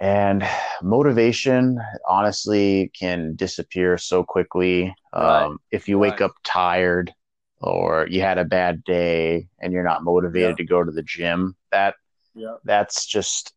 and 0.00 0.44
motivation, 0.82 1.78
honestly, 2.08 2.90
can 2.98 3.34
disappear 3.34 3.98
so 3.98 4.22
quickly. 4.24 4.94
Right. 5.16 5.52
Um, 5.52 5.58
if 5.72 5.88
you 5.88 5.98
wake 5.98 6.20
Right. 6.20 6.24
up 6.24 6.32
tired 6.44 7.12
or 7.60 8.06
you 8.08 8.20
had 8.20 8.38
a 8.38 8.44
bad 8.44 8.84
day 8.84 9.48
and 9.60 9.72
you're 9.72 9.84
not 9.84 10.04
motivated 10.04 10.50
Yeah. 10.50 10.56
to 10.56 10.64
go 10.64 10.84
to 10.84 10.90
the 10.92 11.02
gym, 11.02 11.56
that 11.72 11.94
Yeah. 12.34 12.56
that's 12.64 13.06
just 13.06 13.52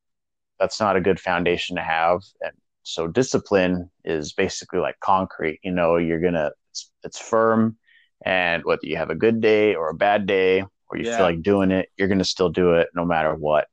that's 0.60 0.80
not 0.80 0.96
a 0.96 1.02
good 1.02 1.20
foundation 1.20 1.76
to 1.76 1.82
have. 1.82 2.22
And 2.42 2.54
so 2.84 3.08
discipline 3.08 3.90
is 4.06 4.34
basically 4.34 4.80
like 4.80 5.00
concrete. 5.00 5.60
You 5.64 5.72
know, 5.72 5.98
you're 5.98 6.22
gonna 6.22 6.52
it's, 6.72 6.92
it's 7.04 7.20
firm, 7.20 7.78
and 8.26 8.64
whether 8.64 8.86
you 8.86 8.98
have 8.98 9.10
a 9.10 9.16
good 9.16 9.42
day 9.42 9.76
or 9.76 9.90
a 9.90 9.94
bad 9.96 10.26
day 10.26 10.62
or 10.90 10.98
you 10.98 11.06
Yeah. 11.06 11.18
feel 11.18 11.26
like 11.26 11.42
doing 11.42 11.72
it, 11.72 11.90
you're 11.98 12.08
gonna 12.08 12.24
still 12.24 12.50
do 12.50 12.74
it 12.74 12.90
no 12.94 13.06
matter 13.06 13.36
what. 13.36 13.68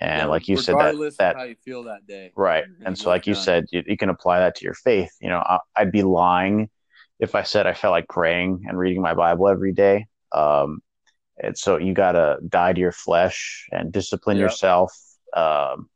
And 0.00 0.30
like 0.30 0.48
you 0.48 0.56
said, 0.56 0.76
that 0.78 1.14
that 1.18 1.36
how 1.36 1.42
you 1.42 1.56
feel 1.56 1.82
that 1.84 2.06
day. 2.06 2.32
Right. 2.34 2.64
And 2.86 2.98
so, 2.98 3.10
like 3.10 3.26
you 3.26 3.34
said, 3.34 3.66
you, 3.70 3.82
you 3.86 3.96
can 3.98 4.08
apply 4.08 4.38
that 4.38 4.54
to 4.56 4.64
your 4.64 4.74
faith. 4.74 5.10
You 5.20 5.28
know, 5.28 5.38
I, 5.38 5.58
I'd 5.76 5.92
be 5.92 6.02
lying 6.02 6.70
if 7.20 7.34
I 7.34 7.42
said 7.42 7.66
I 7.66 7.74
felt 7.74 7.92
like 7.92 8.08
praying 8.08 8.64
and 8.66 8.78
reading 8.78 9.02
my 9.02 9.14
Bible 9.14 9.48
every 9.48 9.72
day. 9.72 10.06
Um, 10.32 10.80
and 11.38 11.56
so 11.56 11.76
you 11.76 11.94
got 11.94 12.12
to 12.12 12.38
die 12.48 12.72
to 12.72 12.80
your 12.80 12.92
flesh 12.92 13.68
and 13.72 13.92
discipline 13.92 14.36
Yep. 14.36 14.44
yourself 14.44 14.98
um, 15.34 15.88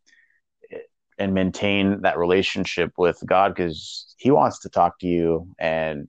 and 1.18 1.34
maintain 1.34 2.02
that 2.02 2.18
relationship 2.18 2.92
with 2.96 3.22
God 3.24 3.54
because 3.54 4.14
He 4.18 4.30
wants 4.30 4.60
to 4.60 4.68
talk 4.68 4.98
to 5.00 5.06
you 5.06 5.48
and 5.58 6.08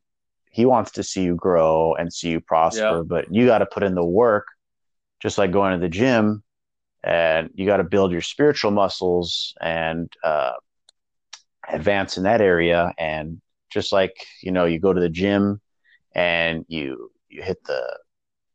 He 0.52 0.66
wants 0.66 0.92
to 0.92 1.04
see 1.04 1.24
you 1.24 1.36
grow 1.36 1.96
and 1.96 2.12
see 2.12 2.30
you 2.30 2.42
prosper. 2.42 3.00
Yep. 3.00 3.08
But 3.08 3.34
you 3.34 3.46
got 3.46 3.60
to 3.60 3.66
put 3.66 3.84
in 3.84 3.96
the 3.96 4.06
work, 4.06 4.48
just 5.22 5.38
like 5.38 5.52
going 5.52 5.74
to 5.74 5.80
the 5.80 5.90
gym 5.90 6.44
and 7.06 7.52
you 7.54 7.68
got 7.68 7.78
to 7.78 7.84
build 7.84 8.12
your 8.12 8.22
spiritual 8.22 8.72
muscles 8.72 9.54
and 9.62 10.12
uh, 10.24 10.54
advance 11.70 12.18
in 12.18 12.24
that 12.24 12.42
area 12.42 12.94
and 12.98 13.40
just 13.76 13.94
like 13.94 14.16
you 14.44 14.52
know 14.54 14.66
you 14.66 14.80
go 14.80 14.94
to 14.94 15.02
the 15.02 15.10
gym 15.10 15.62
and 16.16 16.66
you 16.70 17.12
you 17.30 17.44
hit 17.44 17.64
the, 17.66 18.00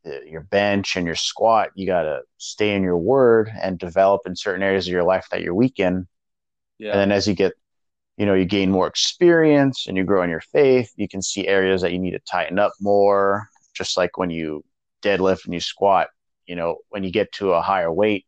the 0.04 0.22
your 0.28 0.42
bench 0.42 0.96
and 0.96 1.06
your 1.06 1.16
squat 1.16 1.70
you 1.76 1.86
got 1.86 2.04
to 2.04 2.22
stay 2.38 2.74
in 2.74 2.82
your 2.82 2.98
word 2.98 3.52
and 3.62 3.78
develop 3.78 4.22
in 4.26 4.36
certain 4.36 4.64
areas 4.64 4.88
of 4.88 4.92
your 4.92 5.04
life 5.04 5.26
that 5.30 5.42
you're 5.42 5.54
weak 5.54 5.80
in 5.80 6.08
Yeah. 6.78 6.92
and 6.92 7.00
then 7.00 7.12
as 7.12 7.28
you 7.28 7.34
get 7.34 7.52
you 8.18 8.26
know 8.26 8.34
you 8.34 8.46
gain 8.46 8.70
more 8.70 8.88
experience 8.88 9.86
and 9.88 9.96
you 9.96 10.04
grow 10.04 10.22
in 10.22 10.30
your 10.30 10.42
faith 10.52 10.92
you 10.96 11.08
can 11.08 11.22
see 11.22 11.48
areas 11.48 11.82
that 11.82 11.92
you 11.92 12.00
need 12.00 12.12
to 12.12 12.20
tighten 12.20 12.58
up 12.58 12.72
more 12.80 13.48
just 13.74 13.96
like 13.96 14.18
when 14.18 14.30
you 14.30 14.64
deadlift 15.02 15.44
and 15.46 15.54
you 15.54 15.60
squat 15.60 16.08
you 16.46 16.56
know 16.56 16.78
when 16.90 17.04
you 17.04 17.12
get 17.12 17.32
to 17.32 17.52
a 17.52 17.62
higher 17.62 17.92
weight 17.92 18.26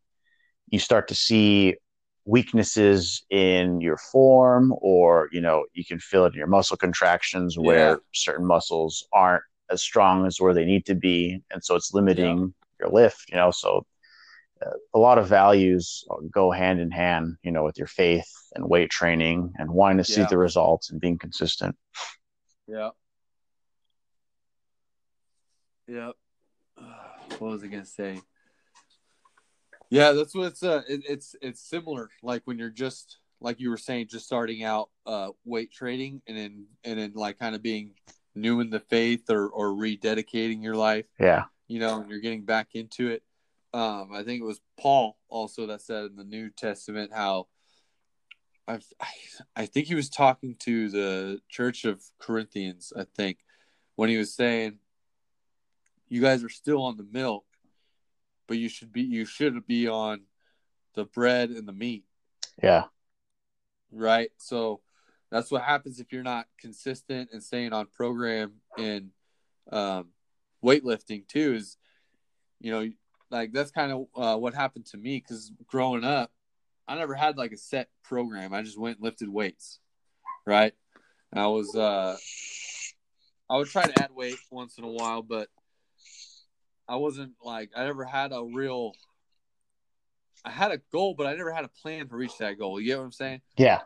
you 0.70 0.78
start 0.78 1.08
to 1.08 1.14
see 1.14 1.76
weaknesses 2.24 3.24
in 3.30 3.80
your 3.80 3.96
form 3.96 4.72
or 4.80 5.28
you 5.32 5.40
know 5.40 5.64
you 5.72 5.84
can 5.84 5.98
feel 5.98 6.24
it 6.24 6.32
in 6.32 6.38
your 6.38 6.46
muscle 6.46 6.76
contractions 6.76 7.58
where 7.58 7.90
Yeah. 7.90 7.96
certain 8.14 8.46
muscles 8.46 9.06
aren't 9.12 9.42
as 9.70 9.82
strong 9.82 10.26
as 10.26 10.40
where 10.40 10.54
they 10.54 10.64
need 10.64 10.86
to 10.86 10.94
be 10.94 11.42
and 11.50 11.64
so 11.64 11.74
it's 11.74 11.92
limiting 11.92 12.54
your 12.78 12.90
lift 12.90 13.24
you 13.28 13.36
know 13.36 13.50
so 13.50 13.84
uh, 14.64 14.70
a 14.94 14.98
lot 14.98 15.18
of 15.18 15.26
values 15.26 16.04
go 16.30 16.52
hand 16.52 16.78
in 16.80 16.92
hand 16.92 17.36
you 17.42 17.50
know 17.50 17.64
with 17.64 17.76
your 17.76 17.88
faith 17.88 18.30
and 18.54 18.68
weight 18.68 18.90
training 18.90 19.52
and 19.58 19.68
wanting 19.70 19.98
to 19.98 20.04
see 20.04 20.20
Yeah. 20.20 20.28
the 20.28 20.38
results 20.38 20.90
and 20.90 21.00
being 21.00 21.18
consistent 21.18 21.74
Yeah. 22.68 22.90
Yep. 25.88 26.14
What 27.38 27.40
was 27.40 27.64
I 27.64 27.66
gonna 27.66 27.84
say? 27.84 28.20
Yeah, 29.92 30.12
that's 30.12 30.34
what 30.34 30.46
it's 30.46 30.62
uh 30.62 30.80
it, 30.88 31.02
it's 31.06 31.36
it's 31.42 31.60
similar. 31.60 32.08
Like 32.22 32.40
when 32.46 32.58
you're 32.58 32.70
just 32.70 33.18
like 33.42 33.60
you 33.60 33.68
were 33.68 33.76
saying, 33.76 34.08
just 34.08 34.24
starting 34.24 34.64
out 34.64 34.88
uh 35.04 35.28
weight 35.44 35.70
trading 35.70 36.22
and 36.26 36.34
then 36.34 36.66
and 36.82 36.98
then 36.98 37.12
like 37.14 37.38
kind 37.38 37.54
of 37.54 37.60
being 37.60 37.90
new 38.34 38.60
in 38.60 38.70
the 38.70 38.80
faith 38.80 39.28
or 39.28 39.50
or 39.50 39.68
rededicating 39.68 40.62
your 40.62 40.76
life, 40.76 41.04
yeah 41.20 41.44
you 41.68 41.78
know, 41.78 42.00
and 42.00 42.08
you're 42.08 42.20
getting 42.20 42.46
back 42.46 42.68
into 42.72 43.10
it. 43.10 43.22
Um, 43.74 44.12
I 44.14 44.22
think 44.22 44.40
it 44.40 44.46
was 44.46 44.62
Paul 44.80 45.18
also 45.28 45.66
that 45.66 45.82
said 45.82 46.06
in 46.06 46.16
the 46.16 46.24
New 46.24 46.48
Testament 46.48 47.10
how 47.12 47.48
I 48.66 48.78
I, 48.98 49.08
I 49.56 49.66
think 49.66 49.88
he 49.88 49.94
was 49.94 50.08
talking 50.08 50.56
to 50.60 50.88
the 50.88 51.42
Church 51.50 51.84
of 51.84 52.02
Corinthians, 52.18 52.94
I 52.96 53.04
think, 53.14 53.40
when 53.96 54.08
he 54.08 54.16
was 54.16 54.32
saying, 54.32 54.78
"You 56.08 56.22
guys 56.22 56.42
are 56.42 56.48
still 56.48 56.82
on 56.82 56.96
the 56.96 57.06
milk, 57.12 57.44
but 58.52 58.58
you 58.58 58.68
should 58.68 58.92
be 58.92 59.00
you 59.00 59.24
should 59.24 59.66
be 59.66 59.88
on 59.88 60.20
the 60.92 61.06
bread 61.06 61.48
and 61.48 61.66
the 61.66 61.72
meat, 61.72 62.04
yeah 62.62 62.84
right?" 63.90 64.28
So 64.36 64.82
that's 65.30 65.50
what 65.50 65.62
happens 65.62 66.00
if 66.00 66.12
you're 66.12 66.22
not 66.22 66.48
consistent 66.60 67.30
and 67.32 67.42
staying 67.42 67.72
on 67.72 67.86
program 67.86 68.56
in 68.76 69.12
um, 69.70 70.08
weightlifting 70.62 71.26
too. 71.26 71.54
Is 71.54 71.78
you 72.60 72.72
know 72.72 72.90
like 73.30 73.54
that's 73.54 73.70
kind 73.70 73.90
of 73.90 74.06
uh, 74.14 74.36
what 74.36 74.52
happened 74.52 74.84
to 74.88 74.98
me 74.98 75.16
because 75.16 75.50
growing 75.66 76.04
up, 76.04 76.30
I 76.86 76.96
never 76.96 77.14
had 77.14 77.38
like 77.38 77.52
a 77.52 77.56
set 77.56 77.88
program. 78.04 78.52
I 78.52 78.60
just 78.60 78.78
went 78.78 78.98
and 78.98 79.04
lifted 79.04 79.30
weights, 79.30 79.78
right? 80.44 80.74
And 81.32 81.40
I 81.40 81.46
was 81.46 81.74
uh, 81.74 82.18
I 83.48 83.56
would 83.56 83.68
try 83.68 83.86
to 83.86 84.02
add 84.02 84.10
weight 84.14 84.36
once 84.50 84.76
in 84.76 84.84
a 84.84 84.92
while, 84.92 85.22
but 85.22 85.48
I 86.88 86.96
wasn't 86.96 87.32
like 87.42 87.70
I 87.76 87.84
never 87.84 88.04
had 88.04 88.32
a 88.32 88.42
real. 88.42 88.92
I 90.44 90.50
had 90.50 90.72
a 90.72 90.78
goal, 90.90 91.14
but 91.16 91.26
I 91.26 91.36
never 91.36 91.52
had 91.52 91.64
a 91.64 91.68
plan 91.68 92.08
to 92.08 92.16
reach 92.16 92.38
that 92.38 92.58
goal. 92.58 92.80
You 92.80 92.86
get 92.88 92.98
what 92.98 93.04
I'm 93.04 93.12
saying? 93.12 93.42
Yeah. 93.56 93.82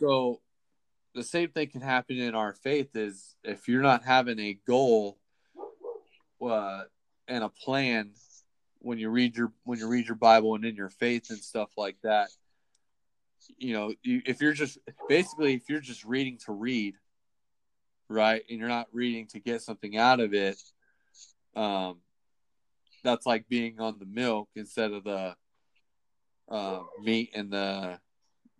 So 0.00 0.40
the 1.14 1.22
same 1.22 1.50
thing 1.50 1.68
can 1.68 1.80
happen 1.80 2.18
in 2.18 2.34
our 2.34 2.54
faith 2.54 2.94
is 2.94 3.36
if 3.44 3.68
you're 3.68 3.82
not 3.82 4.04
having 4.04 4.38
a 4.38 4.58
goal 4.66 5.18
uh, 6.40 6.82
and 7.26 7.44
a 7.44 7.48
plan 7.48 8.12
when 8.80 8.98
you 8.98 9.10
read 9.10 9.36
your 9.36 9.52
when 9.64 9.78
you 9.78 9.88
read 9.88 10.06
your 10.06 10.16
Bible 10.16 10.54
and 10.54 10.64
in 10.64 10.76
your 10.76 10.88
faith 10.88 11.30
and 11.30 11.38
stuff 11.38 11.70
like 11.76 11.96
that, 12.02 12.28
you 13.56 13.72
know, 13.72 13.92
you, 14.02 14.22
if 14.26 14.40
you're 14.40 14.52
just 14.52 14.78
basically 15.08 15.54
if 15.54 15.68
you're 15.68 15.80
just 15.80 16.04
reading 16.04 16.38
to 16.46 16.52
read, 16.52 16.94
right, 18.08 18.42
and 18.48 18.58
you're 18.58 18.68
not 18.68 18.86
reading 18.92 19.26
to 19.28 19.40
get 19.40 19.62
something 19.62 19.96
out 19.96 20.20
of 20.20 20.34
it, 20.34 20.56
um, 21.56 21.98
that's 23.02 23.26
like 23.26 23.48
being 23.48 23.80
on 23.80 23.98
the 23.98 24.06
milk 24.06 24.48
instead 24.56 24.92
of 24.92 25.04
the 25.04 25.34
uh, 26.50 26.80
meat 27.02 27.30
and 27.34 27.50
the 27.50 27.98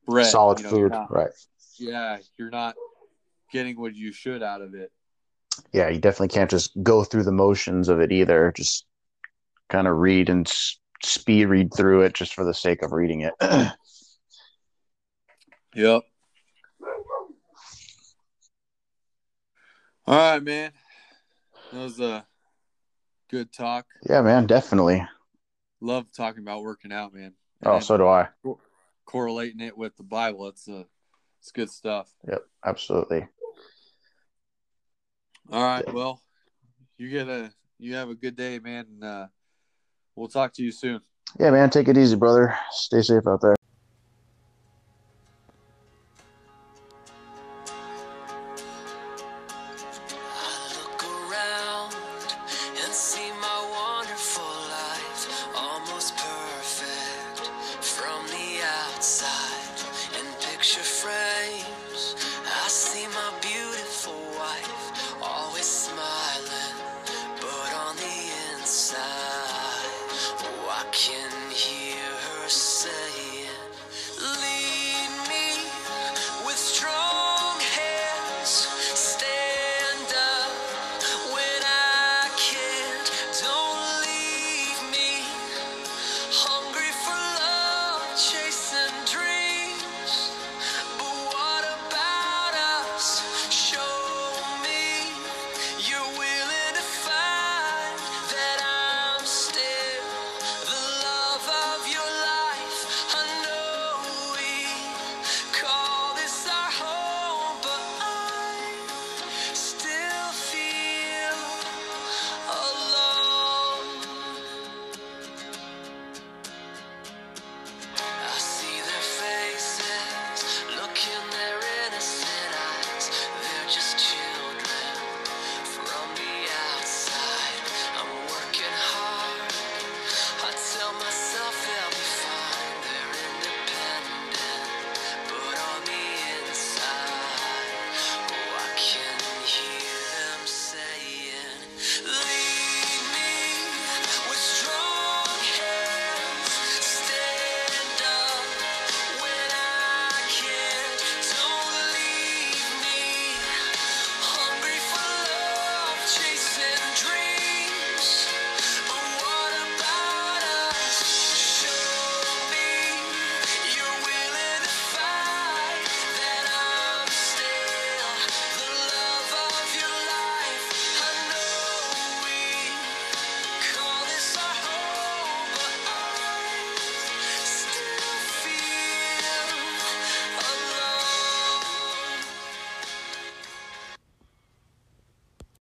bread. 0.07 0.27
Solid 0.27 0.59
you 0.59 0.65
know, 0.65 0.71
food, 0.71 0.93
not- 0.93 1.11
right? 1.11 1.31
yeah, 1.79 2.19
you're 2.37 2.51
not 2.51 2.75
getting 3.53 3.81
what 3.81 3.95
you 3.95 4.13
should 4.13 4.43
out 4.43 4.61
of 4.61 4.75
it. 4.75 4.91
Yeah, 5.73 5.89
you 5.89 5.99
definitely 5.99 6.29
can't 6.29 6.51
just 6.51 6.71
go 6.83 7.05
through 7.05 7.25
the 7.25 7.33
motions 7.33 7.89
of 7.89 8.01
it 8.01 8.13
either. 8.13 8.53
Just 8.55 8.85
kind 9.69 9.87
of 9.87 9.97
read 9.97 10.29
and 10.29 10.51
speed 11.03 11.47
read 11.47 11.73
through 11.75 12.03
it 12.03 12.15
just 12.15 12.35
for 12.35 12.45
the 12.45 12.55
sake 12.55 12.83
of 12.83 12.93
reading 12.93 13.21
it. 13.23 13.35
Yep. 15.75 16.03
All 20.07 20.17
right, 20.17 20.43
man. 20.43 20.73
That 21.73 21.79
was 21.79 22.01
a 22.01 22.27
good 23.31 23.53
talk. 23.53 23.87
yeah, 24.09 24.21
man, 24.23 24.47
definitely. 24.47 25.07
Love 25.81 26.11
talking 26.13 26.43
about 26.43 26.63
working 26.63 26.93
out, 26.93 27.15
man. 27.15 27.35
Oh, 27.65 27.75
And 27.77 27.85
so 27.85 27.97
do 27.97 28.07
I. 28.07 28.29
correlating 29.05 29.61
it 29.61 29.77
with 29.77 29.97
the 29.97 30.03
Bible. 30.03 30.49
It's 30.49 30.69
uh, 30.69 30.85
it's 31.41 31.53
good 31.53 31.71
stuff. 31.71 32.09
Yep, 32.27 32.43
absolutely. 32.65 33.29
All 35.51 35.63
right. 35.63 35.93
Well, 35.93 36.21
you 36.99 37.09
get 37.11 37.29
a 37.29 37.53
you 37.79 37.95
have 37.95 38.11
a 38.11 38.15
good 38.15 38.37
day, 38.37 38.59
man. 38.59 38.87
And 38.91 39.05
uh, 39.05 39.27
we'll 40.17 40.29
talk 40.29 40.53
to 40.55 40.63
you 40.63 40.73
soon. 40.73 41.01
Yeah, 41.39 41.51
man, 41.51 41.71
take 41.71 41.89
it 41.89 41.97
easy, 41.99 42.17
brother. 42.17 42.57
Stay 42.71 43.03
safe 43.03 43.27
out 43.27 43.41
there. 43.41 43.55